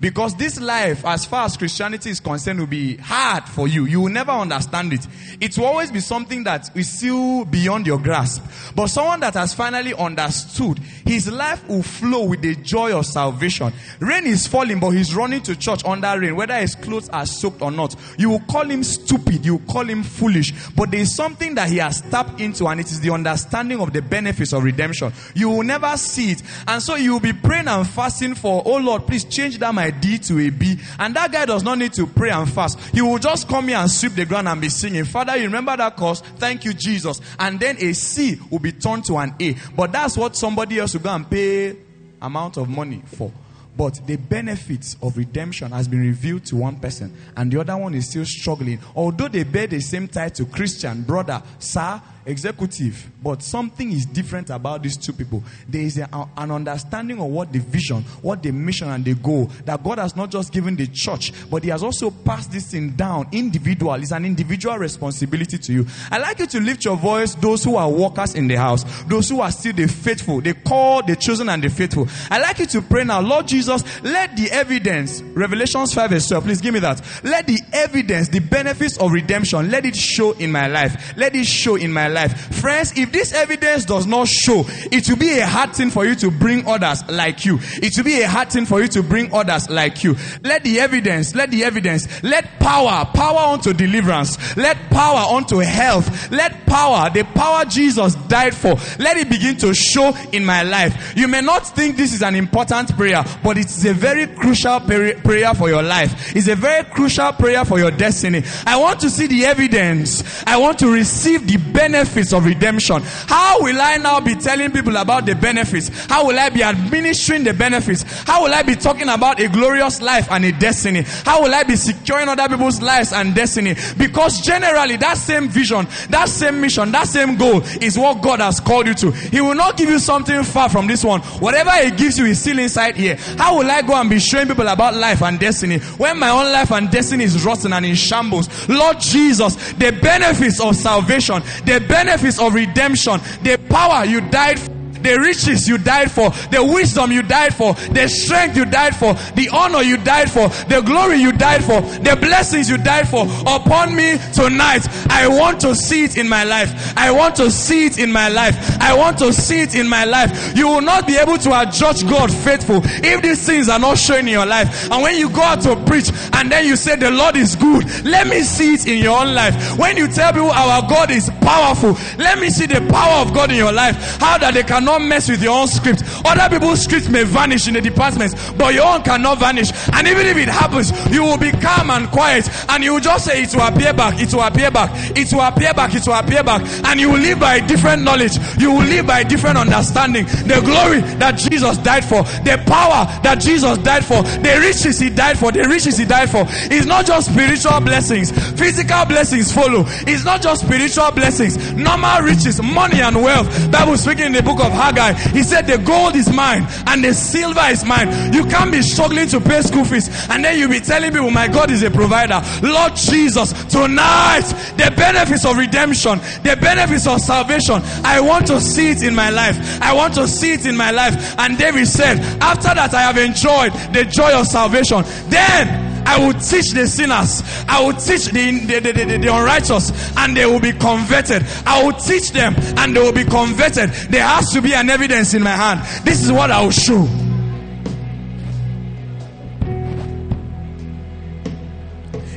Because 0.00 0.34
this 0.34 0.58
life, 0.58 1.04
as 1.04 1.26
far 1.26 1.44
as 1.44 1.58
Christianity 1.58 2.08
is 2.08 2.20
concerned, 2.20 2.58
will 2.58 2.66
be 2.66 2.96
hard 2.96 3.44
for 3.44 3.68
you. 3.68 3.84
You 3.84 4.00
will 4.00 4.10
never 4.10 4.32
understand 4.32 4.94
it. 4.94 5.06
It 5.40 5.58
will 5.58 5.66
always 5.66 5.90
be 5.90 6.00
something 6.00 6.44
that 6.44 6.74
is 6.74 6.90
still 6.90 7.44
beyond 7.44 7.86
your 7.86 7.98
grasp. 7.98 8.42
But 8.74 8.86
someone 8.86 9.20
that 9.20 9.34
has 9.34 9.52
finally 9.52 9.92
understood, 9.92 10.78
his 10.78 11.30
life 11.30 11.68
will 11.68 11.82
flow 11.82 12.24
with 12.24 12.40
the 12.40 12.54
joy 12.56 12.96
of 12.96 13.04
salvation. 13.04 13.74
Rain 13.98 14.26
is 14.26 14.46
falling, 14.46 14.80
but 14.80 14.90
he's 14.90 15.14
running 15.14 15.42
to 15.42 15.54
church 15.54 15.84
under 15.84 16.18
rain, 16.18 16.34
whether 16.34 16.58
his 16.58 16.74
clothes 16.74 17.10
are 17.10 17.26
soaked 17.26 17.60
or 17.60 17.70
not. 17.70 17.94
You 18.16 18.30
will 18.30 18.40
call 18.40 18.64
him 18.64 18.82
stupid, 18.82 19.44
you 19.44 19.56
will 19.56 19.66
call 19.72 19.84
him 19.86 20.02
foolish. 20.02 20.54
But 20.70 20.92
there 20.92 21.00
is 21.00 21.14
something 21.14 21.54
that 21.56 21.68
he 21.68 21.76
has 21.76 22.00
tapped 22.00 22.40
into, 22.40 22.66
and 22.68 22.80
it 22.80 22.90
is 22.90 23.00
the 23.00 23.10
understanding 23.10 23.80
of 23.80 23.92
the 23.92 24.00
benefits 24.00 24.54
of 24.54 24.64
redemption. 24.64 25.12
You 25.34 25.50
will 25.50 25.62
never 25.62 25.94
see 25.98 26.32
it. 26.32 26.42
And 26.66 26.82
so 26.82 26.94
you 26.94 27.12
will 27.12 27.20
be 27.20 27.34
praying 27.34 27.68
and 27.68 27.86
fasting 27.86 28.34
for, 28.34 28.62
oh 28.64 28.78
Lord, 28.78 29.06
please 29.06 29.24
change 29.24 29.58
that 29.58 29.74
my 29.74 29.89
D 29.90 30.18
to 30.18 30.38
a 30.40 30.50
B. 30.50 30.78
And 30.98 31.14
that 31.14 31.32
guy 31.32 31.44
does 31.46 31.62
not 31.62 31.78
need 31.78 31.92
to 31.94 32.06
pray 32.06 32.30
and 32.30 32.50
fast. 32.50 32.78
He 32.90 33.02
will 33.02 33.18
just 33.18 33.48
come 33.48 33.68
here 33.68 33.78
and 33.78 33.90
sweep 33.90 34.14
the 34.14 34.24
ground 34.24 34.48
and 34.48 34.60
be 34.60 34.68
singing. 34.68 35.04
Father, 35.04 35.36
you 35.36 35.44
remember 35.44 35.76
that 35.76 35.96
cause? 35.96 36.20
Thank 36.20 36.64
you, 36.64 36.72
Jesus. 36.72 37.20
And 37.38 37.58
then 37.58 37.76
a 37.78 37.92
C 37.92 38.38
will 38.50 38.58
be 38.58 38.72
turned 38.72 39.04
to 39.06 39.16
an 39.18 39.34
A. 39.40 39.54
But 39.76 39.92
that's 39.92 40.16
what 40.16 40.36
somebody 40.36 40.78
else 40.78 40.94
will 40.94 41.00
go 41.00 41.10
and 41.10 41.28
pay 41.28 41.76
amount 42.20 42.56
of 42.56 42.68
money 42.68 43.02
for. 43.06 43.32
But 43.76 44.06
the 44.06 44.16
benefits 44.16 44.96
of 45.00 45.16
redemption 45.16 45.72
has 45.72 45.88
been 45.88 46.00
revealed 46.00 46.44
to 46.46 46.56
one 46.56 46.76
person, 46.76 47.16
and 47.36 47.50
the 47.50 47.60
other 47.60 47.76
one 47.76 47.94
is 47.94 48.10
still 48.10 48.26
struggling. 48.26 48.78
Although 48.94 49.28
they 49.28 49.44
bear 49.44 49.68
the 49.68 49.80
same 49.80 50.06
title, 50.08 50.46
Christian, 50.46 51.02
brother, 51.02 51.42
sir, 51.58 52.02
executive, 52.26 53.10
but 53.22 53.42
something 53.42 53.92
is 53.92 54.06
different 54.06 54.50
about 54.50 54.82
these 54.82 54.96
two 54.96 55.12
people. 55.12 55.42
There 55.68 55.82
is 55.82 55.98
a, 55.98 56.08
an 56.36 56.50
understanding 56.50 57.20
of 57.20 57.26
what 57.26 57.52
the 57.52 57.58
vision, 57.58 58.02
what 58.22 58.42
the 58.42 58.52
mission, 58.52 58.88
and 58.88 59.04
the 59.04 59.14
goal 59.14 59.46
that 59.64 59.82
God 59.82 59.98
has 59.98 60.16
not 60.16 60.30
just 60.30 60.52
given 60.52 60.76
the 60.76 60.86
church, 60.86 61.32
but 61.50 61.64
He 61.64 61.70
has 61.70 61.82
also 61.82 62.10
passed 62.10 62.52
this 62.52 62.70
thing 62.70 62.90
down. 62.90 63.28
Individual 63.32 63.94
It's 63.94 64.12
an 64.12 64.24
individual 64.24 64.76
responsibility 64.78 65.58
to 65.58 65.72
you. 65.72 65.86
I 66.10 66.18
like 66.18 66.38
you 66.38 66.46
to 66.46 66.60
lift 66.60 66.84
your 66.84 66.96
voice, 66.96 67.34
those 67.34 67.64
who 67.64 67.76
are 67.76 67.90
workers 67.90 68.34
in 68.34 68.48
the 68.48 68.56
house, 68.56 68.84
those 69.04 69.28
who 69.28 69.40
are 69.40 69.50
still 69.50 69.72
the 69.72 69.86
faithful, 69.86 70.40
the 70.40 70.54
called, 70.54 71.06
the 71.06 71.16
chosen, 71.16 71.48
and 71.48 71.62
the 71.62 71.70
faithful. 71.70 72.08
I 72.30 72.38
like 72.38 72.58
you 72.58 72.66
to 72.66 72.82
pray 72.82 73.04
now, 73.04 73.20
Lord 73.20 73.48
Jesus, 73.48 73.82
let 74.02 74.36
the 74.36 74.50
evidence, 74.50 75.22
Revelations 75.22 75.94
5 75.94 76.10
verse 76.10 76.28
12, 76.28 76.44
please 76.44 76.60
give 76.60 76.74
me 76.74 76.80
that. 76.80 77.02
Let 77.24 77.46
the 77.46 77.58
evidence, 77.72 78.28
the 78.28 78.40
benefits 78.40 78.98
of 78.98 79.12
redemption, 79.12 79.70
let 79.70 79.86
it 79.86 79.96
show 79.96 80.32
in 80.32 80.52
my 80.52 80.66
life. 80.66 81.16
Let 81.16 81.34
it 81.34 81.46
show 81.46 81.76
in 81.76 81.92
my 81.92 82.08
life. 82.10 82.54
Friends, 82.60 82.92
if 82.96 83.12
this 83.12 83.32
evidence 83.32 83.84
does 83.84 84.06
not 84.06 84.28
show, 84.28 84.64
it 84.90 85.08
will 85.08 85.16
be 85.16 85.38
a 85.38 85.46
hard 85.46 85.74
thing 85.74 85.90
for 85.90 86.04
you 86.04 86.14
to 86.16 86.30
bring 86.30 86.66
others 86.66 87.08
like 87.08 87.44
you. 87.44 87.58
It 87.82 87.96
will 87.96 88.04
be 88.04 88.22
a 88.22 88.28
hard 88.28 88.50
thing 88.50 88.66
for 88.66 88.80
you 88.80 88.88
to 88.88 89.02
bring 89.02 89.32
others 89.32 89.70
like 89.70 90.04
you. 90.04 90.16
Let 90.42 90.64
the 90.64 90.80
evidence, 90.80 91.34
let 91.34 91.50
the 91.50 91.64
evidence, 91.64 92.22
let 92.22 92.58
power, 92.60 93.08
power 93.14 93.52
unto 93.52 93.72
deliverance, 93.72 94.56
let 94.56 94.76
power 94.90 95.34
unto 95.36 95.58
health, 95.58 96.30
let 96.30 96.66
power, 96.66 97.10
the 97.10 97.24
power 97.24 97.64
Jesus 97.64 98.14
died 98.14 98.54
for, 98.54 98.74
let 98.98 99.16
it 99.16 99.28
begin 99.28 99.56
to 99.58 99.74
show 99.74 100.14
in 100.32 100.44
my 100.44 100.62
life. 100.62 101.14
You 101.16 101.28
may 101.28 101.40
not 101.40 101.66
think 101.66 101.96
this 101.96 102.12
is 102.12 102.22
an 102.22 102.34
important 102.34 102.96
prayer, 102.96 103.24
but 103.42 103.58
it's 103.58 103.84
a 103.84 103.94
very 103.94 104.26
crucial 104.26 104.80
prayer 104.80 105.54
for 105.54 105.68
your 105.68 105.82
life. 105.82 106.34
It's 106.36 106.48
a 106.48 106.56
very 106.56 106.84
crucial 106.84 107.32
prayer 107.32 107.64
for 107.64 107.78
your 107.78 107.90
destiny. 107.90 108.42
I 108.66 108.76
want 108.76 109.00
to 109.00 109.10
see 109.10 109.26
the 109.26 109.46
evidence. 109.46 110.22
I 110.46 110.56
want 110.56 110.78
to 110.80 110.92
receive 110.92 111.46
the 111.46 111.56
benefit 111.56 111.99
benefits 112.00 112.32
of 112.32 112.46
redemption. 112.46 113.02
How 113.02 113.60
will 113.60 113.78
I 113.78 113.98
now 113.98 114.20
be 114.20 114.34
telling 114.34 114.70
people 114.70 114.96
about 114.96 115.26
the 115.26 115.34
benefits? 115.34 115.90
How 116.06 116.26
will 116.26 116.38
I 116.38 116.48
be 116.48 116.62
administering 116.62 117.44
the 117.44 117.52
benefits? 117.52 118.04
How 118.26 118.42
will 118.42 118.54
I 118.54 118.62
be 118.62 118.74
talking 118.74 119.10
about 119.10 119.38
a 119.38 119.48
glorious 119.48 120.00
life 120.00 120.30
and 120.30 120.46
a 120.46 120.52
destiny? 120.52 121.02
How 121.24 121.42
will 121.42 121.54
I 121.54 121.62
be 121.62 121.76
securing 121.76 122.28
other 122.30 122.48
people's 122.48 122.80
lives 122.80 123.12
and 123.12 123.34
destiny? 123.34 123.74
Because 123.98 124.40
generally, 124.40 124.96
that 124.96 125.18
same 125.18 125.48
vision, 125.50 125.86
that 126.08 126.30
same 126.30 126.62
mission, 126.62 126.90
that 126.92 127.06
same 127.06 127.36
goal 127.36 127.60
is 127.82 127.98
what 127.98 128.22
God 128.22 128.40
has 128.40 128.60
called 128.60 128.86
you 128.86 128.94
to. 128.94 129.10
He 129.10 129.42
will 129.42 129.54
not 129.54 129.76
give 129.76 129.90
you 129.90 129.98
something 129.98 130.42
far 130.42 130.70
from 130.70 130.86
this 130.86 131.04
one. 131.04 131.20
Whatever 131.40 131.72
He 131.72 131.90
gives 131.90 132.18
you 132.18 132.24
is 132.24 132.40
still 132.40 132.58
inside 132.58 132.96
here. 132.96 133.16
How 133.36 133.58
will 133.58 133.70
I 133.70 133.82
go 133.82 133.94
and 133.94 134.08
be 134.08 134.18
showing 134.18 134.48
people 134.48 134.68
about 134.68 134.94
life 134.94 135.22
and 135.22 135.38
destiny 135.38 135.80
when 135.98 136.18
my 136.18 136.30
own 136.30 136.50
life 136.50 136.72
and 136.72 136.90
destiny 136.90 137.24
is 137.24 137.44
rotten 137.44 137.74
and 137.74 137.84
in 137.84 137.94
shambles? 137.94 138.48
Lord 138.70 139.00
Jesus, 139.00 139.56
the 139.74 139.92
benefits 140.00 140.60
of 140.60 140.76
salvation, 140.76 141.42
the 141.66 141.84
benefits 141.90 142.38
of 142.38 142.54
redemption, 142.54 143.20
the 143.42 143.58
power 143.68 144.04
you 144.04 144.20
died 144.30 144.58
the 145.02 145.18
riches 145.18 145.68
you 145.68 145.78
died 145.78 146.10
for, 146.10 146.30
the 146.50 146.62
wisdom 146.62 147.12
you 147.12 147.22
died 147.22 147.54
for, 147.54 147.74
the 147.74 148.08
strength 148.08 148.56
you 148.56 148.64
died 148.64 148.94
for, 148.94 149.14
the 149.34 149.48
honor 149.52 149.82
you 149.82 149.96
died 149.96 150.30
for, 150.30 150.48
the 150.68 150.80
glory 150.84 151.16
you 151.16 151.32
died 151.32 151.64
for, 151.64 151.80
the 151.80 152.16
blessings 152.20 152.68
you 152.68 152.78
died 152.78 153.08
for 153.08 153.26
upon 153.46 153.94
me 153.94 154.18
tonight. 154.34 154.86
I 155.10 155.28
want 155.28 155.60
to 155.62 155.74
see 155.74 156.04
it 156.04 156.16
in 156.16 156.28
my 156.28 156.44
life. 156.44 156.96
I 156.96 157.10
want 157.10 157.36
to 157.36 157.50
see 157.50 157.86
it 157.86 157.98
in 157.98 158.12
my 158.12 158.28
life. 158.28 158.80
I 158.80 158.96
want 158.96 159.18
to 159.18 159.32
see 159.32 159.60
it 159.60 159.74
in 159.74 159.88
my 159.88 160.04
life. 160.04 160.56
You 160.56 160.68
will 160.68 160.80
not 160.80 161.06
be 161.06 161.16
able 161.16 161.38
to 161.38 161.60
adjudge 161.60 162.08
God 162.08 162.32
faithful 162.32 162.80
if 162.84 163.22
these 163.22 163.44
things 163.46 163.68
are 163.68 163.78
not 163.78 163.98
showing 163.98 164.26
in 164.26 164.32
your 164.32 164.46
life. 164.46 164.90
And 164.90 165.02
when 165.02 165.16
you 165.16 165.30
go 165.30 165.42
out 165.42 165.62
to 165.62 165.76
preach 165.84 166.10
and 166.32 166.50
then 166.50 166.66
you 166.66 166.76
say 166.76 166.96
the 166.96 167.10
Lord 167.10 167.36
is 167.36 167.56
good, 167.56 168.04
let 168.04 168.26
me 168.26 168.42
see 168.42 168.74
it 168.74 168.86
in 168.86 169.02
your 169.02 169.18
own 169.20 169.34
life. 169.34 169.78
When 169.78 169.96
you 169.96 170.08
tell 170.08 170.32
people 170.32 170.50
our 170.50 170.82
God 170.88 171.10
is 171.10 171.30
powerful, 171.40 171.96
let 172.18 172.38
me 172.38 172.50
see 172.50 172.66
the 172.66 172.80
power 172.90 173.22
of 173.22 173.32
God 173.32 173.50
in 173.50 173.56
your 173.56 173.72
life. 173.72 174.18
How 174.20 174.38
that 174.38 174.54
they 174.54 174.62
cannot 174.62 174.89
mess 174.98 175.28
with 175.28 175.42
your 175.42 175.58
own 175.58 175.68
script. 175.68 176.02
Other 176.24 176.48
people's 176.48 176.82
scripts 176.82 177.08
may 177.08 177.24
vanish 177.24 177.68
in 177.68 177.74
the 177.74 177.80
departments, 177.80 178.34
but 178.52 178.74
your 178.74 178.86
own 178.86 179.02
cannot 179.02 179.38
vanish. 179.38 179.70
And 179.92 180.08
even 180.08 180.26
if 180.26 180.36
it 180.36 180.48
happens, 180.48 180.90
you 181.10 181.22
will 181.22 181.38
be 181.38 181.50
calm 181.52 181.90
and 181.90 182.08
quiet 182.08 182.48
and 182.68 182.82
you 182.82 182.94
will 182.94 183.00
just 183.00 183.24
say 183.24 183.42
it 183.42 183.54
will 183.54 183.66
appear 183.66 183.92
back, 183.92 184.20
it 184.20 184.32
will 184.32 184.42
appear 184.42 184.70
back, 184.70 184.90
it 185.16 185.32
will 185.32 185.40
appear 185.40 185.74
back, 185.74 185.94
it 185.94 186.06
will 186.06 186.14
appear 186.14 186.42
back. 186.42 186.62
And 186.84 187.00
you 187.00 187.10
will 187.10 187.20
live 187.20 187.40
by 187.40 187.60
different 187.60 188.02
knowledge. 188.02 188.36
You 188.58 188.72
will 188.72 188.86
live 188.86 189.06
by 189.06 189.22
different 189.24 189.58
understanding. 189.58 190.24
The 190.24 190.60
glory 190.64 191.00
that 191.18 191.38
Jesus 191.38 191.78
died 191.78 192.04
for, 192.04 192.22
the 192.44 192.62
power 192.66 193.06
that 193.22 193.40
Jesus 193.40 193.78
died 193.78 194.04
for, 194.04 194.22
the 194.22 194.58
riches 194.60 194.98
he 194.98 195.10
died 195.10 195.38
for, 195.38 195.52
the 195.52 195.68
riches 195.68 195.98
he 195.98 196.04
died 196.04 196.30
for. 196.30 196.44
It's 196.48 196.86
not 196.86 197.06
just 197.06 197.32
spiritual 197.32 197.80
blessings, 197.80 198.30
physical 198.58 199.04
blessings 199.06 199.52
follow. 199.52 199.84
It's 200.06 200.24
not 200.24 200.42
just 200.42 200.64
spiritual 200.64 201.10
blessings, 201.12 201.72
normal 201.72 202.22
riches, 202.22 202.62
money 202.62 203.00
and 203.00 203.16
wealth. 203.22 203.70
Bible 203.70 203.96
speaking 203.96 204.26
in 204.26 204.32
the 204.32 204.42
book 204.42 204.60
of 204.60 204.72
Haggai, 204.80 205.12
he 205.30 205.42
said 205.42 205.66
the 205.66 205.78
gold 205.78 206.16
is 206.16 206.32
mine 206.32 206.66
and 206.86 207.04
the 207.04 207.12
silver 207.12 207.66
is 207.68 207.84
mine. 207.84 208.32
You 208.32 208.44
can't 208.46 208.72
be 208.72 208.82
struggling 208.82 209.28
to 209.28 209.40
pay 209.40 209.60
school 209.62 209.84
fees 209.84 210.08
and 210.30 210.44
then 210.44 210.58
you'll 210.58 210.70
be 210.70 210.80
telling 210.80 211.12
people, 211.12 211.30
my 211.30 211.48
God 211.48 211.70
is 211.70 211.82
a 211.82 211.90
provider. 211.90 212.40
Lord 212.62 212.96
Jesus, 212.96 213.52
tonight, 213.66 214.46
the 214.76 214.92
benefits 214.96 215.44
of 215.44 215.56
redemption, 215.56 216.18
the 216.42 216.56
benefits 216.60 217.06
of 217.06 217.20
salvation, 217.20 217.82
I 218.04 218.20
want 218.20 218.46
to 218.46 218.60
see 218.60 218.90
it 218.90 219.02
in 219.02 219.14
my 219.14 219.30
life. 219.30 219.56
I 219.82 219.92
want 219.92 220.14
to 220.14 220.26
see 220.26 220.52
it 220.52 220.64
in 220.64 220.76
my 220.76 220.90
life. 220.90 221.38
And 221.38 221.58
David 221.58 221.86
said, 221.86 222.18
after 222.40 222.74
that 222.74 222.94
I 222.94 223.02
have 223.02 223.18
enjoyed 223.18 223.72
the 223.92 224.04
joy 224.04 224.32
of 224.38 224.46
salvation, 224.46 225.04
then 225.28 225.89
I 226.10 226.18
will 226.18 226.32
teach 226.32 226.72
the 226.72 226.88
sinners. 226.88 227.40
I 227.68 227.84
will 227.84 227.92
teach 227.92 228.26
the, 228.26 228.50
the, 228.66 228.80
the, 228.80 228.92
the, 228.92 229.18
the 229.18 229.32
unrighteous 229.32 230.16
and 230.16 230.36
they 230.36 230.44
will 230.44 230.58
be 230.58 230.72
converted. 230.72 231.46
I 231.64 231.84
will 231.84 231.92
teach 231.92 232.32
them 232.32 232.56
and 232.76 232.96
they 232.96 233.00
will 233.00 233.12
be 233.12 233.22
converted. 233.22 233.90
There 234.10 234.26
has 234.26 234.50
to 234.50 234.60
be 234.60 234.74
an 234.74 234.90
evidence 234.90 235.34
in 235.34 235.42
my 235.44 235.52
hand. 235.52 235.80
This 236.04 236.24
is 236.24 236.32
what 236.32 236.50
I 236.50 236.64
will 236.64 236.72
show. 236.72 237.06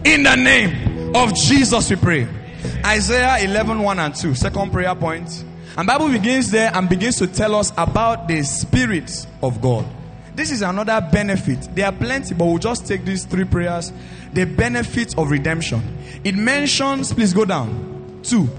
In 0.06 0.22
the 0.22 0.36
name 0.36 1.16
of 1.16 1.34
Jesus, 1.34 1.90
we 1.90 1.96
pray. 1.96 2.28
Isaiah 2.86 3.44
11, 3.44 3.80
1 3.82 4.00
and 4.00 4.14
2, 4.14 4.36
second 4.36 4.72
prayer 4.72 4.94
point. 4.94 5.46
And 5.76 5.88
Bible 5.88 6.10
begins 6.10 6.52
there 6.52 6.70
and 6.76 6.88
begins 6.88 7.18
to 7.18 7.26
tell 7.26 7.56
us 7.56 7.72
about 7.76 8.28
the 8.28 8.44
Spirit 8.44 9.26
of 9.42 9.60
God. 9.62 9.88
This 10.36 10.50
is 10.52 10.62
another 10.62 11.08
benefit. 11.12 11.70
There 11.76 11.86
are 11.86 11.92
plenty, 11.92 12.34
but 12.34 12.46
we'll 12.46 12.58
just 12.58 12.88
take 12.88 13.06
these 13.06 13.26
three 13.26 13.46
prayers. 13.46 13.94
The 14.34 14.46
benefit 14.46 15.18
of 15.18 15.30
redemption. 15.30 15.98
It 16.24 16.36
mentions, 16.36 17.14
please 17.14 17.34
go 17.34 17.46
down. 17.46 18.20
Two. 18.24 18.50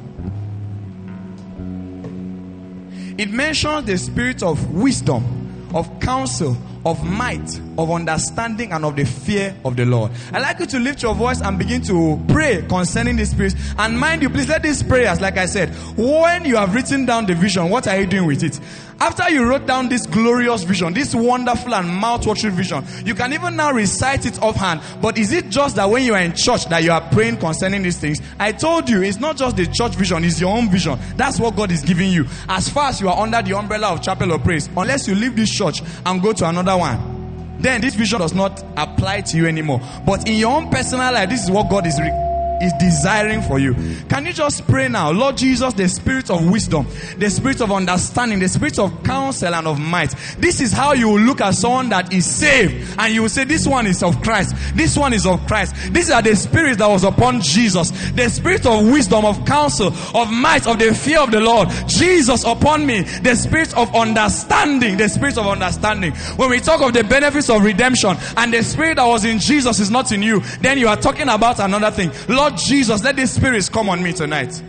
It 3.18 3.31
mentions 3.31 3.87
the 3.87 3.99
spirit 3.99 4.43
of 4.43 4.72
wisdom, 4.72 5.70
of 5.75 6.01
counsel, 6.01 6.57
of 6.85 7.05
might, 7.05 7.61
of 7.79 7.91
understanding, 7.91 8.72
and 8.72 8.85
of 8.85 8.97
the 8.97 9.05
fear 9.05 9.55
of 9.64 9.77
the 9.77 9.85
Lord. 9.85 10.11
I'd 10.33 10.43
like 10.43 10.59
you 10.61 10.66
to 10.66 10.79
lift 10.79 11.03
your 11.03 11.14
voice 11.14 11.41
and 11.41 11.59
begin 11.59 11.83
to 11.83 12.20
pray 12.29 12.64
concerning 12.68 13.16
the 13.16 13.27
Spirit. 13.27 13.55
And 13.79 13.99
mind 13.99 14.22
you, 14.22 14.31
please 14.31 14.49
let 14.49 14.62
these 14.62 14.83
prayers, 14.83 15.20
like 15.20 15.37
I 15.37 15.47
said, 15.47 15.70
when 15.97 16.45
you 16.45 16.57
have 16.57 16.75
written 16.75 17.07
down 17.07 17.27
the 17.27 17.35
vision, 17.35 17.70
what 17.70 17.87
are 17.89 17.99
you 17.99 18.07
doing 18.07 18.27
with 18.27 18.43
it? 18.43 18.61
After 19.01 19.29
you 19.29 19.45
wrote 19.45 19.66
down 19.66 19.89
this 19.89 20.07
glorious 20.07 20.62
vision, 20.62 20.95
this 20.95 21.16
wonderful 21.16 21.75
and 21.75 21.89
mouth-watering 21.89 22.55
vision, 22.55 22.85
you 23.05 23.14
can 23.14 23.33
even 23.33 23.57
now 23.57 23.72
recite 23.72 24.25
it 24.25 24.41
offhand. 24.41 24.81
But 25.03 25.18
is 25.18 25.33
it 25.33 25.51
just 25.51 25.77
that 25.77 25.91
when 25.91 26.05
you 26.05 26.14
are 26.14 26.20
in 26.20 26.33
church 26.35 26.66
that 26.66 26.85
you 26.85 26.93
are 26.93 27.01
praying 27.11 27.39
concerning 27.39 27.83
these 27.83 27.99
things? 27.99 28.22
I 28.39 28.53
told 28.53 28.89
you, 28.89 29.03
it's 29.03 29.18
not 29.18 29.37
just 29.37 29.57
the 29.57 29.66
church 29.66 29.97
vision, 29.97 30.22
it's 30.22 30.41
your 30.41 30.57
own 30.57 30.70
vision. 30.70 30.99
That's 31.16 31.41
what 31.41 31.57
God 31.57 31.72
is 31.72 31.83
giving 31.83 32.12
you. 32.12 32.27
As 32.49 32.68
far 32.68 32.91
as 32.91 33.01
you 33.01 33.09
are 33.09 33.20
under 33.20 33.43
the 33.43 33.59
umbrella 33.59 33.89
of 33.89 34.01
Chapel 34.01 34.33
of 34.33 34.45
Praise, 34.45 34.68
unless 34.77 35.09
you 35.09 35.16
leave 35.16 35.35
this 35.35 35.51
church 35.51 35.83
and 36.07 36.22
go 36.22 36.33
to 36.33 36.49
another 36.49 36.77
one, 36.77 37.13
then 37.59 37.80
this 37.80 37.94
vision 37.94 38.20
does 38.20 38.34
not 38.34 38.62
apply 38.76 39.22
to 39.22 39.36
you 39.36 39.46
anymore. 39.46 39.80
But 40.05 40.28
in 40.28 40.36
your 40.36 40.55
own 40.57 40.70
personal 40.70 41.12
life, 41.12 41.28
this 41.30 41.44
is 41.44 41.50
what 41.50 41.70
God 41.70 41.86
is 41.86 41.98
re- 42.00 42.34
is 42.61 42.72
desiring 42.78 43.42
for 43.42 43.59
you. 43.59 43.74
Can 44.09 44.26
you 44.26 44.32
just 44.32 44.66
pray 44.66 44.88
now? 44.88 45.11
Lord 45.11 45.36
Jesus, 45.36 45.74
the 45.74 45.88
spirit 45.88 46.30
of 46.30 46.50
wisdom, 46.50 46.86
the 47.18 47.30
spirit 47.30 47.61
of 47.61 47.72
understanding, 47.72 48.38
the 48.38 48.48
spirit 48.48 48.78
of 48.78 49.02
counsel 49.02 49.55
and 49.55 49.66
of 49.66 49.78
might. 49.78 50.14
This 50.38 50.61
is 50.61 50.72
how 50.72 50.92
you 50.92 51.09
will 51.09 51.20
look 51.20 51.40
at 51.40 51.55
someone 51.55 51.88
that 51.90 52.12
is 52.12 52.26
saved 52.26 52.96
and 52.98 53.14
you 53.14 53.22
will 53.22 53.28
say, 53.28 53.44
This 53.44 53.66
one 53.66 53.86
is 53.86 54.02
of 54.02 54.20
Christ. 54.22 54.55
This 54.74 54.96
one 54.96 55.12
is 55.12 55.26
of 55.26 55.44
Christ. 55.46 55.74
These 55.92 56.11
are 56.11 56.22
the 56.22 56.34
spirits 56.36 56.78
that 56.78 56.86
was 56.86 57.05
upon 57.05 57.40
Jesus. 57.40 57.90
The 58.12 58.28
spirit 58.28 58.66
of 58.66 58.86
wisdom, 58.86 59.24
of 59.24 59.44
counsel, 59.44 59.88
of 59.88 60.30
might, 60.30 60.66
of 60.66 60.78
the 60.78 60.94
fear 60.94 61.20
of 61.20 61.30
the 61.30 61.40
Lord. 61.40 61.68
Jesus 61.86 62.44
upon 62.44 62.86
me. 62.86 63.02
The 63.02 63.34
spirit 63.34 63.76
of 63.76 63.94
understanding. 63.94 64.96
The 64.96 65.09
spirit 65.09 65.38
of 65.38 65.46
understanding. 65.46 66.12
When 66.36 66.50
we 66.50 66.61
talk 66.61 66.82
of 66.82 66.92
the 66.92 67.05
benefits 67.05 67.50
of 67.50 67.64
redemption 67.64 68.16
and 68.36 68.52
the 68.52 68.62
spirit 68.62 68.96
that 68.96 69.07
was 69.07 69.24
in 69.24 69.38
Jesus 69.38 69.80
is 69.80 69.90
not 69.90 70.12
in 70.12 70.22
you, 70.22 70.40
then 70.61 70.78
you 70.78 70.88
are 70.88 70.96
talking 70.96 71.28
about 71.28 71.59
another 71.61 71.90
thing. 71.90 72.11
Lord 72.28 72.43
Jesus, 72.51 73.03
let 73.03 73.16
these 73.16 73.30
spirits 73.30 73.68
come 73.68 73.88
on 73.88 74.03
me 74.03 74.12
tonight. 74.12 74.62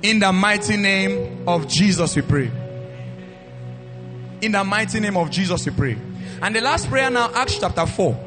In 0.00 0.20
the 0.20 0.32
mighty 0.32 0.76
name 0.76 1.46
of 1.46 1.68
Jesus, 1.68 2.16
we 2.16 2.22
pray. 2.22 2.50
In 4.40 4.52
the 4.52 4.64
mighty 4.64 5.00
name 5.00 5.16
of 5.16 5.30
Jesus, 5.30 5.66
we 5.66 5.72
pray. 5.72 5.98
And 6.40 6.54
the 6.54 6.60
last 6.60 6.88
prayer 6.88 7.10
now, 7.10 7.30
Acts 7.34 7.58
chapter 7.58 7.84
4, 7.84 8.18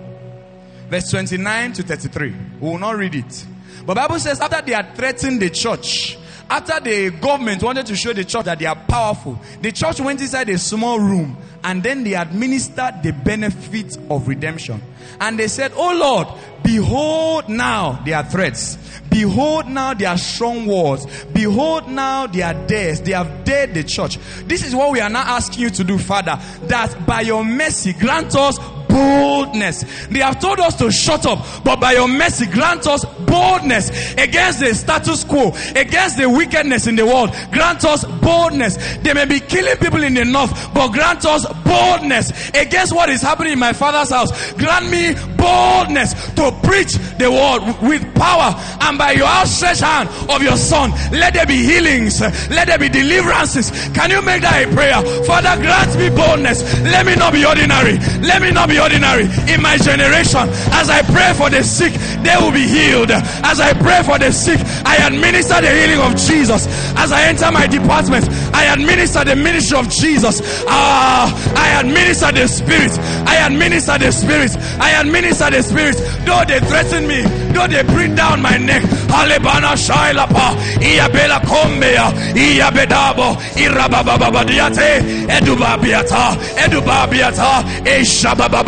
verse 0.90 1.10
29 1.10 1.74
to 1.74 1.84
33. 1.84 2.36
We 2.60 2.70
will 2.70 2.78
not 2.78 2.98
read 2.98 3.16
it. 3.16 3.46
But 3.86 3.96
Bible 3.96 4.20
says 4.20 4.40
after 4.40 4.62
they 4.62 4.74
had 4.74 4.96
threatened 4.96 5.42
the 5.42 5.50
church, 5.50 6.18
after 6.50 6.80
the 6.82 7.12
government 7.12 7.64
wanted 7.64 7.86
to 7.86 7.96
show 7.96 8.12
the 8.12 8.26
church 8.26 8.46
that 8.46 8.60
they 8.60 8.66
are 8.66 8.76
powerful, 8.76 9.40
the 9.62 9.72
church 9.72 10.02
went 10.02 10.20
inside 10.20 10.50
a 10.50 10.58
small 10.58 11.00
room 11.00 11.38
and 11.64 11.82
then 11.82 12.04
they 12.04 12.14
administered 12.14 13.04
the 13.04 13.14
benefit 13.14 13.98
of 14.10 14.28
redemption. 14.28 14.82
And 15.20 15.40
they 15.40 15.48
said, 15.48 15.72
Oh 15.76 15.96
Lord, 15.96 16.28
behold 16.64 17.48
now 17.48 18.02
their 18.04 18.24
threats. 18.24 18.78
Behold 19.10 19.68
now 19.68 19.94
their 19.94 20.18
strong 20.18 20.66
words. 20.66 21.06
Behold 21.26 21.90
now 21.90 22.28
their 22.28 22.54
dares. 22.54 23.02
They 23.02 23.12
have 23.12 23.44
dared 23.44 23.74
the 23.74 23.84
church. 23.84 24.18
This 24.46 24.66
is 24.66 24.74
what 24.74 24.92
we 24.92 25.00
are 25.00 25.10
now 25.10 25.22
asking 25.22 25.64
you 25.64 25.70
to 25.70 25.84
do, 25.84 25.98
Father, 25.98 26.40
that 26.64 27.06
by 27.06 27.22
your 27.22 27.44
mercy 27.44 27.94
grant 27.94 28.36
us 28.36 28.58
boldness. 28.92 30.08
They 30.08 30.20
have 30.20 30.40
told 30.40 30.60
us 30.60 30.76
to 30.78 30.92
shut 30.92 31.26
up, 31.26 31.46
but 31.64 31.80
by 31.80 31.94
your 31.94 32.08
mercy 32.08 32.46
grant 32.46 32.86
us 32.88 33.06
boldness 33.06 34.14
against 34.14 34.60
the 34.60 34.74
status 34.76 35.24
quo, 35.24 35.54
against 35.76 36.18
the 36.18 36.30
wickedness 36.30 36.88
in 36.88 36.96
the 36.96 37.06
world. 37.06 37.32
Grant 37.52 37.86
us 37.86 38.04
boldness. 38.22 38.78
They 38.98 39.14
may 39.14 39.26
be 39.26 39.40
killing 39.40 39.78
people 39.78 40.04
in 40.04 40.14
the 40.14 40.26
north, 40.26 40.52
but 40.74 40.90
grant 40.90 41.26
us 41.26 41.46
boldness 41.64 42.50
against 42.50 42.94
what 42.94 43.10
is 43.10 43.22
happening 43.22 43.54
in 43.54 43.60
my 43.60 43.74
father's 43.74 44.10
house. 44.10 44.32
Grant 44.54 44.90
me 44.92 45.16
boldness 45.38 46.14
to 46.36 46.52
preach 46.64 46.94
the 47.18 47.30
word 47.32 47.62
with 47.88 48.04
power 48.16 48.54
and 48.82 48.98
by 48.98 49.12
your 49.12 49.28
outstretched 49.28 49.82
hand 49.82 50.10
of 50.30 50.44
your 50.44 50.58
son. 50.58 50.92
Let 51.12 51.34
there 51.34 51.46
be 51.46 51.64
healings. 51.64 52.22
Let 52.50 52.68
there 52.68 52.78
be 52.78 52.90
deliverances. 52.90 53.72
Can 53.94 54.12
you 54.12 54.22
make 54.22 54.42
that 54.42 54.68
a 54.68 54.74
prayer? 54.74 55.02
Father, 55.26 55.60
grant 55.62 55.98
me 55.98 56.10
boldness. 56.10 56.62
Let 56.84 57.06
me 57.06 57.16
not 57.16 57.34
be 57.34 57.46
ordinary. 57.46 57.98
Let 58.22 58.42
me 58.42 58.52
not 58.52 58.70
be 58.70 58.80
ordinary 58.82 59.26
in 59.52 59.62
my 59.62 59.78
generation. 59.78 60.50
As 60.74 60.90
I 60.90 61.02
pray 61.04 61.34
for 61.38 61.50
the 61.50 61.64
sick, 61.64 61.94
they 62.26 62.36
will 62.42 62.52
be 62.52 62.66
healed. 62.68 63.12
As 63.12 63.60
I 63.60 63.74
pray 63.74 64.02
for 64.04 64.18
the 64.18 64.32
sick, 64.32 64.60
I 64.86 64.98
administer 65.08 65.62
the 65.62 65.70
healing 65.72 66.02
of 66.02 66.18
Jesus. 66.18 66.68
As 66.98 67.12
I 67.12 67.28
enter 67.30 67.52
my 67.52 67.68
department, 67.68 68.28
I 68.54 68.74
administer 68.74 69.24
the 69.24 69.36
ministry 69.36 69.78
of 69.78 69.90
Jesus. 69.90 70.42
Ah, 70.68 71.30
I 71.56 71.80
administer 71.80 72.32
the 72.32 72.48
spirit. 72.48 72.92
I 73.28 73.46
administer 73.46 73.98
the 73.98 74.12
spirit. 74.12 74.52
I 74.80 75.00
administer 75.00 75.50
the 75.50 75.62
spirit. 75.62 75.96
Though 76.26 76.44
they 76.48 76.60
threaten 76.66 77.08
me, 77.08 77.22
though 77.54 77.68
they 77.68 77.84
bring 77.84 78.16
down 78.16 78.42
my 78.42 78.58
neck. 78.58 78.82
Alebana 79.12 79.76
shailapa, 79.76 80.56
iabela 80.80 81.40
kombea, 81.42 82.12
iabedabo, 82.34 83.36
irabababadiate, 83.56 85.28
edubabiata, 85.28 86.38
edubabiata, 86.64 87.64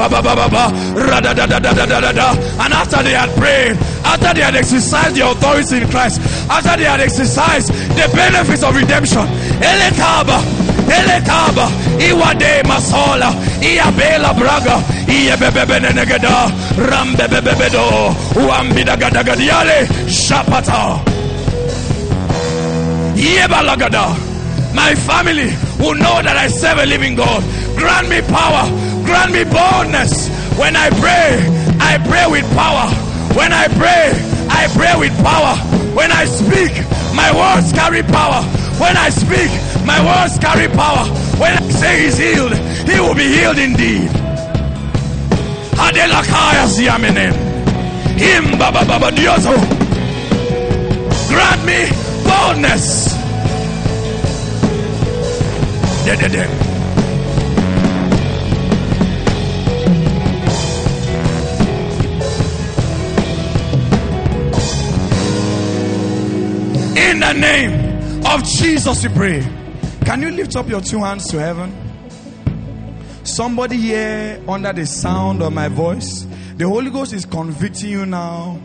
eshabababababa, 0.03 0.71
radadadadadadada. 0.95 2.35
And 2.59 2.73
after 2.73 3.03
they 3.03 3.11
had 3.13 3.29
prayed, 3.35 3.77
after 4.05 4.33
they 4.33 4.41
had 4.41 4.55
exercised 4.55 5.15
the 5.15 5.29
authority 5.29 5.77
in 5.77 5.89
Christ, 5.89 6.21
after 6.49 6.77
they 6.77 6.83
had 6.85 6.99
exercised 6.99 7.69
the 7.69 8.09
benefits 8.15 8.63
of 8.63 8.75
redemption, 8.75 9.21
Elekaba, 9.61 10.39
Elekaba, 10.87 11.67
Iwade 11.99 12.63
Masola, 12.63 13.31
Iabela 13.61 14.37
Braga, 14.37 14.81
Iabebebenegada, 15.07 16.49
Rambebebedo, 16.75 18.13
Uambidagadagadiale, 18.35 19.85
Shapata, 20.07 20.99
Yebalagada. 23.15 24.31
My 24.73 24.95
family 24.95 25.53
will 25.77 25.93
know 25.93 26.19
that 26.23 26.35
I 26.35 26.47
serve 26.47 26.79
a 26.79 26.85
living 26.87 27.13
God. 27.13 27.43
Grant 27.77 28.09
me 28.09 28.21
power, 28.21 28.65
grant 29.05 29.31
me 29.31 29.43
boldness. 29.43 30.29
When 30.57 30.75
I 30.75 30.89
pray, 31.01 31.39
I 31.79 31.97
pray 32.07 32.25
with 32.29 32.47
power. 32.55 32.87
When 33.35 33.51
I 33.53 33.67
pray, 33.67 34.11
I 34.49 34.67
pray 34.75 34.93
with 34.97 35.15
power. 35.23 35.55
When 35.95 36.11
I 36.11 36.25
speak, 36.25 36.73
my 37.15 37.29
words 37.33 37.71
carry 37.73 38.03
power. 38.03 38.41
When 38.81 38.97
I 38.97 39.09
speak, 39.09 39.51
my 39.85 39.99
words 40.03 40.37
carry 40.39 40.67
power. 40.67 41.05
When 41.39 41.53
I 41.53 41.61
say 41.69 42.03
he's 42.03 42.17
healed, 42.17 42.53
he 42.89 42.99
will 42.99 43.15
be 43.15 43.27
healed 43.27 43.57
indeed. 43.57 44.09
Grant 51.29 51.65
me 51.65 51.89
boldness. 52.23 53.13
De, 56.05 56.15
de, 56.17 56.29
de. 56.29 56.72
Name 67.33 68.25
of 68.25 68.43
Jesus, 68.43 69.03
we 69.03 69.13
pray. 69.13 69.41
Can 70.05 70.21
you 70.21 70.31
lift 70.31 70.55
up 70.55 70.67
your 70.67 70.81
two 70.81 70.99
hands 70.99 71.27
to 71.29 71.39
heaven? 71.39 71.71
Somebody 73.23 73.77
here 73.77 74.43
under 74.47 74.73
the 74.73 74.85
sound 74.85 75.41
of 75.41 75.53
my 75.53 75.69
voice, 75.69 76.27
the 76.57 76.67
Holy 76.67 76.91
Ghost 76.91 77.13
is 77.13 77.25
convicting 77.25 77.89
you 77.89 78.05
now. 78.05 78.59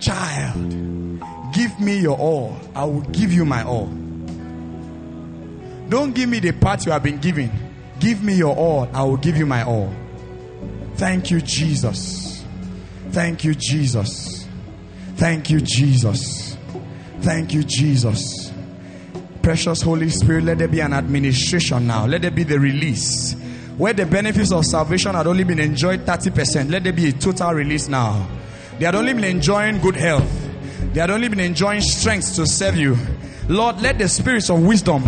Child, 0.00 1.20
give 1.52 1.78
me 1.78 1.98
your 1.98 2.16
all. 2.18 2.56
I 2.74 2.84
will 2.84 3.02
give 3.02 3.32
you 3.32 3.44
my 3.44 3.62
all. 3.64 3.86
Don't 5.88 6.14
give 6.14 6.28
me 6.28 6.40
the 6.40 6.52
part 6.52 6.84
you 6.84 6.92
have 6.92 7.02
been 7.02 7.18
given. 7.18 7.50
Give 8.00 8.22
me 8.22 8.34
your 8.34 8.56
all. 8.56 8.88
I 8.92 9.02
will 9.04 9.16
give 9.16 9.36
you 9.36 9.46
my 9.46 9.62
all. 9.62 9.92
Thank 10.96 11.30
you, 11.30 11.40
Jesus. 11.40 12.44
Thank 13.10 13.44
you, 13.44 13.54
Jesus. 13.54 14.48
Thank 15.16 15.50
you, 15.50 15.60
Jesus. 15.60 16.55
Thank 17.20 17.54
you, 17.54 17.64
Jesus. 17.64 18.52
Precious 19.42 19.82
Holy 19.82 20.10
Spirit, 20.10 20.44
let 20.44 20.58
there 20.58 20.68
be 20.68 20.80
an 20.80 20.92
administration 20.92 21.86
now. 21.86 22.06
Let 22.06 22.22
there 22.22 22.30
be 22.30 22.42
the 22.42 22.58
release. 22.58 23.34
Where 23.76 23.92
the 23.92 24.06
benefits 24.06 24.52
of 24.52 24.64
salvation 24.64 25.14
had 25.14 25.26
only 25.26 25.44
been 25.44 25.58
enjoyed 25.58 26.00
30%, 26.00 26.70
let 26.70 26.84
there 26.84 26.92
be 26.92 27.08
a 27.08 27.12
total 27.12 27.52
release 27.52 27.88
now. 27.88 28.26
They 28.78 28.86
had 28.86 28.94
only 28.94 29.12
been 29.12 29.24
enjoying 29.24 29.80
good 29.80 29.96
health, 29.96 30.30
they 30.92 31.00
had 31.00 31.10
only 31.10 31.28
been 31.28 31.40
enjoying 31.40 31.80
strength 31.80 32.34
to 32.36 32.46
serve 32.46 32.76
you. 32.76 32.96
Lord, 33.48 33.80
let 33.80 33.98
the 33.98 34.08
spirits 34.08 34.50
of 34.50 34.64
wisdom 34.64 35.04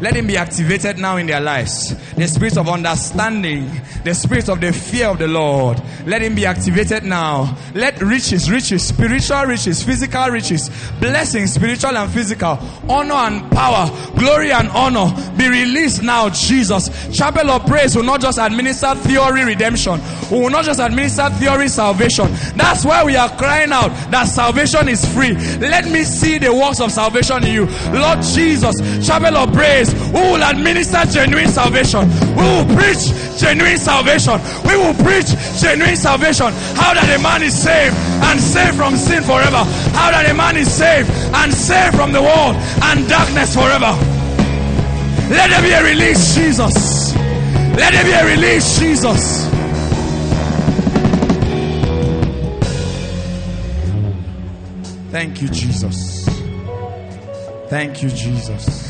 let 0.00 0.16
him 0.16 0.26
be 0.26 0.36
activated 0.36 0.98
now 0.98 1.16
in 1.16 1.26
their 1.26 1.40
lives. 1.40 1.94
The 2.14 2.26
spirit 2.26 2.56
of 2.56 2.68
understanding, 2.68 3.70
the 4.04 4.14
spirit 4.14 4.48
of 4.48 4.60
the 4.60 4.72
fear 4.72 5.08
of 5.08 5.18
the 5.18 5.28
Lord, 5.28 5.80
let 6.06 6.22
him 6.22 6.34
be 6.34 6.46
activated 6.46 7.04
now. 7.04 7.56
Let 7.74 8.00
riches, 8.00 8.50
riches, 8.50 8.86
spiritual 8.86 9.44
riches, 9.44 9.82
physical 9.82 10.28
riches, 10.28 10.70
blessings, 11.00 11.52
spiritual 11.54 11.96
and 11.96 12.10
physical, 12.10 12.58
honor 12.88 13.14
and 13.14 13.50
power, 13.52 13.90
glory 14.18 14.52
and 14.52 14.68
honor 14.70 15.14
be 15.36 15.48
released 15.48 16.02
now, 16.02 16.28
Jesus. 16.30 16.88
Chapel 17.16 17.50
of 17.50 17.66
Praise 17.66 17.94
will 17.94 18.02
not 18.02 18.20
just 18.20 18.38
administer 18.38 18.94
theory 18.94 19.44
redemption, 19.44 20.00
we 20.30 20.38
will 20.40 20.50
not 20.50 20.64
just 20.64 20.80
administer 20.80 21.28
theory 21.30 21.68
salvation. 21.68 22.26
That's 22.56 22.84
why 22.84 23.04
we 23.04 23.16
are 23.16 23.28
crying 23.36 23.72
out 23.72 23.90
that 24.10 24.24
salvation 24.24 24.88
is 24.88 25.04
free. 25.14 25.34
Let 25.58 25.86
me 25.86 26.04
see 26.04 26.38
the 26.38 26.54
works 26.54 26.80
of 26.80 26.90
salvation 26.90 27.44
in 27.44 27.52
you. 27.52 27.66
Lord 27.92 28.22
Jesus, 28.22 28.76
Chapel 29.06 29.36
of 29.36 29.52
Praise, 29.52 29.89
we 30.12 30.20
will 30.20 30.42
administer 30.42 31.04
genuine 31.06 31.48
salvation. 31.48 32.08
We 32.36 32.42
will 32.42 32.68
preach 32.76 33.12
genuine 33.38 33.78
salvation. 33.78 34.40
We 34.64 34.76
will 34.76 34.94
preach 34.94 35.30
genuine 35.60 35.96
salvation. 35.96 36.52
How 36.76 36.94
that 36.94 37.08
a 37.08 37.22
man 37.22 37.42
is 37.42 37.54
saved 37.54 37.96
and 38.30 38.40
saved 38.40 38.76
from 38.76 38.96
sin 38.96 39.22
forever. 39.22 39.62
How 39.96 40.10
that 40.10 40.28
a 40.30 40.34
man 40.34 40.56
is 40.56 40.72
saved 40.72 41.10
and 41.10 41.52
saved 41.52 41.96
from 41.96 42.12
the 42.12 42.22
world 42.22 42.56
and 42.90 43.08
darkness 43.08 43.54
forever. 43.54 43.92
Let 45.30 45.50
there 45.50 45.62
be 45.62 45.72
a 45.72 45.82
release, 45.84 46.34
Jesus. 46.34 47.14
Let 47.76 47.92
there 47.92 48.04
be 48.04 48.12
a 48.12 48.26
release, 48.26 48.78
Jesus. 48.78 49.48
Thank 55.10 55.42
you, 55.42 55.48
Jesus. 55.48 56.28
Thank 57.68 58.02
you, 58.02 58.08
Jesus. 58.10 58.89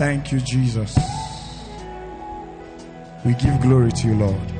Thank 0.00 0.32
you, 0.32 0.40
Jesus. 0.40 0.96
We 3.22 3.34
give 3.34 3.60
glory 3.60 3.92
to 3.92 4.06
you, 4.06 4.14
Lord. 4.14 4.59